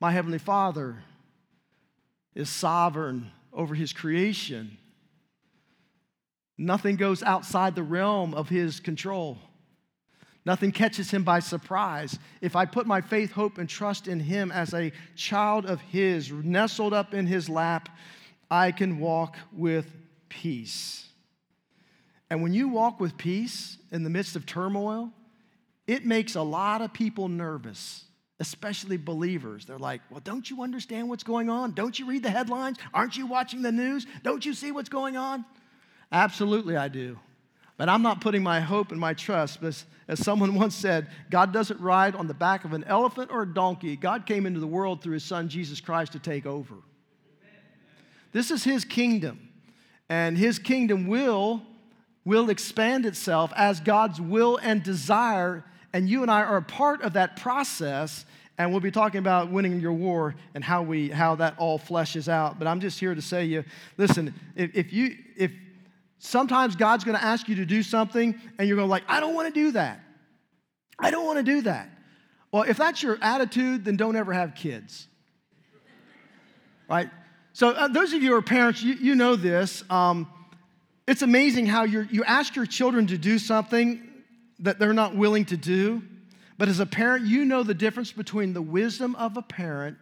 my 0.00 0.12
Heavenly 0.12 0.38
Father 0.38 0.96
is 2.34 2.48
sovereign 2.48 3.30
over 3.52 3.74
His 3.74 3.92
creation. 3.92 4.76
Nothing 6.56 6.94
goes 6.94 7.22
outside 7.24 7.74
the 7.74 7.82
realm 7.82 8.34
of 8.34 8.48
His 8.48 8.78
control. 8.78 9.38
Nothing 10.46 10.72
catches 10.72 11.10
him 11.10 11.24
by 11.24 11.40
surprise. 11.40 12.18
If 12.42 12.54
I 12.54 12.66
put 12.66 12.86
my 12.86 13.00
faith, 13.00 13.32
hope, 13.32 13.56
and 13.58 13.68
trust 13.68 14.08
in 14.08 14.20
him 14.20 14.52
as 14.52 14.74
a 14.74 14.92
child 15.16 15.64
of 15.64 15.80
his, 15.80 16.30
nestled 16.30 16.92
up 16.92 17.14
in 17.14 17.26
his 17.26 17.48
lap, 17.48 17.88
I 18.50 18.70
can 18.70 18.98
walk 18.98 19.36
with 19.52 19.90
peace. 20.28 21.08
And 22.28 22.42
when 22.42 22.52
you 22.52 22.68
walk 22.68 23.00
with 23.00 23.16
peace 23.16 23.78
in 23.90 24.02
the 24.02 24.10
midst 24.10 24.36
of 24.36 24.44
turmoil, 24.44 25.12
it 25.86 26.04
makes 26.04 26.34
a 26.34 26.42
lot 26.42 26.82
of 26.82 26.92
people 26.92 27.28
nervous, 27.28 28.04
especially 28.38 28.96
believers. 28.96 29.64
They're 29.64 29.78
like, 29.78 30.02
Well, 30.10 30.20
don't 30.22 30.48
you 30.48 30.62
understand 30.62 31.08
what's 31.08 31.24
going 31.24 31.48
on? 31.48 31.72
Don't 31.72 31.98
you 31.98 32.06
read 32.06 32.22
the 32.22 32.30
headlines? 32.30 32.78
Aren't 32.92 33.16
you 33.16 33.26
watching 33.26 33.62
the 33.62 33.72
news? 33.72 34.06
Don't 34.22 34.44
you 34.44 34.52
see 34.52 34.72
what's 34.72 34.88
going 34.88 35.16
on? 35.16 35.44
Absolutely, 36.12 36.76
I 36.76 36.88
do. 36.88 37.18
But 37.76 37.88
I'm 37.88 38.02
not 38.02 38.20
putting 38.20 38.42
my 38.42 38.60
hope 38.60 38.92
and 38.92 39.00
my 39.00 39.14
trust. 39.14 39.62
As, 39.62 39.84
as 40.06 40.20
someone 40.20 40.54
once 40.56 40.74
said, 40.74 41.08
God 41.30 41.52
doesn't 41.52 41.80
ride 41.80 42.14
on 42.14 42.26
the 42.26 42.34
back 42.34 42.64
of 42.64 42.72
an 42.72 42.84
elephant 42.84 43.30
or 43.32 43.42
a 43.42 43.46
donkey. 43.46 43.96
God 43.96 44.26
came 44.26 44.46
into 44.46 44.60
the 44.60 44.66
world 44.66 45.02
through 45.02 45.14
his 45.14 45.24
son, 45.24 45.48
Jesus 45.48 45.80
Christ, 45.80 46.12
to 46.12 46.18
take 46.18 46.46
over. 46.46 46.76
This 48.32 48.50
is 48.50 48.64
his 48.64 48.84
kingdom. 48.84 49.48
And 50.08 50.36
his 50.36 50.58
kingdom 50.58 51.06
will, 51.06 51.62
will 52.24 52.50
expand 52.50 53.06
itself 53.06 53.52
as 53.56 53.80
God's 53.80 54.20
will 54.20 54.58
and 54.62 54.82
desire. 54.82 55.64
And 55.92 56.08
you 56.08 56.22
and 56.22 56.30
I 56.30 56.42
are 56.42 56.58
a 56.58 56.62
part 56.62 57.02
of 57.02 57.14
that 57.14 57.36
process. 57.36 58.24
And 58.58 58.70
we'll 58.70 58.80
be 58.80 58.90
talking 58.90 59.18
about 59.18 59.50
winning 59.50 59.80
your 59.80 59.92
war 59.92 60.34
and 60.54 60.62
how, 60.62 60.82
we, 60.82 61.08
how 61.08 61.36
that 61.36 61.54
all 61.58 61.78
fleshes 61.78 62.28
out. 62.28 62.58
But 62.58 62.68
I'm 62.68 62.80
just 62.80 63.00
here 63.00 63.14
to 63.14 63.22
say 63.22 63.46
you, 63.46 63.64
listen, 63.96 64.34
if, 64.54 64.74
if 64.74 64.92
you, 64.92 65.16
if, 65.36 65.50
Sometimes 66.24 66.74
God's 66.74 67.04
going 67.04 67.18
to 67.18 67.22
ask 67.22 67.48
you 67.48 67.56
to 67.56 67.66
do 67.66 67.82
something 67.82 68.34
and 68.58 68.66
you're 68.66 68.76
going 68.76 68.88
to 68.88 68.90
like, 68.90 69.04
I 69.08 69.20
don't 69.20 69.34
want 69.34 69.52
to 69.52 69.60
do 69.60 69.72
that. 69.72 70.00
I 70.98 71.10
don't 71.10 71.26
want 71.26 71.36
to 71.36 71.42
do 71.42 71.60
that. 71.62 71.90
Well, 72.50 72.62
if 72.62 72.78
that's 72.78 73.02
your 73.02 73.18
attitude, 73.20 73.84
then 73.84 73.96
don't 73.96 74.16
ever 74.16 74.32
have 74.32 74.54
kids. 74.54 75.06
Right? 76.88 77.10
So, 77.52 77.70
uh, 77.70 77.88
those 77.88 78.14
of 78.14 78.22
you 78.22 78.30
who 78.30 78.36
are 78.36 78.42
parents, 78.42 78.82
you, 78.82 78.94
you 78.94 79.14
know 79.14 79.36
this. 79.36 79.84
Um, 79.90 80.26
it's 81.06 81.20
amazing 81.20 81.66
how 81.66 81.84
you 81.84 82.08
you 82.10 82.24
ask 82.24 82.56
your 82.56 82.66
children 82.66 83.06
to 83.08 83.18
do 83.18 83.38
something 83.38 84.02
that 84.60 84.78
they're 84.78 84.94
not 84.94 85.14
willing 85.14 85.44
to 85.46 85.56
do. 85.56 86.02
But 86.56 86.68
as 86.68 86.80
a 86.80 86.86
parent, 86.86 87.26
you 87.26 87.44
know 87.44 87.62
the 87.62 87.74
difference 87.74 88.12
between 88.12 88.54
the 88.54 88.62
wisdom 88.62 89.14
of 89.16 89.36
a 89.36 89.42
parent 89.42 89.98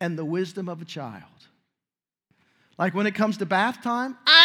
and 0.00 0.16
the 0.16 0.24
wisdom 0.24 0.68
of 0.68 0.80
a 0.82 0.84
child. 0.84 1.22
Like 2.78 2.94
when 2.94 3.06
it 3.06 3.14
comes 3.14 3.38
to 3.38 3.46
bath 3.46 3.82
time, 3.82 4.16
I 4.26 4.43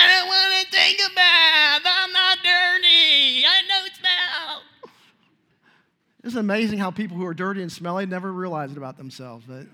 don't 0.72 0.80
want 0.80 0.90
to 0.90 0.98
take 0.98 1.00
a 1.12 1.16
bath. 1.16 1.82
I'm 1.86 2.12
not 2.12 2.38
dirty. 2.44 3.46
I 3.46 3.62
know 3.68 3.86
it's 3.86 4.00
smell. 4.00 4.62
It's 6.24 6.36
amazing 6.36 6.80
how 6.80 6.92
people 6.92 7.18
who 7.18 7.26
are 7.26 7.34
dirty 7.34 7.62
and 7.62 7.72
smelly 7.72 8.06
never 8.06 8.32
realize 8.32 8.72
it 8.72 8.78
about 8.78 8.98
themselves. 8.98 9.46
But 9.48 9.68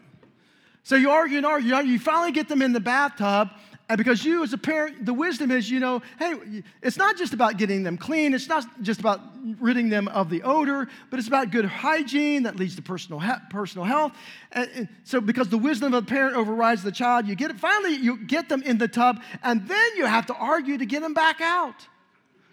so 0.84 0.96
you 0.96 1.10
argue 1.10 1.38
and 1.38 1.46
argue, 1.46 1.76
you 1.78 2.00
finally 2.00 2.32
get 2.32 2.48
them 2.48 2.62
in 2.62 2.74
the 2.74 2.80
bathtub, 2.80 3.50
and 3.88 4.00
because 4.00 4.26
you, 4.26 4.42
as 4.42 4.52
a 4.52 4.58
parent, 4.58 5.06
the 5.06 5.14
wisdom 5.14 5.52
is, 5.52 5.70
you 5.70 5.80
know, 5.80 6.02
hey, 6.18 6.64
it's 6.82 6.98
not 6.98 7.18
just 7.18 7.34
about 7.34 7.58
getting 7.58 7.84
them 7.84 7.98
clean. 7.98 8.34
It's 8.34 8.48
not 8.48 8.66
just 8.82 9.00
about 9.00 9.22
ridding 9.60 9.90
them 9.90 10.08
of 10.08 10.32
the 10.32 10.42
odor, 10.42 10.88
but 11.12 11.20
it's 11.20 11.28
about 11.28 11.52
good 11.52 11.66
hygiene 11.66 12.44
that 12.44 12.56
leads 12.56 12.76
to 12.78 12.82
personal, 12.82 13.20
he- 13.20 13.30
personal 13.52 13.86
health. 13.86 14.14
And, 14.54 14.70
and 14.74 14.90
so, 15.04 15.22
because 15.22 15.50
the 15.50 15.60
wisdom 15.60 15.94
of 15.94 16.04
the 16.04 16.10
parent 16.10 16.36
overrides 16.36 16.82
the 16.82 16.92
child, 16.92 17.28
you 17.28 17.36
get 17.36 17.52
it. 17.52 17.60
Finally, 17.60 17.98
you 17.98 18.18
get 18.18 18.50
them 18.50 18.64
in 18.64 18.80
the 18.80 18.88
tub, 18.88 19.22
and 19.44 19.68
then 19.68 19.88
you 19.96 20.06
have 20.06 20.26
to 20.28 20.34
argue 20.34 20.80
to 20.80 20.86
get 20.86 21.02
them 21.02 21.14
back 21.14 21.40
out 21.40 21.88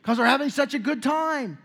because 0.02 0.18
they're 0.18 0.26
having 0.26 0.50
such 0.50 0.74
a 0.74 0.78
good 0.78 1.02
time. 1.02 1.56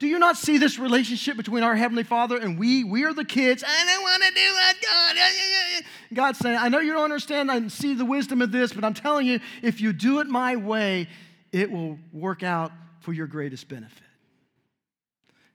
Do 0.00 0.06
you 0.06 0.18
not 0.18 0.38
see 0.38 0.56
this 0.56 0.78
relationship 0.78 1.36
between 1.36 1.62
our 1.62 1.76
Heavenly 1.76 2.04
Father 2.04 2.38
and 2.38 2.58
we? 2.58 2.84
We 2.84 3.04
are 3.04 3.12
the 3.12 3.24
kids. 3.24 3.62
I 3.66 3.84
don't 3.84 4.02
want 4.02 4.22
to 4.22 4.30
do 4.30 4.54
that, 4.54 4.74
God. 4.82 5.84
God's 6.14 6.38
saying, 6.38 6.56
I 6.58 6.70
know 6.70 6.80
you 6.80 6.94
don't 6.94 7.04
understand. 7.04 7.52
I 7.52 7.68
see 7.68 7.92
the 7.92 8.06
wisdom 8.06 8.40
of 8.40 8.50
this, 8.50 8.72
but 8.72 8.82
I'm 8.82 8.94
telling 8.94 9.26
you, 9.26 9.40
if 9.62 9.82
you 9.82 9.92
do 9.92 10.20
it 10.20 10.26
my 10.26 10.56
way, 10.56 11.06
it 11.52 11.70
will 11.70 11.98
work 12.14 12.42
out 12.42 12.72
for 13.00 13.12
your 13.12 13.26
greatest 13.26 13.68
benefit. 13.68 14.02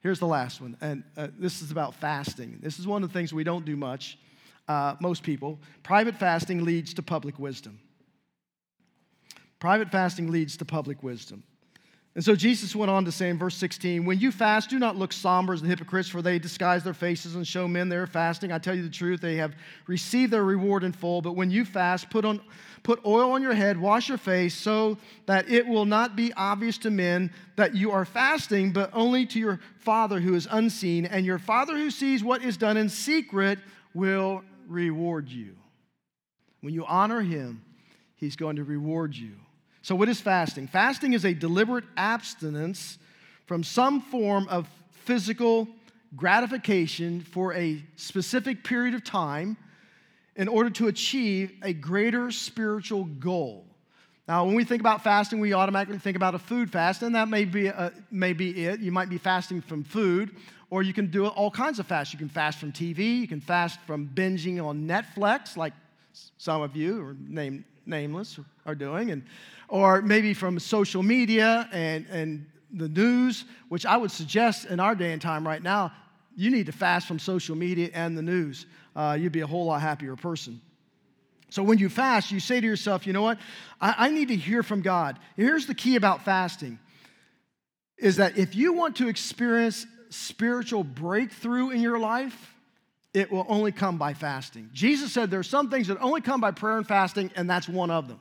Here's 0.01 0.19
the 0.19 0.27
last 0.27 0.61
one, 0.61 0.77
and 0.79 1.03
uh, 1.17 1.29
this 1.39 1.63
is 1.63 1.71
about 1.71 1.95
fasting. 1.95 2.59
This 2.61 2.77
is 2.77 2.85
one 2.85 3.01
of 3.01 3.09
the 3.09 3.13
things 3.13 3.33
we 3.33 3.43
don't 3.43 3.65
do 3.65 3.75
much, 3.75 4.19
uh, 4.67 4.93
most 4.99 5.23
people. 5.23 5.57
Private 5.81 6.17
fasting 6.17 6.63
leads 6.63 6.93
to 6.93 7.01
public 7.01 7.39
wisdom. 7.39 7.79
Private 9.57 9.89
fasting 9.89 10.29
leads 10.29 10.57
to 10.57 10.65
public 10.65 11.01
wisdom. 11.01 11.43
And 12.15 12.23
so 12.23 12.33
Jesus 12.33 12.73
went 12.73 12.89
on 12.89 13.03
to 13.03 13.11
say 13.11 13.29
in 13.29 13.37
verse 13.37 13.55
16, 13.55 14.05
When 14.05 14.19
you 14.19 14.31
fast, 14.31 14.69
do 14.69 14.79
not 14.79 14.95
look 14.95 15.11
somber 15.11 15.53
as 15.53 15.61
the 15.61 15.67
hypocrites, 15.67 16.07
for 16.07 16.21
they 16.21 16.39
disguise 16.39 16.81
their 16.81 16.93
faces 16.93 17.35
and 17.35 17.45
show 17.45 17.67
men 17.67 17.89
they're 17.89 18.07
fasting. 18.07 18.53
I 18.53 18.57
tell 18.57 18.73
you 18.73 18.83
the 18.83 18.89
truth, 18.89 19.19
they 19.19 19.35
have 19.35 19.53
received 19.85 20.31
their 20.31 20.45
reward 20.45 20.85
in 20.85 20.93
full. 20.93 21.21
But 21.21 21.33
when 21.33 21.51
you 21.51 21.65
fast, 21.65 22.09
put, 22.09 22.23
on, 22.23 22.39
put 22.83 23.05
oil 23.05 23.33
on 23.33 23.41
your 23.41 23.53
head, 23.53 23.77
wash 23.77 24.07
your 24.07 24.17
face, 24.17 24.55
so 24.55 24.97
that 25.25 25.49
it 25.49 25.67
will 25.67 25.83
not 25.83 26.15
be 26.15 26.31
obvious 26.33 26.77
to 26.79 26.89
men 26.89 27.33
that 27.57 27.75
you 27.75 27.91
are 27.91 28.05
fasting, 28.05 28.71
but 28.71 28.89
only 28.93 29.25
to 29.25 29.39
your 29.39 29.59
Father 29.79 30.21
who 30.21 30.35
is 30.35 30.47
unseen. 30.49 31.05
And 31.05 31.25
your 31.25 31.39
Father 31.39 31.75
who 31.75 31.91
sees 31.91 32.23
what 32.23 32.41
is 32.41 32.55
done 32.55 32.77
in 32.77 32.87
secret 32.87 33.59
will 33.93 34.41
reward 34.69 35.27
you. 35.27 35.57
When 36.61 36.73
you 36.73 36.85
honor 36.85 37.19
him, 37.19 37.61
he's 38.15 38.37
going 38.37 38.55
to 38.55 38.63
reward 38.63 39.17
you. 39.17 39.33
So, 39.85 39.93
what 39.93 40.09
is 40.09 40.19
fasting? 40.19 40.67
Fasting 40.67 41.13
is 41.13 41.25
a 41.25 41.33
deliberate 41.35 41.83
abstinence 41.95 42.97
from 43.45 43.63
some 43.63 44.01
form 44.01 44.47
of 44.49 44.67
physical 44.89 45.67
gratification 46.15 47.21
for 47.21 47.53
a 47.53 47.85
specific 47.95 48.63
period 48.63 48.95
of 48.95 49.03
time 49.03 49.57
in 50.35 50.47
order 50.47 50.71
to 50.71 50.87
achieve 50.87 51.51
a 51.61 51.71
greater 51.71 52.31
spiritual 52.31 53.03
goal. 53.03 53.67
Now, 54.27 54.45
when 54.45 54.55
we 54.55 54.63
think 54.63 54.79
about 54.79 55.03
fasting, 55.03 55.39
we 55.39 55.53
automatically 55.53 55.99
think 55.99 56.17
about 56.17 56.33
a 56.33 56.39
food 56.39 56.71
fast, 56.71 57.03
and 57.03 57.13
that 57.13 57.27
may 57.27 57.45
be, 57.45 57.69
uh, 57.69 57.91
may 58.09 58.33
be 58.33 58.65
it. 58.65 58.79
You 58.79 58.91
might 58.91 59.09
be 59.09 59.19
fasting 59.19 59.61
from 59.61 59.83
food, 59.83 60.35
or 60.71 60.81
you 60.81 60.93
can 60.93 61.11
do 61.11 61.27
all 61.27 61.51
kinds 61.51 61.77
of 61.77 61.85
fasts. 61.85 62.11
You 62.11 62.17
can 62.17 62.29
fast 62.29 62.57
from 62.57 62.71
TV, 62.71 63.19
you 63.19 63.27
can 63.27 63.39
fast 63.39 63.79
from 63.81 64.07
binging 64.07 64.65
on 64.65 64.87
Netflix, 64.87 65.55
like 65.55 65.73
some 66.39 66.63
of 66.63 66.75
you, 66.75 67.03
or 67.03 67.15
name, 67.19 67.65
nameless, 67.85 68.39
are 68.65 68.75
doing, 68.75 69.11
and 69.11 69.23
or 69.67 70.01
maybe 70.01 70.33
from 70.33 70.59
social 70.59 71.03
media 71.03 71.67
and, 71.71 72.05
and 72.09 72.45
the 72.71 72.89
news, 72.89 73.45
which 73.69 73.85
I 73.85 73.97
would 73.97 74.11
suggest 74.11 74.65
in 74.65 74.79
our 74.79 74.95
day 74.95 75.11
and 75.11 75.21
time 75.21 75.47
right 75.47 75.61
now, 75.61 75.91
you 76.35 76.51
need 76.51 76.65
to 76.65 76.71
fast 76.71 77.07
from 77.07 77.19
social 77.19 77.55
media 77.55 77.89
and 77.93 78.17
the 78.17 78.21
news. 78.21 78.65
Uh, 78.95 79.17
you'd 79.19 79.31
be 79.31 79.41
a 79.41 79.47
whole 79.47 79.65
lot 79.65 79.81
happier 79.81 80.15
person. 80.15 80.61
So 81.49 81.63
when 81.63 81.77
you 81.77 81.89
fast, 81.89 82.31
you 82.31 82.39
say 82.39 82.59
to 82.59 82.67
yourself, 82.67 83.07
you 83.07 83.13
know 83.13 83.21
what? 83.21 83.37
I, 83.79 83.95
I 83.97 84.09
need 84.09 84.27
to 84.27 84.35
hear 84.35 84.61
from 84.61 84.81
God. 84.81 85.17
Here's 85.37 85.67
the 85.67 85.75
key 85.75 85.95
about 85.95 86.25
fasting 86.25 86.79
is 87.97 88.17
that 88.17 88.37
if 88.37 88.55
you 88.55 88.73
want 88.73 88.97
to 88.97 89.07
experience 89.07 89.85
spiritual 90.09 90.83
breakthrough 90.83 91.69
in 91.69 91.81
your 91.81 91.97
life, 91.97 92.54
it 93.15 93.31
will 93.31 93.45
only 93.47 93.71
come 93.71 93.97
by 93.97 94.13
fasting. 94.13 94.69
Jesus 94.73 95.13
said 95.13 95.31
there 95.31 95.39
are 95.39 95.43
some 95.43 95.69
things 95.69 95.87
that 95.87 95.97
only 95.99 96.19
come 96.19 96.41
by 96.41 96.51
prayer 96.51 96.77
and 96.77 96.85
fasting, 96.85 97.31
and 97.35 97.49
that's 97.49 97.69
one 97.69 97.89
of 97.89 98.09
them. 98.09 98.19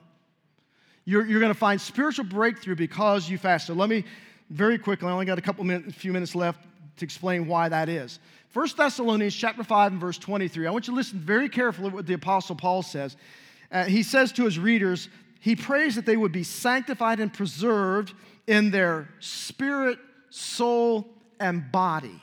You're, 1.04 1.26
you're 1.26 1.40
going 1.40 1.52
to 1.52 1.58
find 1.58 1.80
spiritual 1.80 2.24
breakthrough 2.24 2.76
because 2.76 3.28
you 3.28 3.36
fast. 3.36 3.66
So 3.66 3.74
let 3.74 3.90
me 3.90 4.04
very 4.50 4.78
quickly, 4.78 5.08
I 5.08 5.10
only 5.10 5.26
got 5.26 5.36
a 5.36 5.42
couple 5.42 5.64
minutes, 5.64 5.88
a 5.88 5.98
few 5.98 6.12
minutes 6.12 6.34
left 6.36 6.60
to 6.96 7.04
explain 7.04 7.48
why 7.48 7.68
that 7.68 7.88
is. 7.88 8.20
1 8.52 8.68
Thessalonians 8.76 9.34
chapter 9.34 9.64
5 9.64 9.92
and 9.92 10.00
verse 10.00 10.16
23. 10.16 10.66
I 10.66 10.70
want 10.70 10.86
you 10.86 10.92
to 10.92 10.96
listen 10.96 11.18
very 11.18 11.48
carefully 11.48 11.90
what 11.90 12.06
the 12.06 12.14
Apostle 12.14 12.54
Paul 12.54 12.82
says. 12.82 13.16
Uh, 13.72 13.84
he 13.84 14.04
says 14.04 14.30
to 14.32 14.44
his 14.44 14.60
readers, 14.60 15.08
he 15.40 15.56
prays 15.56 15.96
that 15.96 16.06
they 16.06 16.16
would 16.16 16.30
be 16.30 16.44
sanctified 16.44 17.18
and 17.18 17.32
preserved 17.32 18.14
in 18.46 18.70
their 18.70 19.08
spirit, 19.18 19.98
soul, 20.30 21.08
and 21.40 21.72
body. 21.72 22.20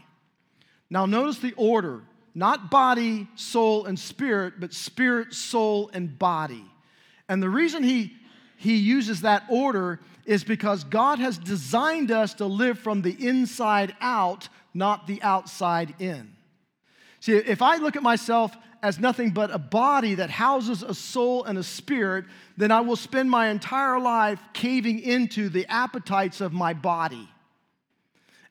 Now, 0.90 1.06
notice 1.06 1.40
the 1.40 1.54
order 1.58 2.04
not 2.34 2.72
body, 2.72 3.28
soul, 3.36 3.86
and 3.86 4.00
spirit, 4.00 4.56
but 4.60 4.74
spirit, 4.74 5.34
soul, 5.34 5.90
and 5.94 6.18
body. 6.18 6.66
And 7.28 7.42
the 7.42 7.50
reason 7.50 7.84
he 7.84 8.14
he 8.62 8.76
uses 8.76 9.22
that 9.22 9.44
order 9.50 10.00
is 10.24 10.44
because 10.44 10.84
God 10.84 11.18
has 11.18 11.40
designed 11.40 12.12
us 12.12 12.36
to 12.36 12.46
live 12.46 12.78
from 12.78 13.02
the 13.02 13.28
inside 13.28 13.96
out, 14.00 14.50
not 14.72 15.08
the 15.08 15.20
outside 15.24 15.96
in. 15.98 16.36
See, 17.22 17.34
if 17.34 17.64
I 17.64 17.78
look 17.78 17.96
at 17.96 18.04
myself 18.04 18.56
as 18.84 19.00
nothing 19.00 19.32
but 19.32 19.50
a 19.50 19.58
body 19.58 20.14
that 20.14 20.30
houses 20.30 20.84
a 20.84 20.94
soul 20.94 21.44
and 21.44 21.58
a 21.58 21.64
spirit, 21.64 22.26
then 22.56 22.70
I 22.70 22.82
will 22.82 22.96
spend 22.96 23.32
my 23.32 23.48
entire 23.48 24.00
life 24.00 24.40
caving 24.54 25.00
into 25.00 25.50
the 25.50 25.66
appetites 25.66 26.40
of 26.40 26.54
my 26.54 26.74
body. 26.74 27.28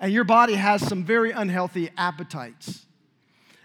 And 0.01 0.13
your 0.13 0.25
body 0.25 0.55
has 0.55 0.85
some 0.85 1.05
very 1.05 1.31
unhealthy 1.31 1.91
appetites. 1.97 2.85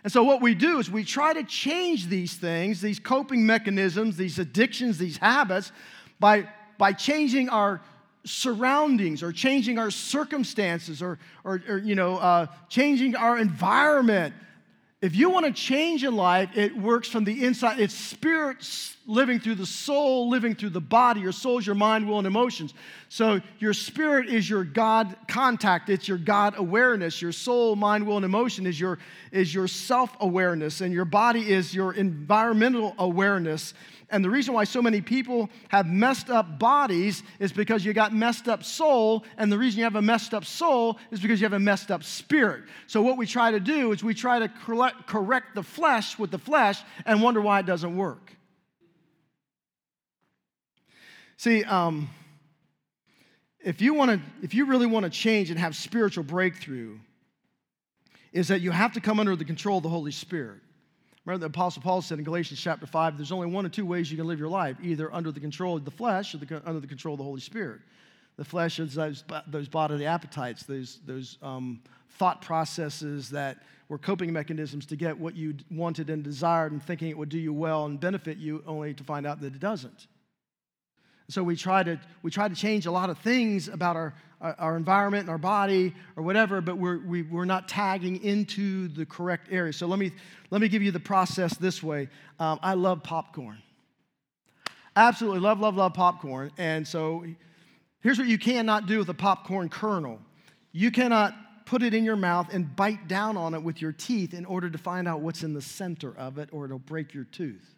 And 0.06 0.12
so, 0.12 0.22
what 0.22 0.40
we 0.40 0.54
do 0.54 0.78
is 0.78 0.92
we 0.92 1.04
try 1.04 1.34
to 1.34 1.44
change 1.44 2.10
these 2.10 2.36
things, 2.36 2.80
these 2.80 3.00
coping 3.00 3.44
mechanisms, 3.44 4.16
these 4.16 4.38
addictions, 4.38 5.00
these 5.00 5.18
habits, 5.18 5.72
by, 6.20 6.48
by 6.78 6.94
changing 6.94 7.50
our 7.50 7.82
surroundings 8.24 9.24
or 9.24 9.32
changing 9.32 9.80
our 9.80 9.90
circumstances 9.90 11.02
or, 11.02 11.18
or, 11.44 11.60
or 11.68 11.80
you 11.80 11.96
know, 11.96 12.18
uh, 12.18 12.46
changing 12.70 13.16
our 13.16 13.40
environment. 13.40 14.36
If 15.06 15.16
you 15.16 15.30
want 15.30 15.46
to 15.46 15.52
change 15.52 16.04
in 16.04 16.16
life, 16.16 16.50
it 16.58 16.76
works 16.76 17.08
from 17.08 17.26
the 17.26 17.46
inside. 17.46 17.80
It's 17.80 17.94
spirit 17.94 18.68
living 19.06 19.40
through 19.40 19.54
the 19.54 19.66
soul, 19.68 20.30
living 20.32 20.56
through 20.56 20.72
the 20.72 20.82
body. 20.82 21.22
Your 21.22 21.32
soul 21.32 21.60
is 21.60 21.68
your 21.68 21.76
mind, 21.76 22.10
will, 22.10 22.18
and 22.18 22.26
emotions. 22.26 22.74
So 23.08 23.40
your 23.60 23.74
spirit 23.74 24.30
is 24.30 24.50
your 24.50 24.64
God 24.64 25.16
contact. 25.28 25.92
It's 25.92 26.08
your 26.08 26.18
God 26.18 26.56
awareness. 26.58 27.22
Your 27.22 27.34
soul, 27.34 27.76
mind, 27.76 28.08
will, 28.08 28.16
and 28.16 28.26
emotion 28.26 28.66
is 28.66 28.80
your, 28.80 28.98
is 29.32 29.54
your 29.54 29.68
self 29.68 30.10
awareness. 30.22 30.82
And 30.82 30.92
your 30.92 31.06
body 31.06 31.52
is 31.52 31.72
your 31.72 31.94
environmental 31.94 32.96
awareness. 32.98 33.76
And 34.10 34.24
the 34.24 34.30
reason 34.30 34.54
why 34.54 34.66
so 34.66 34.82
many 34.82 35.02
people 35.02 35.50
have 35.70 35.88
messed 35.88 36.30
up 36.30 36.60
bodies 36.60 37.24
is 37.40 37.52
because 37.52 37.84
you 37.84 37.94
got 37.94 38.14
messed 38.14 38.48
up 38.48 38.64
soul. 38.64 39.26
And 39.38 39.52
the 39.52 39.58
reason 39.58 39.80
you 39.80 39.84
have 39.84 39.96
a 39.96 40.02
messed 40.02 40.34
up 40.34 40.46
soul 40.46 40.98
is 41.12 41.20
because 41.20 41.42
you 41.42 41.46
have 41.46 41.54
a 41.54 41.60
messed 41.60 41.90
up 41.90 42.04
spirit. 42.04 42.64
So, 42.88 43.02
what 43.02 43.18
we 43.18 43.26
try 43.26 43.52
to 43.52 43.60
do 43.60 43.92
is 43.92 44.04
we 44.04 44.14
try 44.14 44.40
to 44.40 44.48
correct 44.48 45.56
the 45.56 45.64
flesh 45.64 46.20
with 46.20 46.32
the 46.32 46.38
flesh 46.38 46.82
and 47.06 47.22
wonder 47.22 47.42
why 47.42 47.60
it 47.60 47.66
doesn't 47.66 47.98
work. 47.98 48.32
See, 51.38 51.64
um, 51.64 52.10
if 53.60 53.82
you 53.82 53.94
want 53.94 54.12
to, 54.12 54.22
if 54.44 54.54
you 54.54 54.66
really 54.66 54.86
want 54.86 55.06
to 55.06 55.10
change 55.10 55.50
and 55.50 55.60
have 55.60 55.76
spiritual 55.76 56.24
breakthrough, 56.24 57.00
is 58.32 58.50
that 58.50 58.62
you 58.62 58.72
have 58.72 58.94
to 58.94 59.02
come 59.02 59.20
under 59.20 59.36
the 59.36 59.46
control 59.46 59.78
of 59.78 59.84
the 59.84 59.90
Holy 59.90 60.12
Spirit. 60.12 60.60
Remember, 61.26 61.48
the 61.48 61.48
Apostle 61.48 61.82
Paul 61.82 62.02
said 62.02 62.20
in 62.20 62.24
Galatians 62.24 62.60
chapter 62.62 62.86
5 62.86 63.18
there's 63.18 63.32
only 63.32 63.48
one 63.48 63.66
or 63.66 63.70
two 63.70 63.86
ways 63.86 64.12
you 64.12 64.18
can 64.18 64.28
live 64.28 64.40
your 64.40 64.50
life 64.50 64.78
either 64.82 65.14
under 65.14 65.32
the 65.32 65.40
control 65.40 65.76
of 65.76 65.84
the 65.84 65.92
flesh 65.92 66.36
or 66.36 66.38
the, 66.38 66.62
under 66.66 66.80
the 66.80 66.88
control 66.88 67.16
of 67.16 67.18
the 67.18 67.24
Holy 67.24 67.42
Spirit. 67.42 67.82
The 68.38 68.46
flesh 68.46 68.80
is 68.80 68.94
those, 68.94 69.24
those 69.48 69.68
bodily 69.68 70.06
appetites, 70.06 70.64
those, 70.64 71.00
those 71.06 71.38
um, 71.42 71.82
thought 72.12 72.42
processes 72.42 73.30
that 73.32 73.58
were 73.88 73.98
coping 73.98 74.34
mechanisms 74.34 74.86
to 74.88 74.96
get 74.96 75.18
what 75.18 75.36
you 75.36 75.56
wanted 75.72 76.10
and 76.10 76.24
desired 76.24 76.72
and 76.72 76.84
thinking 76.84 77.10
it 77.10 77.18
would 77.18 77.30
do 77.30 77.38
you 77.40 77.54
well 77.54 77.86
and 77.86 78.00
benefit 78.00 78.38
you, 78.38 78.64
only 78.68 78.94
to 78.94 79.04
find 79.04 79.26
out 79.26 79.40
that 79.42 79.54
it 79.56 79.60
doesn't. 79.60 80.08
So 81.28 81.44
we 81.44 81.56
try 81.56 81.82
to, 81.84 82.00
we 82.22 82.30
try 82.30 82.48
to 82.48 82.56
change 82.56 82.86
a 82.86 82.92
lot 82.92 83.10
of 83.10 83.18
things 83.20 83.68
about 83.68 83.96
our, 83.96 84.14
our 84.42 84.78
environment 84.78 85.22
and 85.22 85.30
our 85.30 85.38
body 85.38 85.94
or 86.16 86.24
whatever, 86.24 86.62
but 86.62 86.78
we're, 86.78 87.00
we, 87.00 87.22
are 87.22 87.26
we 87.32 87.40
are 87.40 87.46
not 87.46 87.68
tagging 87.68 88.24
into 88.24 88.88
the 88.90 89.06
correct 89.06 89.48
area. 89.52 89.74
So 89.74 89.88
let 89.88 90.00
me, 90.00 90.12
let 90.52 90.62
me 90.62 90.68
give 90.68 90.84
you 90.84 90.92
the 90.92 91.00
process 91.00 91.58
this 91.58 91.82
way. 91.82 92.10
Um, 92.40 92.60
I 92.62 92.74
love 92.74 93.04
popcorn. 93.04 93.58
Absolutely 94.96 95.40
love, 95.40 95.60
love, 95.60 95.76
love 95.76 95.94
popcorn. 95.94 96.52
And 96.58 96.88
so 96.88 97.26
here's 98.02 98.18
what 98.18 98.28
you 98.28 98.38
cannot 98.38 98.88
do 98.88 99.00
with 99.00 99.10
a 99.10 99.14
popcorn 99.14 99.70
kernel 99.70 100.20
you 100.72 100.92
cannot 100.92 101.34
put 101.66 101.82
it 101.84 101.94
in 101.94 102.04
your 102.04 102.16
mouth 102.18 102.54
and 102.54 102.76
bite 102.76 103.08
down 103.08 103.38
on 103.38 103.54
it 103.54 103.64
with 103.64 103.82
your 103.82 103.92
teeth 103.92 104.34
in 104.34 104.46
order 104.46 104.70
to 104.70 104.78
find 104.78 105.08
out 105.08 105.22
what's 105.22 105.42
in 105.42 105.54
the 105.54 105.62
center 105.62 106.16
of 106.18 106.38
it, 106.38 106.50
or 106.52 106.66
it'll 106.66 106.80
break 106.80 107.14
your 107.14 107.24
tooth. 107.24 107.75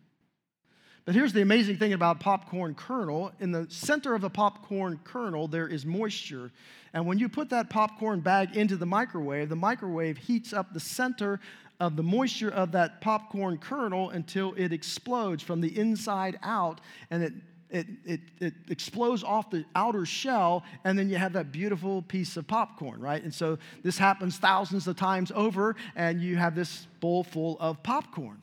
But 1.07 1.15
here's 1.15 1.31
the 1.31 1.41
amazing 1.41 1.77
thing 1.77 1.93
about 1.93 2.19
popcorn 2.19 2.75
kernel. 2.75 3.31
In 3.39 3.53
the 3.53 3.65
center 3.69 4.13
of 4.13 4.19
the 4.19 4.29
popcorn 4.29 4.99
kernel, 5.05 5.47
there 5.47 5.65
is 5.65 5.85
moisture. 5.85 6.51
And 6.93 7.07
when 7.07 7.17
you 7.17 7.29
put 7.29 7.49
that 7.51 7.69
popcorn 7.69 8.19
bag 8.19 8.57
into 8.57 8.75
the 8.75 8.85
microwave, 8.85 9.47
the 9.47 9.55
microwave 9.55 10.17
heats 10.17 10.51
up 10.51 10.73
the 10.73 10.81
center 10.81 11.39
of 11.79 11.95
the 11.95 12.03
moisture 12.03 12.49
of 12.49 12.73
that 12.73 12.99
popcorn 12.99 13.57
kernel 13.57 14.09
until 14.09 14.53
it 14.57 14.73
explodes 14.73 15.41
from 15.41 15.61
the 15.61 15.79
inside 15.79 16.37
out 16.43 16.81
and 17.09 17.23
it 17.23 17.33
it, 17.69 17.87
it, 18.05 18.19
it 18.39 18.53
explodes 18.69 19.25
off 19.25 19.49
the 19.49 19.65
outer 19.75 20.05
shell, 20.05 20.63
and 20.85 20.97
then 20.97 21.09
you 21.09 21.17
have 21.17 21.33
that 21.33 21.51
beautiful 21.51 22.01
piece 22.01 22.37
of 22.37 22.47
popcorn, 22.47 23.01
right? 23.01 23.21
And 23.21 23.33
so 23.33 23.57
this 23.83 23.97
happens 23.97 24.37
thousands 24.37 24.87
of 24.87 24.95
times 24.95 25.33
over, 25.35 25.75
and 25.93 26.21
you 26.21 26.37
have 26.37 26.55
this 26.55 26.87
bowl 27.01 27.25
full 27.25 27.57
of 27.59 27.83
popcorn. 27.83 28.41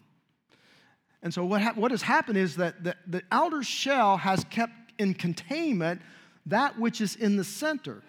And 1.24 1.32
so, 1.32 1.44
what, 1.44 1.62
ha- 1.62 1.72
what 1.74 1.90
has 1.90 2.02
happened 2.02 2.38
is 2.38 2.54
that 2.56 2.84
the, 2.84 2.94
the 3.06 3.22
outer 3.32 3.62
shell 3.62 4.18
has 4.18 4.44
kept 4.44 4.72
in 4.98 5.14
containment 5.14 6.00
that 6.46 6.78
which 6.78 7.00
is 7.00 7.16
in 7.16 7.36
the 7.36 7.44
center. 7.44 8.02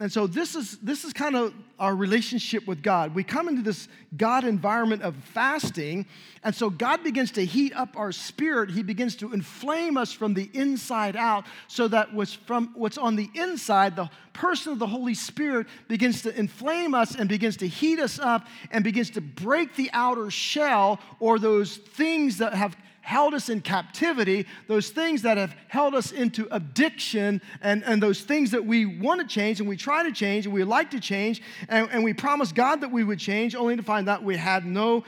And 0.00 0.10
so 0.10 0.26
this 0.26 0.54
is 0.54 0.78
this 0.78 1.04
is 1.04 1.12
kind 1.12 1.36
of 1.36 1.52
our 1.78 1.94
relationship 1.94 2.66
with 2.66 2.82
God. 2.82 3.14
We 3.14 3.22
come 3.22 3.48
into 3.48 3.60
this 3.60 3.86
God 4.16 4.44
environment 4.44 5.02
of 5.02 5.14
fasting, 5.14 6.06
and 6.42 6.54
so 6.54 6.70
God 6.70 7.04
begins 7.04 7.30
to 7.32 7.44
heat 7.44 7.74
up 7.76 7.98
our 7.98 8.10
spirit. 8.10 8.70
He 8.70 8.82
begins 8.82 9.14
to 9.16 9.34
inflame 9.34 9.98
us 9.98 10.10
from 10.10 10.32
the 10.32 10.48
inside 10.54 11.16
out, 11.16 11.44
so 11.68 11.86
that 11.88 12.14
what's 12.14 12.32
from 12.32 12.72
what's 12.74 12.96
on 12.96 13.14
the 13.14 13.30
inside, 13.34 13.94
the 13.94 14.08
person 14.32 14.72
of 14.72 14.78
the 14.78 14.86
Holy 14.86 15.12
Spirit 15.12 15.66
begins 15.86 16.22
to 16.22 16.34
inflame 16.38 16.94
us 16.94 17.14
and 17.14 17.28
begins 17.28 17.58
to 17.58 17.68
heat 17.68 18.00
us 18.00 18.18
up 18.18 18.46
and 18.70 18.82
begins 18.82 19.10
to 19.10 19.20
break 19.20 19.76
the 19.76 19.90
outer 19.92 20.30
shell 20.30 20.98
or 21.18 21.38
those 21.38 21.76
things 21.76 22.38
that 22.38 22.54
have 22.54 22.74
held 23.00 23.34
us 23.34 23.48
in 23.48 23.60
captivity, 23.60 24.46
those 24.66 24.90
things 24.90 25.22
that 25.22 25.36
have 25.36 25.54
held 25.68 25.94
us 25.94 26.12
into 26.12 26.46
addiction, 26.50 27.40
and, 27.60 27.82
and 27.84 28.02
those 28.02 28.20
things 28.22 28.50
that 28.50 28.64
we 28.64 28.86
want 28.86 29.20
to 29.20 29.26
change 29.26 29.60
and 29.60 29.68
we 29.68 29.76
try 29.76 30.02
to 30.02 30.12
change 30.12 30.46
and 30.46 30.54
we 30.54 30.64
like 30.64 30.90
to 30.90 31.00
change, 31.00 31.42
and, 31.68 31.88
and 31.90 32.04
we 32.04 32.12
promise 32.12 32.52
God 32.52 32.80
that 32.80 32.90
we 32.90 33.04
would 33.04 33.18
change, 33.18 33.54
only 33.54 33.76
to 33.76 33.82
find 33.82 34.08
out 34.08 34.22
we 34.22 34.36
had 34.36 34.64
no 34.64 35.04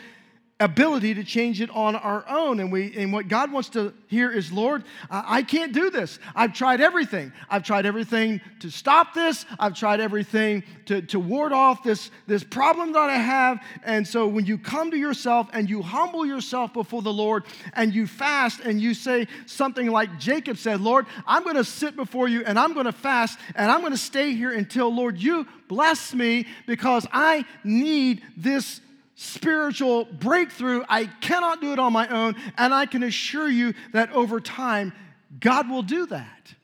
ability 0.64 1.14
to 1.14 1.24
change 1.24 1.60
it 1.60 1.70
on 1.70 1.96
our 1.96 2.24
own. 2.28 2.60
And, 2.60 2.70
we, 2.70 2.94
and 2.96 3.12
what 3.12 3.28
God 3.28 3.52
wants 3.52 3.68
to 3.70 3.92
hear 4.06 4.30
is, 4.30 4.52
Lord, 4.52 4.84
I, 5.10 5.42
can't 5.42 5.72
do 5.72 5.90
this. 5.90 6.18
I've 6.34 6.52
tried 6.52 6.80
everything. 6.80 7.32
I've 7.50 7.64
tried 7.64 7.86
everything 7.86 8.40
to 8.60 8.70
stop 8.70 9.14
this. 9.14 9.44
I've 9.58 9.74
tried 9.74 10.00
everything 10.00 10.62
to, 10.86 11.02
to 11.02 11.18
ward 11.18 11.52
off 11.52 11.82
this, 11.82 12.10
this 12.26 12.44
problem 12.44 12.92
that 12.92 13.10
I 13.10 13.16
have. 13.16 13.60
And 13.84 14.06
so 14.06 14.26
when 14.26 14.46
you 14.46 14.58
come 14.58 14.90
to 14.90 14.96
yourself 14.96 15.48
and 15.52 15.68
you 15.68 15.82
humble 15.82 16.24
yourself 16.24 16.72
before 16.72 17.02
the 17.02 17.12
Lord 17.12 17.44
and 17.74 17.94
you 17.94 18.06
fast 18.06 18.60
and 18.60 18.80
you 18.80 18.94
say 18.94 19.26
something 19.46 19.90
like 19.90 20.18
Jacob 20.18 20.58
said, 20.58 20.80
Lord, 20.80 21.06
I'm 21.26 21.42
going 21.42 21.56
to 21.56 21.64
sit 21.64 21.96
before 21.96 22.28
you 22.28 22.44
and 22.44 22.58
I'm 22.58 22.74
going 22.74 22.86
to 22.86 22.92
fast 22.92 23.38
and 23.54 23.70
I'm 23.70 23.80
going 23.80 23.92
to 23.92 23.98
stay 23.98 24.34
here 24.34 24.52
until, 24.52 24.94
Lord, 24.94 25.18
you 25.18 25.46
bless 25.68 26.14
me 26.14 26.46
because 26.66 27.06
I 27.12 27.44
need 27.64 28.22
this 28.36 28.80
spiritual 29.22 30.04
breakthrough. 30.04 30.82
I 30.88 31.06
cannot 31.06 31.60
do 31.60 31.72
it 31.72 31.78
on 31.78 31.92
my 31.92 32.08
own, 32.08 32.34
and 32.58 32.74
I 32.74 32.86
can 32.86 33.04
assure 33.04 33.48
you 33.48 33.72
that 33.92 34.10
over 34.12 34.40
time, 34.40 34.92
God 35.38 35.70
will 35.70 35.82
do 35.82 36.06
that. 36.06 36.54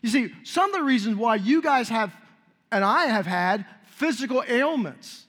You 0.00 0.08
see, 0.08 0.32
some 0.42 0.72
of 0.72 0.76
the 0.76 0.82
reasons 0.82 1.16
why 1.16 1.34
you 1.34 1.60
guys 1.60 1.90
have, 1.90 2.16
and 2.72 2.82
I 2.82 3.06
have 3.06 3.26
had, 3.26 3.66
physical 3.84 4.42
ailments 4.48 5.25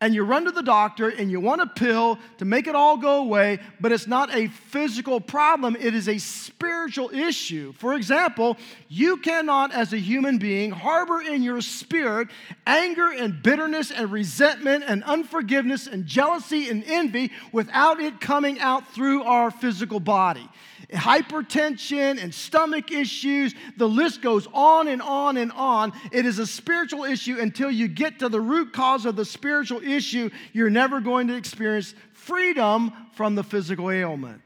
and 0.00 0.14
you 0.14 0.24
run 0.24 0.44
to 0.44 0.50
the 0.50 0.62
doctor 0.62 1.08
and 1.08 1.30
you 1.30 1.40
want 1.40 1.62
a 1.62 1.66
pill 1.66 2.18
to 2.38 2.44
make 2.44 2.66
it 2.66 2.74
all 2.74 2.98
go 2.98 3.22
away, 3.22 3.58
but 3.80 3.92
it's 3.92 4.06
not 4.06 4.34
a 4.34 4.48
physical 4.48 5.20
problem, 5.20 5.74
it 5.76 5.94
is 5.94 6.08
a 6.08 6.18
spiritual 6.18 7.10
issue. 7.14 7.72
For 7.74 7.94
example, 7.94 8.58
you 8.88 9.16
cannot, 9.16 9.72
as 9.72 9.94
a 9.94 9.98
human 9.98 10.36
being, 10.36 10.70
harbor 10.70 11.22
in 11.22 11.42
your 11.42 11.62
spirit 11.62 12.28
anger 12.66 13.10
and 13.10 13.42
bitterness 13.42 13.90
and 13.90 14.12
resentment 14.12 14.84
and 14.86 15.02
unforgiveness 15.04 15.86
and 15.86 16.04
jealousy 16.04 16.68
and 16.68 16.84
envy 16.86 17.32
without 17.52 17.98
it 17.98 18.20
coming 18.20 18.60
out 18.60 18.92
through 18.92 19.22
our 19.22 19.50
physical 19.50 20.00
body 20.00 20.46
hypertension 20.92 22.22
and 22.22 22.34
stomach 22.34 22.92
issues. 22.92 23.54
The 23.76 23.88
list 23.88 24.22
goes 24.22 24.46
on 24.52 24.88
and 24.88 25.02
on 25.02 25.36
and 25.36 25.52
on. 25.52 25.92
It 26.12 26.26
is 26.26 26.38
a 26.38 26.46
spiritual 26.46 27.04
issue 27.04 27.38
until 27.40 27.70
you 27.70 27.88
get 27.88 28.20
to 28.20 28.28
the 28.28 28.40
root 28.40 28.72
cause 28.72 29.06
of 29.06 29.16
the 29.16 29.24
spiritual 29.24 29.82
issue. 29.82 30.30
You're 30.52 30.70
never 30.70 31.00
going 31.00 31.28
to 31.28 31.36
experience 31.36 31.94
freedom 32.12 32.92
from 33.14 33.34
the 33.34 33.44
physical 33.44 33.90
ailment. 33.90 34.44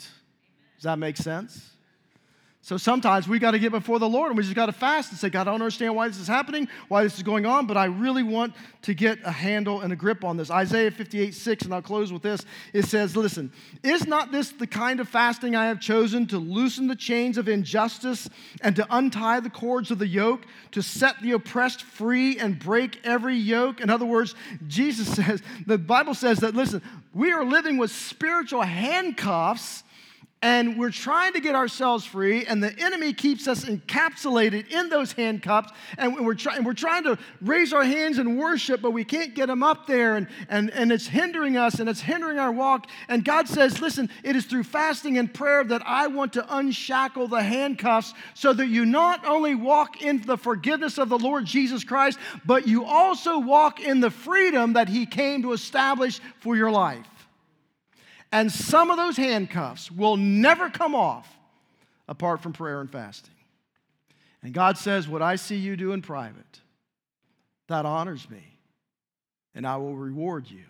Does 0.76 0.84
that 0.84 0.98
make 0.98 1.16
sense? 1.16 1.70
So 2.70 2.76
sometimes 2.76 3.26
we 3.26 3.40
got 3.40 3.50
to 3.50 3.58
get 3.58 3.72
before 3.72 3.98
the 3.98 4.08
Lord 4.08 4.30
and 4.30 4.36
we 4.36 4.44
just 4.44 4.54
got 4.54 4.66
to 4.66 4.72
fast 4.72 5.10
and 5.10 5.18
say, 5.18 5.28
God, 5.28 5.48
I 5.48 5.50
don't 5.50 5.60
understand 5.60 5.96
why 5.96 6.06
this 6.06 6.20
is 6.20 6.28
happening, 6.28 6.68
why 6.86 7.02
this 7.02 7.16
is 7.16 7.24
going 7.24 7.44
on, 7.44 7.66
but 7.66 7.76
I 7.76 7.86
really 7.86 8.22
want 8.22 8.54
to 8.82 8.94
get 8.94 9.18
a 9.24 9.32
handle 9.32 9.80
and 9.80 9.92
a 9.92 9.96
grip 9.96 10.22
on 10.22 10.36
this. 10.36 10.52
Isaiah 10.52 10.92
58 10.92 11.34
6, 11.34 11.64
and 11.64 11.74
I'll 11.74 11.82
close 11.82 12.12
with 12.12 12.22
this. 12.22 12.46
It 12.72 12.84
says, 12.84 13.16
Listen, 13.16 13.50
is 13.82 14.06
not 14.06 14.30
this 14.30 14.50
the 14.50 14.68
kind 14.68 15.00
of 15.00 15.08
fasting 15.08 15.56
I 15.56 15.66
have 15.66 15.80
chosen 15.80 16.28
to 16.28 16.38
loosen 16.38 16.86
the 16.86 16.94
chains 16.94 17.38
of 17.38 17.48
injustice 17.48 18.30
and 18.60 18.76
to 18.76 18.86
untie 18.88 19.40
the 19.40 19.50
cords 19.50 19.90
of 19.90 19.98
the 19.98 20.06
yoke, 20.06 20.46
to 20.70 20.80
set 20.80 21.20
the 21.22 21.32
oppressed 21.32 21.82
free 21.82 22.38
and 22.38 22.56
break 22.56 23.00
every 23.02 23.34
yoke? 23.34 23.80
In 23.80 23.90
other 23.90 24.06
words, 24.06 24.36
Jesus 24.68 25.08
says, 25.16 25.42
the 25.66 25.76
Bible 25.76 26.14
says 26.14 26.38
that, 26.38 26.54
listen, 26.54 26.82
we 27.12 27.32
are 27.32 27.44
living 27.44 27.78
with 27.78 27.90
spiritual 27.90 28.62
handcuffs 28.62 29.82
and 30.42 30.78
we're 30.78 30.90
trying 30.90 31.34
to 31.34 31.40
get 31.40 31.54
ourselves 31.54 32.06
free, 32.06 32.46
and 32.46 32.62
the 32.62 32.74
enemy 32.78 33.12
keeps 33.12 33.46
us 33.46 33.66
encapsulated 33.66 34.70
in 34.70 34.88
those 34.88 35.12
handcuffs, 35.12 35.70
and 35.98 36.24
we're, 36.24 36.34
try- 36.34 36.56
and 36.56 36.64
we're 36.64 36.72
trying 36.72 37.04
to 37.04 37.18
raise 37.42 37.74
our 37.74 37.84
hands 37.84 38.16
and 38.16 38.38
worship, 38.38 38.80
but 38.80 38.92
we 38.92 39.04
can't 39.04 39.34
get 39.34 39.46
them 39.46 39.62
up 39.62 39.86
there, 39.86 40.16
and, 40.16 40.28
and, 40.48 40.70
and 40.70 40.92
it's 40.92 41.06
hindering 41.06 41.58
us, 41.58 41.78
and 41.78 41.90
it's 41.90 42.00
hindering 42.00 42.38
our 42.38 42.52
walk. 42.52 42.86
And 43.08 43.22
God 43.22 43.48
says, 43.48 43.82
Listen, 43.82 44.08
it 44.24 44.34
is 44.34 44.46
through 44.46 44.64
fasting 44.64 45.18
and 45.18 45.32
prayer 45.32 45.62
that 45.62 45.82
I 45.84 46.06
want 46.06 46.32
to 46.34 46.56
unshackle 46.56 47.28
the 47.28 47.42
handcuffs 47.42 48.14
so 48.32 48.54
that 48.54 48.68
you 48.68 48.86
not 48.86 49.26
only 49.26 49.54
walk 49.54 50.00
in 50.00 50.22
the 50.22 50.38
forgiveness 50.38 50.96
of 50.96 51.10
the 51.10 51.18
Lord 51.18 51.44
Jesus 51.44 51.84
Christ, 51.84 52.18
but 52.46 52.66
you 52.66 52.86
also 52.86 53.38
walk 53.38 53.78
in 53.78 54.00
the 54.00 54.10
freedom 54.10 54.72
that 54.72 54.88
He 54.88 55.04
came 55.04 55.42
to 55.42 55.52
establish 55.52 56.18
for 56.40 56.56
your 56.56 56.70
life. 56.70 57.09
And 58.32 58.50
some 58.50 58.90
of 58.90 58.96
those 58.96 59.16
handcuffs 59.16 59.90
will 59.90 60.16
never 60.16 60.70
come 60.70 60.94
off 60.94 61.28
apart 62.08 62.40
from 62.42 62.52
prayer 62.52 62.80
and 62.80 62.90
fasting. 62.90 63.34
And 64.42 64.54
God 64.54 64.78
says, 64.78 65.08
What 65.08 65.22
I 65.22 65.36
see 65.36 65.56
you 65.56 65.76
do 65.76 65.92
in 65.92 66.02
private, 66.02 66.60
that 67.68 67.86
honors 67.86 68.28
me, 68.30 68.58
and 69.54 69.66
I 69.66 69.76
will 69.76 69.96
reward 69.96 70.50
you 70.50 70.64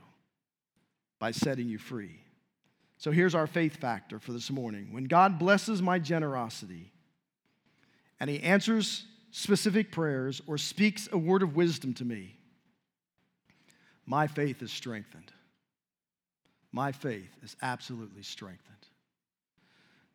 by 1.19 1.31
setting 1.31 1.69
you 1.69 1.79
free. 1.79 2.21
So 2.99 3.11
here's 3.11 3.35
our 3.35 3.47
faith 3.47 3.77
factor 3.77 4.19
for 4.19 4.33
this 4.33 4.51
morning. 4.51 4.93
When 4.93 5.05
God 5.05 5.39
blesses 5.39 5.81
my 5.81 5.99
generosity 5.99 6.93
and 8.19 8.29
He 8.29 8.41
answers 8.43 9.05
specific 9.31 9.93
prayers 9.93 10.43
or 10.47 10.59
speaks 10.59 11.09
a 11.13 11.19
word 11.19 11.43
of 11.43 11.57
wisdom 11.57 11.95
to 11.95 12.05
me, 12.05 12.37
my 14.05 14.27
faith 14.27 14.61
is 14.63 14.73
strengthened. 14.73 15.33
My 16.73 16.93
faith 16.93 17.31
is 17.43 17.57
absolutely 17.63 18.23
strengthened. 18.23 18.77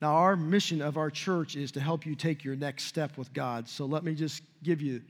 Now, 0.02 0.16
our 0.16 0.36
mission 0.36 0.82
of 0.82 0.98
our 0.98 1.10
church 1.10 1.56
is 1.56 1.72
to 1.74 1.80
help 1.80 2.06
you 2.06 2.16
take 2.16 2.44
your 2.44 2.56
next 2.56 2.86
step 2.86 3.18
with 3.18 3.34
God. 3.34 3.68
So 3.68 3.86
let 3.86 4.04
me 4.04 4.14
just 4.14 4.44
give 4.64 4.82
you 4.82 5.02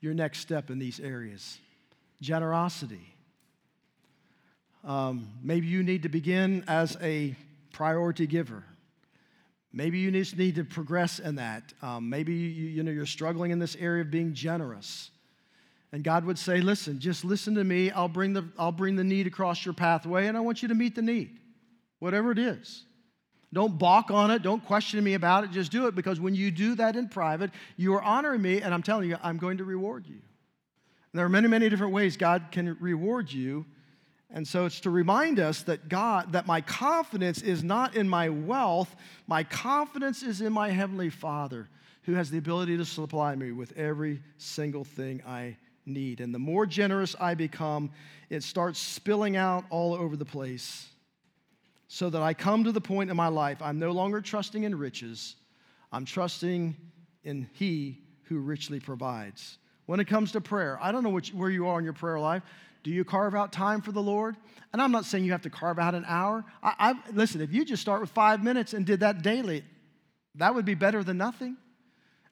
your 0.00 0.14
next 0.14 0.40
step 0.40 0.70
in 0.70 0.78
these 0.78 1.00
areas 1.00 1.58
generosity. 2.20 3.14
Um, 4.84 5.28
maybe 5.42 5.66
you 5.66 5.82
need 5.82 6.02
to 6.02 6.08
begin 6.08 6.64
as 6.66 6.96
a 7.00 7.36
priority 7.72 8.26
giver. 8.26 8.64
Maybe 9.72 9.98
you 9.98 10.10
just 10.10 10.36
need 10.36 10.56
to 10.56 10.64
progress 10.64 11.18
in 11.18 11.36
that. 11.36 11.72
Um, 11.82 12.08
maybe 12.08 12.34
you, 12.34 12.68
you 12.68 12.82
know, 12.82 12.90
you're 12.90 13.06
struggling 13.06 13.50
in 13.50 13.58
this 13.58 13.76
area 13.76 14.02
of 14.02 14.10
being 14.10 14.34
generous. 14.34 15.10
And 15.92 16.04
God 16.04 16.24
would 16.24 16.38
say, 16.38 16.60
listen, 16.60 16.98
just 16.98 17.24
listen 17.24 17.54
to 17.54 17.64
me. 17.64 17.90
I'll 17.90 18.08
bring, 18.08 18.34
the, 18.34 18.44
I'll 18.58 18.72
bring 18.72 18.96
the 18.96 19.04
need 19.04 19.26
across 19.26 19.64
your 19.64 19.74
pathway, 19.74 20.26
and 20.26 20.36
I 20.36 20.40
want 20.40 20.62
you 20.62 20.68
to 20.68 20.74
meet 20.74 20.94
the 20.94 21.02
need, 21.02 21.38
whatever 21.98 22.30
it 22.30 22.38
is. 22.38 22.84
Don't 23.52 23.78
balk 23.78 24.10
on 24.10 24.30
it. 24.30 24.42
Don't 24.42 24.62
question 24.64 25.02
me 25.02 25.14
about 25.14 25.44
it. 25.44 25.50
Just 25.50 25.72
do 25.72 25.86
it 25.86 25.94
because 25.94 26.20
when 26.20 26.34
you 26.34 26.50
do 26.50 26.74
that 26.74 26.96
in 26.96 27.08
private, 27.08 27.50
you 27.78 27.94
are 27.94 28.02
honoring 28.02 28.42
me, 28.42 28.60
and 28.60 28.74
I'm 28.74 28.82
telling 28.82 29.08
you, 29.08 29.16
I'm 29.22 29.38
going 29.38 29.58
to 29.58 29.64
reward 29.64 30.06
you. 30.06 30.16
And 30.16 31.18
there 31.18 31.24
are 31.24 31.30
many, 31.30 31.48
many 31.48 31.70
different 31.70 31.94
ways 31.94 32.18
God 32.18 32.48
can 32.52 32.76
reward 32.80 33.32
you. 33.32 33.64
And 34.30 34.46
so 34.46 34.66
it's 34.66 34.80
to 34.80 34.90
remind 34.90 35.40
us 35.40 35.62
that 35.62 35.88
God, 35.88 36.34
that 36.34 36.46
my 36.46 36.60
confidence 36.60 37.40
is 37.40 37.64
not 37.64 37.96
in 37.96 38.06
my 38.06 38.28
wealth, 38.28 38.94
my 39.26 39.42
confidence 39.42 40.22
is 40.22 40.42
in 40.42 40.52
my 40.52 40.68
Heavenly 40.68 41.08
Father 41.08 41.70
who 42.02 42.14
has 42.14 42.30
the 42.30 42.38
ability 42.38 42.76
to 42.76 42.84
supply 42.84 43.34
me 43.34 43.52
with 43.52 43.76
every 43.76 44.22
single 44.36 44.84
thing 44.84 45.22
I 45.26 45.56
need. 45.88 46.20
And 46.20 46.34
the 46.34 46.38
more 46.38 46.66
generous 46.66 47.16
I 47.18 47.34
become, 47.34 47.90
it 48.30 48.42
starts 48.42 48.78
spilling 48.78 49.36
out 49.36 49.64
all 49.70 49.94
over 49.94 50.16
the 50.16 50.24
place 50.24 50.88
so 51.88 52.10
that 52.10 52.22
I 52.22 52.34
come 52.34 52.64
to 52.64 52.72
the 52.72 52.80
point 52.80 53.10
in 53.10 53.16
my 53.16 53.28
life 53.28 53.62
I'm 53.62 53.78
no 53.78 53.90
longer 53.90 54.20
trusting 54.20 54.64
in 54.64 54.78
riches, 54.78 55.36
I'm 55.90 56.04
trusting 56.04 56.76
in 57.24 57.48
He 57.54 58.02
who 58.24 58.38
richly 58.38 58.78
provides. 58.78 59.58
When 59.86 60.00
it 60.00 60.06
comes 60.06 60.32
to 60.32 60.40
prayer, 60.40 60.78
I 60.82 60.92
don't 60.92 61.02
know 61.02 61.10
which, 61.10 61.32
where 61.32 61.48
you 61.48 61.66
are 61.66 61.78
in 61.78 61.84
your 61.84 61.94
prayer 61.94 62.20
life. 62.20 62.42
Do 62.82 62.90
you 62.90 63.04
carve 63.04 63.34
out 63.34 63.52
time 63.52 63.80
for 63.80 63.90
the 63.90 64.02
Lord? 64.02 64.36
And 64.72 64.82
I'm 64.82 64.92
not 64.92 65.06
saying 65.06 65.24
you 65.24 65.32
have 65.32 65.42
to 65.42 65.50
carve 65.50 65.78
out 65.78 65.94
an 65.94 66.04
hour. 66.06 66.44
I, 66.62 66.74
I, 66.78 67.12
listen, 67.12 67.40
if 67.40 67.52
you 67.52 67.64
just 67.64 67.82
start 67.82 68.00
with 68.02 68.10
five 68.10 68.44
minutes 68.44 68.74
and 68.74 68.84
did 68.84 69.00
that 69.00 69.22
daily, 69.22 69.64
that 70.34 70.54
would 70.54 70.64
be 70.64 70.74
better 70.74 71.02
than 71.02 71.16
nothing. 71.16 71.56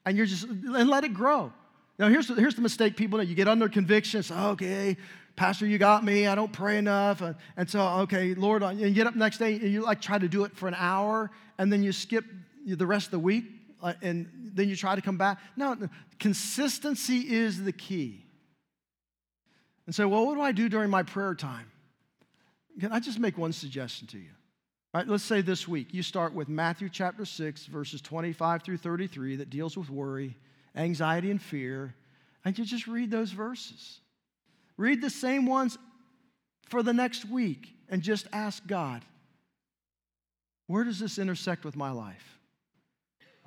And 0.04 0.16
you're 0.16 0.26
just, 0.26 0.44
and 0.44 0.88
let 0.88 1.04
it 1.04 1.14
grow. 1.14 1.52
Now, 1.98 2.08
here's 2.08 2.28
the, 2.28 2.34
here's 2.34 2.54
the 2.54 2.62
mistake 2.62 2.96
people 2.96 3.22
You 3.22 3.34
get 3.34 3.48
under 3.48 3.68
conviction. 3.68 4.20
It's, 4.20 4.30
okay, 4.30 4.96
Pastor, 5.34 5.66
you 5.66 5.78
got 5.78 6.04
me. 6.04 6.26
I 6.26 6.34
don't 6.34 6.52
pray 6.52 6.78
enough. 6.78 7.22
And, 7.22 7.36
and 7.56 7.68
so, 7.68 7.80
okay, 8.00 8.34
Lord, 8.34 8.62
and 8.62 8.78
you 8.78 8.90
get 8.90 9.06
up 9.06 9.16
next 9.16 9.38
day 9.38 9.54
and 9.54 9.70
you 9.70 9.82
like 9.82 10.00
try 10.00 10.18
to 10.18 10.28
do 10.28 10.44
it 10.44 10.56
for 10.56 10.68
an 10.68 10.74
hour 10.76 11.30
and 11.58 11.72
then 11.72 11.82
you 11.82 11.92
skip 11.92 12.24
the 12.66 12.86
rest 12.86 13.06
of 13.06 13.10
the 13.12 13.18
week 13.18 13.44
uh, 13.82 13.94
and 14.02 14.28
then 14.54 14.68
you 14.68 14.76
try 14.76 14.94
to 14.94 15.02
come 15.02 15.16
back. 15.16 15.38
No, 15.56 15.76
consistency 16.18 17.20
is 17.20 17.62
the 17.62 17.72
key. 17.72 18.24
And 19.86 19.94
so, 19.94 20.08
well, 20.08 20.26
what 20.26 20.34
do 20.34 20.40
I 20.40 20.52
do 20.52 20.68
during 20.68 20.90
my 20.90 21.02
prayer 21.02 21.34
time? 21.34 21.70
Can 22.80 22.92
I 22.92 23.00
just 23.00 23.18
make 23.18 23.38
one 23.38 23.52
suggestion 23.52 24.06
to 24.08 24.18
you? 24.18 24.30
All 24.92 25.00
right, 25.00 25.08
let's 25.08 25.24
say 25.24 25.40
this 25.40 25.66
week 25.66 25.94
you 25.94 26.02
start 26.02 26.34
with 26.34 26.48
Matthew 26.48 26.88
chapter 26.90 27.24
6, 27.24 27.66
verses 27.66 28.02
25 28.02 28.62
through 28.62 28.78
33, 28.78 29.36
that 29.36 29.50
deals 29.50 29.76
with 29.76 29.88
worry 29.88 30.36
anxiety 30.76 31.30
and 31.30 31.40
fear, 31.40 31.94
and 32.44 32.56
you 32.58 32.64
just 32.64 32.86
read 32.86 33.10
those 33.10 33.30
verses. 33.30 34.00
Read 34.76 35.00
the 35.00 35.10
same 35.10 35.46
ones 35.46 35.78
for 36.68 36.82
the 36.82 36.92
next 36.92 37.24
week 37.24 37.74
and 37.88 38.02
just 38.02 38.26
ask 38.32 38.66
God, 38.66 39.02
where 40.66 40.84
does 40.84 40.98
this 40.98 41.18
intersect 41.18 41.64
with 41.64 41.76
my 41.76 41.90
life? 41.90 42.38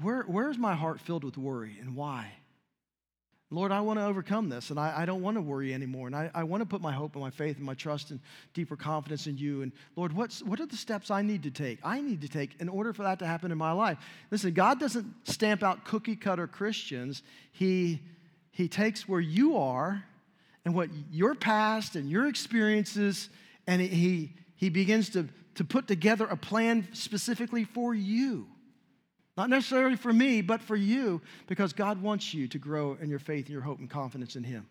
Where, 0.02 0.24
where's 0.24 0.58
my 0.58 0.76
heart 0.76 1.02
filled 1.02 1.24
with 1.24 1.38
worry 1.38 1.78
and 1.80 1.96
why? 1.96 2.32
Lord, 3.52 3.72
I 3.72 3.82
want 3.82 3.97
to 3.97 4.06
overcome 4.06 4.47
this, 4.47 4.70
and 4.70 4.80
I, 4.80 4.93
I 4.95 5.06
don't 5.06 5.24
want 5.24 5.36
to 5.36 5.41
worry 5.41 5.74
anymore. 5.74 6.06
And 6.06 6.16
I, 6.16 6.30
I 6.36 6.43
want 6.43 6.62
to 6.62 6.68
put 6.68 6.82
my 6.82 6.91
hope 6.91 7.16
and 7.16 7.24
my 7.24 7.32
faith 7.32 7.58
and 7.58 7.66
my 7.66 7.74
trust 7.74 8.12
and 8.12 8.20
deeper 8.54 8.76
confidence 8.76 9.26
in 9.26 9.39
you. 9.39 9.64
And 9.64 9.72
Lord, 9.95 10.14
what's, 10.14 10.43
what 10.43 10.60
are 10.60 10.68
the 10.68 10.78
steps 10.78 11.10
I 11.10 11.24
need 11.24 11.41
to 11.43 11.52
take? 11.52 11.80
I 11.84 12.00
need 12.00 12.22
to 12.22 12.28
take 12.28 12.52
in 12.60 12.70
order 12.70 12.93
for 12.93 13.02
that 13.04 13.18
to 13.20 13.26
happen 13.26 13.52
in 13.52 13.58
my 13.58 13.72
life. 13.72 13.97
Listen, 14.30 14.54
God 14.54 14.80
doesn't 14.80 15.08
stamp 15.24 15.64
out 15.64 15.84
cookie 15.84 16.16
cutter 16.16 16.45
Christians, 16.45 17.24
He, 17.52 18.02
he 18.52 18.68
takes 18.68 19.08
where 19.10 19.20
you 19.20 19.58
are 19.58 20.04
and 20.64 20.76
what 20.76 20.89
your 21.10 21.34
past 21.34 21.95
and 21.95 22.08
your 22.08 22.28
experiences, 22.28 23.30
and 23.66 23.82
He, 23.82 24.32
he 24.58 24.70
begins 24.70 25.10
to, 25.10 25.28
to 25.56 25.64
put 25.64 25.88
together 25.88 26.28
a 26.28 26.38
plan 26.38 26.88
specifically 26.93 27.64
for 27.64 27.95
you. 27.95 28.45
Not 29.40 29.50
necessarily 29.50 29.96
for 29.96 30.12
me, 30.12 30.42
but 30.42 30.62
for 30.62 30.76
you, 30.76 31.22
because 31.48 31.72
God 31.72 32.02
wants 32.02 32.34
you 32.34 32.50
to 32.50 32.58
grow 32.58 32.98
in 33.00 33.10
your 33.10 33.20
faith 33.20 33.50
your 33.50 33.62
hope 33.62 33.80
and 33.80 33.90
confidence 33.90 34.36
in 34.36 34.44
Him. 34.44 34.68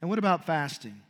And 0.00 0.10
what 0.10 0.18
about 0.18 0.44
fasting? 0.44 1.00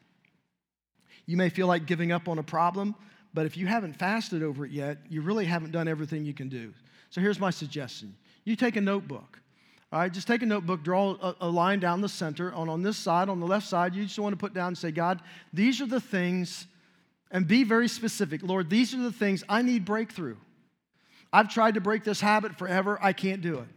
You 1.24 1.38
may 1.38 1.48
feel 1.48 1.66
like 1.66 1.86
giving 1.86 2.12
up 2.12 2.28
on 2.28 2.38
a 2.38 2.42
problem, 2.42 2.94
but 3.32 3.46
if 3.46 3.56
you 3.56 3.66
haven't 3.66 3.94
fasted 3.94 4.42
over 4.42 4.66
it 4.66 4.72
yet, 4.72 4.98
you 5.08 5.22
really 5.22 5.46
haven't 5.46 5.70
done 5.70 5.88
everything 5.88 6.26
you 6.26 6.34
can 6.34 6.50
do. 6.50 6.74
So 7.08 7.22
here's 7.22 7.40
my 7.40 7.48
suggestion 7.48 8.14
you 8.44 8.56
take 8.56 8.76
a 8.76 8.82
notebook. 8.82 9.40
All 9.90 10.00
right, 10.00 10.12
just 10.12 10.26
take 10.26 10.42
a 10.42 10.46
notebook, 10.46 10.82
draw 10.82 11.12
a, 11.12 11.34
a 11.40 11.48
line 11.48 11.80
down 11.80 12.02
the 12.02 12.10
center. 12.10 12.52
On, 12.52 12.68
on 12.68 12.82
this 12.82 12.98
side, 12.98 13.30
on 13.30 13.40
the 13.40 13.46
left 13.46 13.66
side, 13.66 13.94
you 13.94 14.04
just 14.04 14.18
want 14.18 14.34
to 14.34 14.36
put 14.36 14.52
down 14.52 14.66
and 14.66 14.76
say, 14.76 14.90
God, 14.90 15.22
these 15.50 15.80
are 15.80 15.86
the 15.86 15.98
things, 15.98 16.66
and 17.30 17.48
be 17.48 17.64
very 17.64 17.88
specific. 17.88 18.42
Lord, 18.42 18.68
these 18.68 18.92
are 18.92 19.00
the 19.00 19.12
things 19.12 19.44
I 19.48 19.62
need 19.62 19.86
breakthrough. 19.86 20.36
I've 21.32 21.48
tried 21.48 21.74
to 21.74 21.80
break 21.80 22.04
this 22.04 22.20
habit 22.20 22.58
forever. 22.58 22.98
I 23.00 23.12
can't 23.12 23.40
do 23.40 23.58
it. 23.58 23.68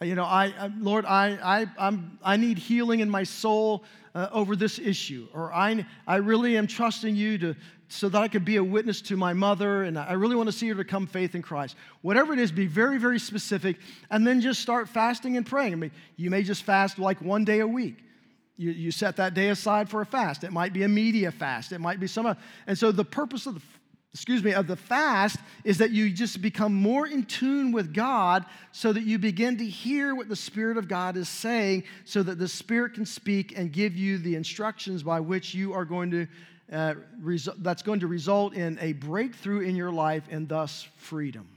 Uh, 0.00 0.04
you 0.06 0.14
know, 0.14 0.24
I, 0.24 0.52
I 0.58 0.70
Lord, 0.78 1.04
I, 1.04 1.38
I, 1.42 1.66
I'm, 1.78 2.18
I 2.22 2.36
need 2.36 2.58
healing 2.58 3.00
in 3.00 3.10
my 3.10 3.24
soul 3.24 3.84
uh, 4.14 4.28
over 4.32 4.56
this 4.56 4.78
issue, 4.78 5.28
or 5.34 5.52
I, 5.52 5.84
I 6.06 6.16
really 6.16 6.56
am 6.56 6.66
trusting 6.66 7.14
you 7.14 7.38
to, 7.38 7.56
so 7.88 8.08
that 8.08 8.22
I 8.22 8.28
could 8.28 8.44
be 8.44 8.56
a 8.56 8.64
witness 8.64 9.00
to 9.02 9.16
my 9.16 9.32
mother, 9.32 9.84
and 9.84 9.98
I 9.98 10.12
really 10.12 10.36
want 10.36 10.48
to 10.48 10.52
see 10.52 10.68
her 10.68 10.74
to 10.74 10.84
come 10.84 11.06
faith 11.06 11.34
in 11.34 11.42
Christ. 11.42 11.76
Whatever 12.02 12.32
it 12.32 12.38
is, 12.38 12.50
be 12.50 12.66
very, 12.66 12.98
very 12.98 13.18
specific, 13.18 13.76
and 14.10 14.26
then 14.26 14.40
just 14.40 14.60
start 14.60 14.88
fasting 14.88 15.36
and 15.36 15.44
praying. 15.44 15.72
I 15.72 15.76
mean, 15.76 15.90
you 16.16 16.30
may 16.30 16.42
just 16.42 16.62
fast 16.62 16.98
like 16.98 17.20
one 17.20 17.44
day 17.44 17.60
a 17.60 17.66
week. 17.66 17.98
You, 18.56 18.70
you 18.70 18.90
set 18.92 19.16
that 19.16 19.34
day 19.34 19.48
aside 19.48 19.88
for 19.88 20.00
a 20.00 20.06
fast. 20.06 20.44
It 20.44 20.52
might 20.52 20.72
be 20.72 20.84
a 20.84 20.88
media 20.88 21.32
fast. 21.32 21.72
It 21.72 21.80
might 21.80 22.00
be 22.00 22.06
some, 22.06 22.36
and 22.66 22.78
so 22.78 22.92
the 22.92 23.04
purpose 23.04 23.46
of 23.46 23.54
the 23.54 23.62
excuse 24.14 24.44
me, 24.44 24.54
of 24.54 24.68
the 24.68 24.76
fast 24.76 25.38
is 25.64 25.78
that 25.78 25.90
you 25.90 26.08
just 26.08 26.40
become 26.40 26.72
more 26.72 27.04
in 27.04 27.24
tune 27.24 27.72
with 27.72 27.92
God 27.92 28.46
so 28.70 28.92
that 28.92 29.02
you 29.02 29.18
begin 29.18 29.58
to 29.58 29.66
hear 29.66 30.14
what 30.14 30.28
the 30.28 30.36
Spirit 30.36 30.76
of 30.76 30.86
God 30.86 31.16
is 31.16 31.28
saying 31.28 31.82
so 32.04 32.22
that 32.22 32.38
the 32.38 32.46
Spirit 32.46 32.94
can 32.94 33.04
speak 33.04 33.58
and 33.58 33.72
give 33.72 33.96
you 33.96 34.18
the 34.18 34.36
instructions 34.36 35.02
by 35.02 35.18
which 35.18 35.52
you 35.52 35.72
are 35.72 35.84
going 35.84 36.12
to, 36.12 36.28
uh, 36.72 36.94
that's 37.58 37.82
going 37.82 37.98
to 38.00 38.06
result 38.06 38.54
in 38.54 38.78
a 38.80 38.92
breakthrough 38.92 39.60
in 39.60 39.74
your 39.74 39.90
life 39.90 40.22
and 40.30 40.48
thus 40.48 40.86
freedom. 40.96 41.48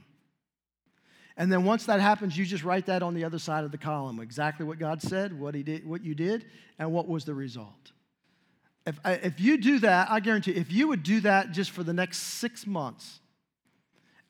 And 1.36 1.52
then 1.52 1.62
once 1.62 1.86
that 1.86 2.00
happens, 2.00 2.36
you 2.36 2.44
just 2.44 2.64
write 2.64 2.86
that 2.86 3.04
on 3.04 3.14
the 3.14 3.22
other 3.22 3.38
side 3.38 3.62
of 3.62 3.70
the 3.70 3.78
column 3.78 4.18
exactly 4.18 4.66
what 4.66 4.80
God 4.80 5.00
said, 5.00 5.38
what, 5.38 5.54
he 5.54 5.62
did, 5.62 5.86
what 5.86 6.02
you 6.02 6.16
did, 6.16 6.44
and 6.80 6.92
what 6.92 7.06
was 7.06 7.24
the 7.24 7.34
result. 7.34 7.92
If, 8.88 8.98
if 9.04 9.40
you 9.40 9.58
do 9.58 9.80
that, 9.80 10.10
I 10.10 10.18
guarantee 10.20 10.52
you, 10.52 10.60
if 10.60 10.72
you 10.72 10.88
would 10.88 11.02
do 11.02 11.20
that 11.20 11.52
just 11.52 11.72
for 11.72 11.82
the 11.82 11.92
next 11.92 12.18
six 12.18 12.66
months, 12.66 13.20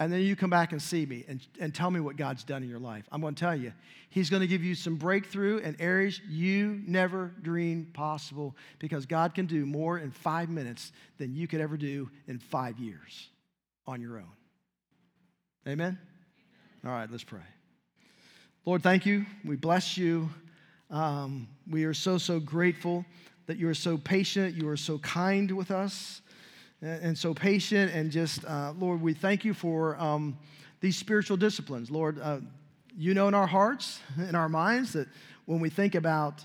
and 0.01 0.13
then 0.13 0.21
you 0.21 0.35
come 0.35 0.51
back 0.51 0.73
and 0.73 0.83
see 0.83 1.07
me 1.07 1.25
and, 1.29 1.41
and 1.61 1.73
tell 1.73 1.91
me 1.93 2.01
what 2.01 2.17
God's 2.17 2.43
done 2.43 2.65
in 2.65 2.69
your 2.69 2.81
life, 2.81 3.05
I'm 3.13 3.21
going 3.21 3.37
to 3.37 3.41
tell 3.41 3.55
you, 3.55 3.73
He's 4.11 4.31
going 4.31 4.41
to 4.41 4.49
give 4.49 4.65
you 4.65 4.75
some 4.75 4.97
breakthrough 4.97 5.59
in 5.59 5.81
areas 5.81 6.21
you 6.29 6.81
never 6.87 7.33
dreamed 7.41 7.95
possible 7.95 8.57
because 8.81 9.07
God 9.07 9.33
can 9.33 9.47
do 9.47 9.65
more 9.65 9.99
in 9.99 10.11
five 10.11 10.49
minutes 10.49 10.91
than 11.19 11.37
you 11.37 11.47
could 11.47 11.61
ever 11.61 11.77
do 11.77 12.11
in 12.27 12.41
five 12.41 12.81
years 12.81 13.29
on 13.87 14.01
your 14.01 14.17
own. 14.17 14.33
Amen? 15.69 15.99
All 16.85 16.91
right, 16.91 17.09
let's 17.11 17.25
pray. 17.25 17.41
Lord, 18.65 18.83
thank 18.83 19.07
you. 19.07 19.25
We 19.45 19.55
bless 19.55 19.97
you. 19.97 20.31
Um, 20.91 21.47
we 21.71 21.85
are 21.85 21.95
so, 21.95 22.19
so 22.19 22.41
grateful 22.41 23.05
that 23.49 23.57
you 23.57 23.67
are 23.67 23.75
so 23.75 23.97
patient, 23.97 24.55
you 24.55 24.69
are 24.69 24.77
so 24.77 24.99
kind 24.99 25.51
with 25.51 25.71
us. 25.71 26.21
and 26.83 27.19
so 27.19 27.35
patient 27.35 27.93
and 27.93 28.13
just, 28.13 28.45
uh, 28.45 28.73
Lord, 28.79 29.01
we 29.01 29.15
thank 29.15 29.45
you 29.45 29.53
for 29.53 29.97
um, 29.97 30.39
these 30.81 30.97
spiritual 30.97 31.37
disciplines. 31.37 31.91
Lord, 31.91 32.21
uh, 32.21 32.39
you 32.97 33.15
know 33.15 33.27
in 33.27 33.35
our 33.35 33.47
hearts, 33.47 34.01
in 34.17 34.35
our 34.35 34.51
minds, 34.51 34.93
that 34.93 35.09
when 35.47 35.61
we 35.61 35.71
think 35.71 35.95
about 35.95 36.45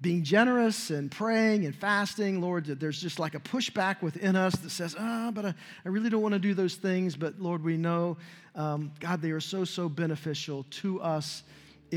being 0.00 0.24
generous 0.24 0.90
and 0.90 1.08
praying 1.08 1.66
and 1.66 1.74
fasting, 1.74 2.40
Lord, 2.40 2.66
that 2.66 2.80
there's 2.80 3.00
just 3.00 3.20
like 3.20 3.34
a 3.36 3.40
pushback 3.40 4.02
within 4.02 4.34
us 4.34 4.54
that 4.56 4.70
says, 4.70 4.96
ah, 4.98 5.28
oh, 5.28 5.32
but 5.32 5.46
I, 5.46 5.54
I, 5.84 5.88
really 5.88 6.10
don't 6.10 6.20
want 6.20 6.34
to 6.34 6.40
do 6.40 6.52
those 6.52 6.74
things. 6.74 7.14
But 7.16 7.40
Lord, 7.40 7.62
we 7.62 7.76
know, 7.76 8.18
um, 8.56 8.92
God, 8.98 9.22
they 9.22 9.30
are 9.30 9.40
so, 9.40 9.64
so 9.64 9.88
beneficial 9.88 10.66
to 10.82 11.00
us 11.00 11.44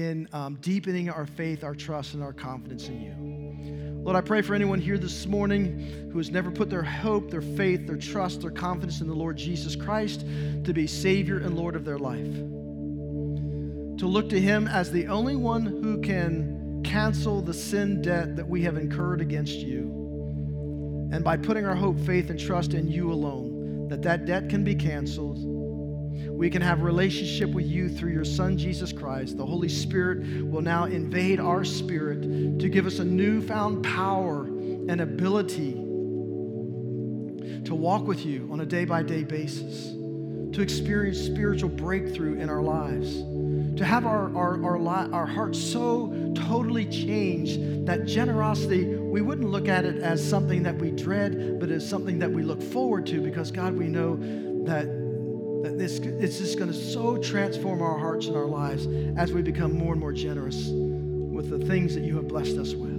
in 0.03 0.27
um, 0.33 0.55
deepening 0.61 1.09
our 1.09 1.25
faith, 1.25 1.63
our 1.63 1.75
trust, 1.75 2.13
and 2.13 2.23
our 2.23 2.33
confidence 2.33 2.87
in 2.87 3.01
you. 3.01 4.03
Lord, 4.03 4.15
I 4.15 4.21
pray 4.21 4.41
for 4.41 4.55
anyone 4.55 4.79
here 4.79 4.97
this 4.97 5.25
morning 5.25 6.09
who 6.11 6.17
has 6.17 6.31
never 6.31 6.49
put 6.49 6.69
their 6.69 6.83
hope, 6.83 7.29
their 7.29 7.41
faith, 7.41 7.85
their 7.87 7.97
trust, 7.97 8.41
their 8.41 8.51
confidence 8.51 9.01
in 9.01 9.07
the 9.07 9.13
Lord 9.13 9.35
Jesus 9.35 9.75
Christ 9.75 10.21
to 10.63 10.73
be 10.73 10.87
Savior 10.87 11.39
and 11.39 11.57
Lord 11.57 11.75
of 11.75 11.83
their 11.83 11.97
life. 11.97 12.33
To 13.97 14.07
look 14.07 14.29
to 14.29 14.39
Him 14.39 14.67
as 14.67 14.91
the 14.91 15.07
only 15.07 15.35
one 15.35 15.65
who 15.65 15.99
can 16.01 16.81
cancel 16.85 17.41
the 17.41 17.53
sin 17.53 18.01
debt 18.01 18.35
that 18.37 18.47
we 18.47 18.61
have 18.61 18.77
incurred 18.77 19.19
against 19.19 19.57
you. 19.57 21.09
And 21.11 21.23
by 21.23 21.37
putting 21.37 21.65
our 21.65 21.75
hope, 21.75 21.99
faith, 21.99 22.29
and 22.29 22.39
trust 22.39 22.73
in 22.73 22.87
you 22.87 23.11
alone, 23.11 23.87
that 23.89 24.01
that 24.03 24.25
debt 24.25 24.49
can 24.49 24.63
be 24.63 24.75
canceled 24.75 25.56
we 26.37 26.51
can 26.51 26.61
have 26.61 26.83
relationship 26.83 27.49
with 27.49 27.65
you 27.65 27.89
through 27.89 28.11
your 28.11 28.23
son 28.23 28.59
Jesus 28.59 28.93
Christ. 28.93 29.37
The 29.37 29.45
Holy 29.45 29.69
Spirit 29.69 30.45
will 30.45 30.61
now 30.61 30.85
invade 30.85 31.39
our 31.39 31.65
spirit 31.65 32.21
to 32.59 32.69
give 32.69 32.85
us 32.85 32.99
a 32.99 33.03
newfound 33.03 33.83
power 33.83 34.43
and 34.45 35.01
ability 35.01 35.73
to 37.65 37.73
walk 37.73 38.05
with 38.05 38.23
you 38.23 38.47
on 38.51 38.61
a 38.61 38.65
day 38.67 38.85
by 38.85 39.01
day 39.01 39.23
basis, 39.23 39.93
to 40.55 40.61
experience 40.61 41.19
spiritual 41.19 41.69
breakthrough 41.69 42.39
in 42.39 42.51
our 42.51 42.61
lives, 42.61 43.15
to 43.77 43.83
have 43.83 44.05
our, 44.05 44.33
our, 44.37 44.63
our, 44.63 44.79
li- 44.79 45.11
our 45.11 45.25
hearts 45.25 45.59
so 45.59 46.33
totally 46.35 46.85
changed 46.85 47.87
that 47.87 48.05
generosity, 48.05 48.85
we 48.85 49.21
wouldn't 49.21 49.49
look 49.49 49.67
at 49.67 49.85
it 49.85 50.03
as 50.03 50.23
something 50.23 50.61
that 50.63 50.77
we 50.77 50.91
dread, 50.91 51.59
but 51.59 51.71
as 51.71 51.87
something 51.87 52.19
that 52.19 52.31
we 52.31 52.43
look 52.43 52.61
forward 52.61 53.07
to 53.07 53.21
because, 53.21 53.49
God, 53.49 53.75
we 53.75 53.87
know 53.87 54.17
that 54.65 54.96
that 55.63 55.77
this, 55.77 55.99
it's 55.99 56.37
just 56.37 56.57
going 56.57 56.71
to 56.71 56.77
so 56.77 57.17
transform 57.17 57.81
our 57.81 57.97
hearts 57.97 58.27
and 58.27 58.35
our 58.35 58.45
lives 58.45 58.87
as 59.17 59.31
we 59.31 59.41
become 59.41 59.73
more 59.73 59.93
and 59.93 59.99
more 59.99 60.13
generous 60.13 60.67
with 60.67 61.49
the 61.49 61.59
things 61.59 61.93
that 61.95 62.01
you 62.01 62.15
have 62.15 62.27
blessed 62.27 62.57
us 62.57 62.73
with. 62.73 62.97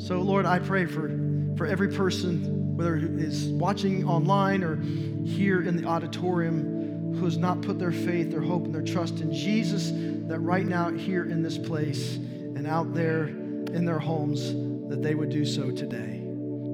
So, 0.00 0.20
Lord, 0.22 0.46
I 0.46 0.58
pray 0.58 0.86
for, 0.86 1.08
for 1.56 1.66
every 1.66 1.92
person, 1.92 2.76
whether 2.76 2.96
who 2.96 3.18
is 3.18 3.48
watching 3.48 4.06
online 4.06 4.62
or 4.62 4.76
here 5.24 5.62
in 5.62 5.76
the 5.76 5.86
auditorium, 5.86 7.14
who 7.14 7.24
has 7.24 7.36
not 7.36 7.60
put 7.60 7.78
their 7.78 7.92
faith, 7.92 8.30
their 8.30 8.40
hope, 8.40 8.64
and 8.64 8.74
their 8.74 8.82
trust 8.82 9.20
in 9.20 9.32
Jesus, 9.32 9.90
that 10.28 10.38
right 10.38 10.64
now, 10.64 10.90
here 10.90 11.24
in 11.24 11.42
this 11.42 11.58
place 11.58 12.16
and 12.16 12.66
out 12.66 12.94
there 12.94 13.26
in 13.26 13.84
their 13.84 13.98
homes, 13.98 14.52
that 14.88 15.02
they 15.02 15.14
would 15.14 15.28
do 15.28 15.44
so 15.44 15.70
today, 15.70 16.24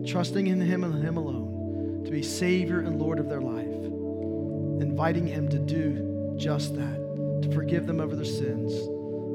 trusting 0.07 0.47
in 0.47 0.61
Him 0.61 0.85
and 0.85 1.03
Him 1.03 1.17
alone 1.17 2.03
to 2.05 2.11
be 2.11 2.23
Savior 2.23 2.81
and 2.81 3.01
Lord 3.01 3.19
of 3.19 3.29
their 3.29 3.41
life 3.41 3.66
inviting 4.81 5.27
Him 5.27 5.49
to 5.49 5.59
do 5.59 6.35
just 6.37 6.75
that, 6.77 7.43
to 7.43 7.51
forgive 7.53 7.87
them 7.87 8.01
over 8.01 8.15
their 8.15 8.25
sins, 8.25 8.73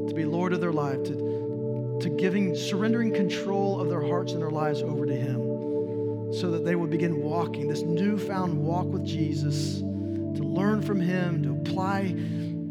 to 0.10 0.14
be 0.16 0.26
Lord 0.26 0.54
of 0.54 0.62
their 0.62 0.72
life, 0.72 1.04
to, 1.04 2.00
to 2.02 2.10
giving, 2.18 2.56
surrendering 2.56 3.14
control 3.14 3.80
of 3.80 3.90
their 3.90 4.02
hearts 4.02 4.34
and 4.34 4.42
their 4.42 4.52
lives 4.52 4.82
over 4.82 5.06
to 5.06 5.16
Him, 5.16 6.34
so 6.34 6.52
that 6.52 6.64
they 6.64 6.76
would 6.76 6.90
begin 6.90 7.22
walking 7.22 7.68
this 7.68 7.82
newfound 7.82 8.58
walk 8.58 8.86
with 8.86 9.06
Jesus, 9.06 9.80
to 9.80 10.44
learn 10.44 10.82
from 10.82 11.00
Him, 11.00 11.44
to 11.44 11.52
apply 11.52 12.16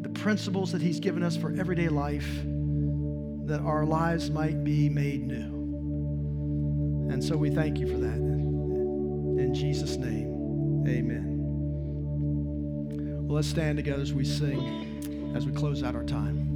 the 0.01 0.09
principles 0.09 0.73
that 0.73 0.81
He's 0.83 1.01
given 1.01 1.23
us 1.23 1.37
for 1.37 1.53
everyday 1.59 1.89
life, 1.89 2.29
that 3.45 3.61
our 3.61 3.85
lives 3.85 4.31
might 4.31 4.63
be 4.65 4.89
made 4.89 5.27
new. 5.27 5.61
And 7.13 7.23
so 7.23 7.37
we 7.37 7.51
thank 7.51 7.79
you 7.79 7.89
for 7.89 7.99
that. 7.99 8.17
In 8.17 9.53
Jesus' 9.53 9.97
name, 9.97 10.85
amen. 10.87 11.30
Well, 13.31 13.37
let's 13.37 13.47
stand 13.47 13.77
together 13.77 14.03
as 14.03 14.13
we 14.13 14.25
sing, 14.25 15.33
as 15.37 15.47
we 15.47 15.53
close 15.53 15.85
out 15.85 15.95
our 15.95 16.03
time. 16.03 16.50